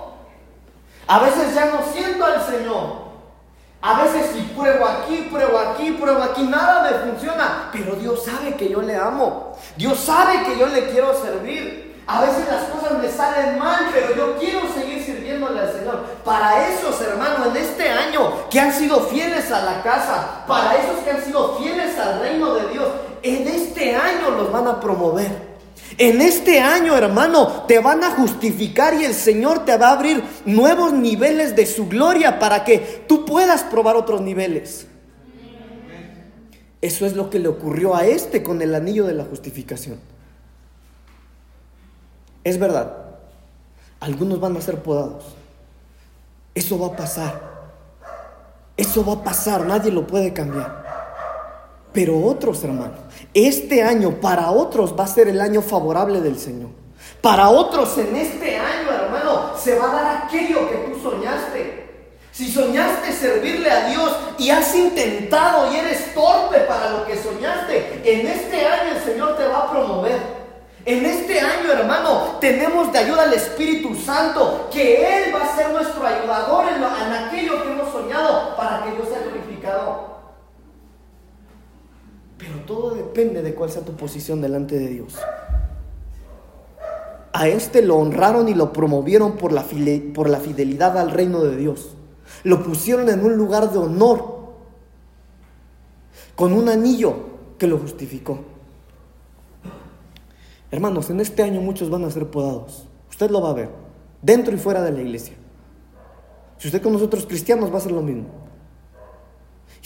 A 1.07 1.19
veces 1.21 1.55
ya 1.55 1.67
no 1.67 1.81
siento 1.93 2.25
al 2.25 2.45
Señor. 2.45 3.07
A 3.81 4.03
veces 4.03 4.31
si 4.35 4.43
pruebo 4.43 4.85
aquí, 4.87 5.29
pruebo 5.31 5.59
aquí, 5.59 5.93
pruebo 5.93 6.23
aquí, 6.23 6.43
nada 6.43 6.83
me 6.83 7.11
funciona. 7.11 7.69
Pero 7.73 7.95
Dios 7.95 8.25
sabe 8.25 8.57
que 8.57 8.69
yo 8.69 8.83
le 8.83 8.97
amo. 8.97 9.57
Dios 9.77 10.01
sabe 10.01 10.43
que 10.45 10.59
yo 10.59 10.67
le 10.67 10.91
quiero 10.91 11.15
servir. 11.21 11.87
A 12.09 12.21
veces 12.21 12.47
las 12.49 12.65
cosas 12.65 12.99
me 13.01 13.09
salen 13.09 13.59
mal, 13.59 13.89
pero 13.93 14.15
yo 14.15 14.37
quiero 14.39 14.61
seguir 14.73 15.03
sirviéndole 15.03 15.61
al 15.61 15.73
Señor. 15.73 16.05
Para 16.25 16.69
esos 16.69 17.01
hermanos 17.01 17.49
en 17.49 17.57
este 17.57 17.89
año 17.91 18.49
que 18.49 18.61
han 18.61 18.73
sido 18.73 19.01
fieles 19.01 19.51
a 19.51 19.63
la 19.63 19.83
casa, 19.83 20.45
para 20.47 20.77
esos 20.77 21.03
que 21.05 21.11
han 21.11 21.25
sido 21.25 21.57
fieles 21.57 21.99
al 21.99 22.21
reino 22.21 22.55
de 22.55 22.69
Dios, 22.69 22.89
en 23.23 23.49
este 23.49 23.97
año 23.97 24.31
los 24.31 24.53
van 24.53 24.69
a 24.69 24.81
promover. 24.81 25.56
En 25.99 26.21
este 26.21 26.61
año, 26.61 26.97
hermano, 26.97 27.65
te 27.67 27.79
van 27.79 28.05
a 28.05 28.11
justificar 28.11 28.95
y 28.95 29.05
el 29.05 29.15
Señor 29.15 29.65
te 29.65 29.77
va 29.77 29.89
a 29.89 29.93
abrir 29.93 30.23
nuevos 30.45 30.93
niveles 30.93 31.57
de 31.57 31.65
su 31.67 31.89
gloria 31.89 32.39
para 32.39 32.65
que 32.65 33.05
tú 33.09 33.25
puedas 33.25 33.63
probar 33.65 33.97
otros 33.97 34.21
niveles. 34.21 34.87
Eso 36.83 37.07
es 37.07 37.15
lo 37.15 37.31
que 37.31 37.39
le 37.39 37.49
ocurrió 37.49 37.97
a 37.97 38.05
este 38.07 38.43
con 38.43 38.61
el 38.63 38.75
anillo 38.75 39.07
de 39.07 39.15
la 39.15 39.25
justificación. 39.25 39.99
Es 42.45 42.59
verdad, 42.59 42.93
algunos 43.99 44.39
van 44.39 44.57
a 44.57 44.61
ser 44.61 44.83
podados. 44.83 45.25
Eso 46.55 46.79
va 46.79 46.89
a 46.89 46.97
pasar. 46.97 47.57
Eso 48.77 49.05
va 49.05 49.15
a 49.15 49.25
pasar, 49.25 49.65
nadie 49.67 49.91
lo 49.91 50.07
puede 50.07 50.33
cambiar. 50.33 50.85
Pero 51.93 52.23
otros, 52.23 52.63
hermano, 52.63 52.95
este 53.37 53.83
año 53.83 54.13
para 54.21 54.51
otros 54.51 54.95
va 54.99 55.05
a 55.05 55.09
ser 55.09 55.29
el 55.29 55.43
año 55.43 55.61
favorable 55.61 56.23
del 56.23 56.39
Señor. 56.39 56.71
Para 57.21 57.51
otros 57.51 57.99
en 57.99 58.17
este 58.17 58.57
año, 58.57 58.91
hermano, 58.91 59.51
se 59.59 59.79
va 59.79 59.91
a 59.91 59.95
dar 59.95 60.23
aquello 60.25 60.71
que 60.71 60.77
tú 60.77 60.99
soñaste. 61.03 61.87
Si 62.33 62.51
soñaste 62.51 63.13
servirle 63.13 63.71
a 63.71 63.89
Dios 63.89 64.17
y 64.39 64.51
has 64.51 64.75
intentado 64.75 65.73
y 65.73 65.77
eres 65.77 66.15
torpe 66.15 66.61
para 66.61 66.91
lo 66.91 67.07
que 67.07 67.17
soñaste, 67.17 68.01
en 68.05 68.27
este 68.27 68.67
año 68.67 68.97
el 68.97 69.03
Señor 69.03 69.37
te 69.37 69.47
va 69.49 69.65
a 69.65 69.71
promover. 69.71 70.19
En 70.87 71.05
este 71.05 71.41
año, 71.41 71.73
hermano, 71.73 72.39
tenemos 72.41 72.93
de 72.93 72.99
ayuda 73.01 73.25
al 73.25 73.33
Espíritu 73.33 73.95
Santo, 73.95 74.69
que 74.73 75.25
Él 75.25 75.35
va 75.35 75.45
a 75.45 75.57
ser 75.57 75.71
nuestro 75.71 76.07
ayudador 76.07 76.67
en, 76.69 76.77
en 76.77 77.13
aquello 77.13 77.63
que 77.63 77.73
hemos 77.73 77.91
soñado 77.91 78.57
para 78.57 78.85
que 78.85 78.93
Dios 78.93 79.09
sea 79.09 79.19
glorificado. 79.21 80.16
Pero 82.39 82.61
todo 82.67 82.95
depende 82.95 83.43
de 83.43 83.55
cuál 83.55 83.71
sea 83.71 83.83
tu 83.83 83.93
posición 83.93 84.41
delante 84.41 84.79
de 84.79 84.89
Dios. 84.89 85.15
A 87.33 87.49
este 87.49 87.83
lo 87.83 87.97
honraron 87.97 88.49
y 88.49 88.55
lo 88.55 88.73
promovieron 88.73 89.37
por 89.37 89.53
la, 89.53 89.65
por 90.15 90.29
la 90.29 90.41
fidelidad 90.41 90.97
al 90.99 91.11
reino 91.11 91.43
de 91.43 91.57
Dios. 91.57 91.95
Lo 92.45 92.63
pusieron 92.63 93.09
en 93.09 93.25
un 93.25 93.37
lugar 93.37 93.71
de 93.71 93.79
honor, 93.79 94.37
con 96.35 96.53
un 96.53 96.69
anillo 96.69 97.15
que 97.59 97.67
lo 97.67 97.79
justificó. 97.79 98.41
Hermanos, 100.71 101.11
en 101.11 101.21
este 101.21 101.43
año 101.43 101.61
muchos 101.61 101.91
van 101.91 102.05
a 102.05 102.11
ser 102.11 102.27
podados. 102.31 102.87
Usted 103.09 103.31
lo 103.31 103.41
va 103.41 103.51
a 103.51 103.55
ver, 103.55 103.71
dentro 104.21 104.55
y 104.55 104.59
fuera 104.59 104.83
de 104.83 104.93
la 104.93 105.01
iglesia. 105.01 105.35
Si 106.59 106.69
usted 106.69 106.83
con 106.83 106.93
nosotros 106.93 107.27
cristianos 107.27 107.73
va 107.73 107.79
a 107.79 107.83
ser 107.83 107.93
lo 107.93 108.03
mismo. 108.03 108.46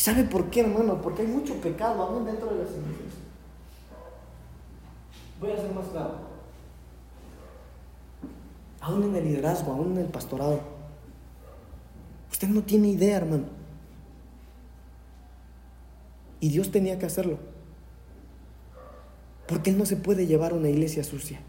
¿Y 0.01 0.03
sabe 0.03 0.25
por 0.25 0.49
qué, 0.49 0.61
hermano? 0.61 1.03
Porque 1.03 1.21
hay 1.21 1.29
mucho 1.29 1.55
pecado 1.57 2.03
aún 2.03 2.25
dentro 2.25 2.47
de 2.49 2.65
las 2.65 2.71
iglesias. 2.71 3.13
Voy 5.39 5.51
a 5.51 5.57
ser 5.59 5.75
más 5.75 5.89
claro. 5.89 6.15
Aún 8.81 9.03
en 9.03 9.17
el 9.17 9.25
liderazgo, 9.25 9.73
aún 9.73 9.93
en 9.93 9.99
el 9.99 10.07
pastorado. 10.07 10.59
Usted 12.33 12.49
no 12.49 12.63
tiene 12.63 12.89
idea, 12.89 13.19
hermano. 13.19 13.45
Y 16.41 16.49
Dios 16.49 16.71
tenía 16.71 16.99
que 16.99 17.05
hacerlo. 17.05 17.39
Porque 19.47 19.69
Él 19.69 19.77
no 19.77 19.85
se 19.85 19.97
puede 19.97 20.27
llevar 20.27 20.55
una 20.55 20.71
iglesia 20.71 21.05
sucia. 21.05 21.41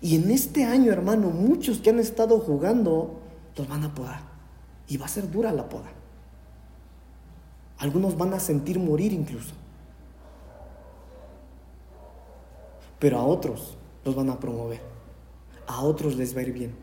Y 0.00 0.16
en 0.16 0.32
este 0.32 0.64
año, 0.64 0.90
hermano, 0.90 1.30
muchos 1.30 1.78
que 1.78 1.90
han 1.90 2.00
estado 2.00 2.40
jugando 2.40 3.20
los 3.56 3.68
van 3.68 3.84
a 3.84 3.94
podar. 3.94 4.35
Y 4.88 4.96
va 4.96 5.06
a 5.06 5.08
ser 5.08 5.30
dura 5.30 5.52
la 5.52 5.68
poda. 5.68 5.90
Algunos 7.78 8.16
van 8.16 8.32
a 8.34 8.40
sentir 8.40 8.78
morir 8.78 9.12
incluso. 9.12 9.52
Pero 12.98 13.18
a 13.18 13.24
otros 13.24 13.76
los 14.04 14.14
van 14.14 14.30
a 14.30 14.40
promover. 14.40 14.80
A 15.66 15.82
otros 15.82 16.16
les 16.16 16.34
va 16.34 16.40
a 16.40 16.44
ir 16.44 16.52
bien. 16.52 16.74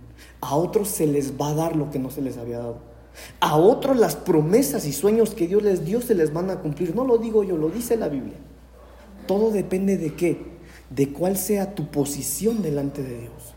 A 0.42 0.56
otros 0.56 0.90
se 0.90 1.08
les 1.08 1.40
va 1.40 1.50
a 1.50 1.56
dar 1.56 1.76
lo 1.76 1.90
que 1.90 2.00
no 2.00 2.12
se 2.12 2.22
les 2.22 2.38
había 2.38 2.60
dado. 2.60 2.78
A 3.40 3.58
otros 3.58 3.98
las 3.98 4.16
promesas 4.16 4.86
y 4.86 4.94
sueños 4.94 5.34
que 5.34 5.48
Dios 5.48 5.64
les 5.64 5.86
dio 5.86 6.02
se 6.02 6.16
les 6.16 6.34
van 6.34 6.50
a 6.50 6.60
cumplir. 6.60 6.96
No 6.96 7.06
lo 7.06 7.18
digo 7.18 7.44
yo, 7.44 7.58
lo 7.58 7.70
dice 7.70 7.98
la 7.98 8.10
Biblia. 8.10 8.38
Todo 9.28 9.52
depende 9.52 9.98
de 9.98 10.14
qué? 10.16 10.54
De 10.90 11.12
cuál 11.12 11.38
sea 11.38 11.76
tu 11.76 11.90
posición 11.90 12.62
delante 12.62 13.02
de 13.02 13.22
Dios. 13.22 13.53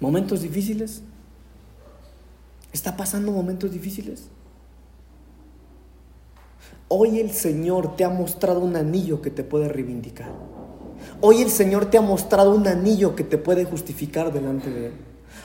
¿Momentos 0.00 0.42
difíciles? 0.42 1.02
¿Está 2.72 2.96
pasando 2.96 3.30
momentos 3.30 3.70
difíciles? 3.70 4.28
Hoy 6.88 7.20
el 7.20 7.30
Señor 7.30 7.96
te 7.96 8.04
ha 8.04 8.08
mostrado 8.08 8.60
un 8.60 8.76
anillo 8.76 9.22
que 9.22 9.30
te 9.30 9.44
puede 9.44 9.68
reivindicar. 9.68 10.30
Hoy 11.20 11.42
el 11.42 11.50
Señor 11.50 11.86
te 11.86 11.98
ha 11.98 12.02
mostrado 12.02 12.54
un 12.54 12.66
anillo 12.66 13.14
que 13.14 13.24
te 13.24 13.38
puede 13.38 13.64
justificar 13.64 14.32
delante 14.32 14.70
de 14.70 14.86
Él. 14.86 14.92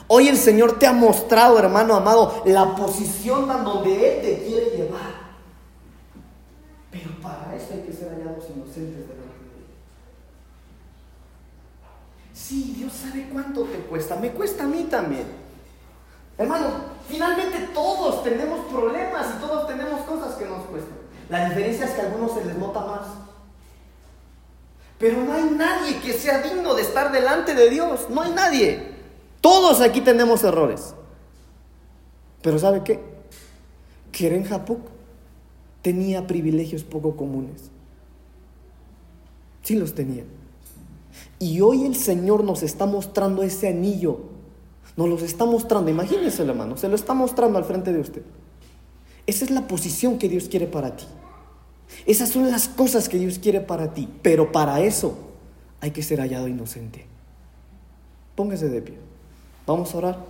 Hoy 0.08 0.28
el 0.28 0.38
Señor 0.38 0.80
te 0.80 0.88
ha 0.88 0.94
mostrado, 0.94 1.60
hermano 1.60 1.96
amado, 1.96 2.44
la 2.46 2.76
posición 2.76 3.50
en 3.52 3.64
donde 3.64 3.94
Él 3.94 4.22
te 4.22 4.44
quiere 4.46 4.78
llevar. 4.78 5.30
Pero 6.92 7.12
para 7.22 7.56
eso 7.56 7.74
hay 7.74 7.82
que 7.82 7.94
ser 7.94 8.10
hallados 8.10 8.46
inocentes 8.50 9.08
de 9.08 9.20
Sí, 12.50 12.74
Dios 12.76 12.94
sabe 12.94 13.30
cuánto 13.32 13.62
te 13.66 13.78
cuesta. 13.78 14.16
Me 14.16 14.32
cuesta 14.32 14.64
a 14.64 14.68
mí 14.68 14.88
también. 14.90 15.26
Hermano, 16.36 16.66
finalmente 17.08 17.60
todos 17.76 18.24
tenemos 18.24 18.66
problemas 18.72 19.36
y 19.36 19.40
todos 19.40 19.68
tenemos 19.68 20.02
cosas 20.02 20.34
que 20.34 20.46
nos 20.46 20.66
cuestan. 20.66 20.98
La 21.30 21.46
diferencia 21.46 21.86
es 21.86 21.92
que 21.92 22.02
a 22.02 22.06
algunos 22.06 22.34
se 22.34 22.44
les 22.46 22.58
nota 22.58 22.80
más. 22.80 23.06
Pero 24.98 25.24
no 25.24 25.32
hay 25.32 25.44
nadie 25.44 26.00
que 26.00 26.12
sea 26.14 26.42
digno 26.42 26.74
de 26.74 26.82
estar 26.82 27.12
delante 27.12 27.54
de 27.54 27.70
Dios. 27.70 28.10
No 28.10 28.24
hay 28.24 28.32
nadie. 28.32 28.96
Todos 29.42 29.80
aquí 29.80 30.02
tenemos 30.02 30.44
errores. 30.44 30.96
Pero 32.42 32.58
¿sabe 32.58 32.84
qué? 32.84 33.00
Keren 34.12 34.46
Japuk 34.46 34.82
tenía 35.84 36.26
privilegios 36.26 36.84
poco 36.84 37.16
comunes. 37.16 37.70
Sí 39.62 39.76
los 39.76 39.94
tenía. 39.94 40.24
Y 41.40 41.62
hoy 41.62 41.86
el 41.86 41.96
Señor 41.96 42.44
nos 42.44 42.64
está 42.64 42.86
mostrando 42.86 43.44
ese 43.44 43.70
anillo. 43.70 44.20
Nos 44.98 45.08
lo 45.08 45.16
está 45.16 45.46
mostrando. 45.46 45.90
Imagínense, 45.90 46.44
hermano. 46.44 46.76
Se 46.76 46.90
lo 46.90 46.96
está 46.96 47.14
mostrando 47.14 47.58
al 47.58 47.64
frente 47.64 47.94
de 47.94 48.02
usted. 48.02 48.22
Esa 49.26 49.46
es 49.46 49.52
la 49.52 49.68
posición 49.68 50.18
que 50.18 50.28
Dios 50.28 50.50
quiere 50.50 50.68
para 50.68 50.98
ti. 50.98 51.06
Esas 52.06 52.30
son 52.30 52.52
las 52.52 52.68
cosas 52.68 53.08
que 53.08 53.18
Dios 53.18 53.40
quiere 53.40 53.62
para 53.62 53.94
ti. 53.94 54.10
Pero 54.22 54.52
para 54.52 54.82
eso 54.82 55.14
hay 55.80 55.92
que 55.92 56.04
ser 56.04 56.20
hallado 56.20 56.50
inocente. 56.50 57.06
Póngase 58.36 58.68
de 58.68 58.82
pie. 58.82 58.98
Vamos 59.66 59.94
a 59.94 59.98
orar. 59.98 60.26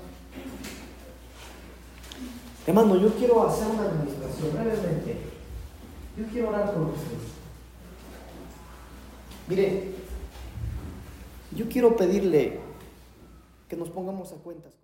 Hermano, 2.67 2.97
yo 2.97 3.15
quiero 3.15 3.47
hacer 3.47 3.67
una 3.67 3.83
administración 3.83 4.51
brevemente. 4.53 5.17
Yo 6.15 6.25
quiero 6.31 6.49
orar 6.49 6.73
con 6.73 6.83
ustedes. 6.83 7.29
Mire, 9.47 9.93
yo 11.55 11.67
quiero 11.69 11.95
pedirle 11.95 12.59
que 13.67 13.75
nos 13.75 13.89
pongamos 13.89 14.31
a 14.33 14.37
cuentas. 14.37 14.78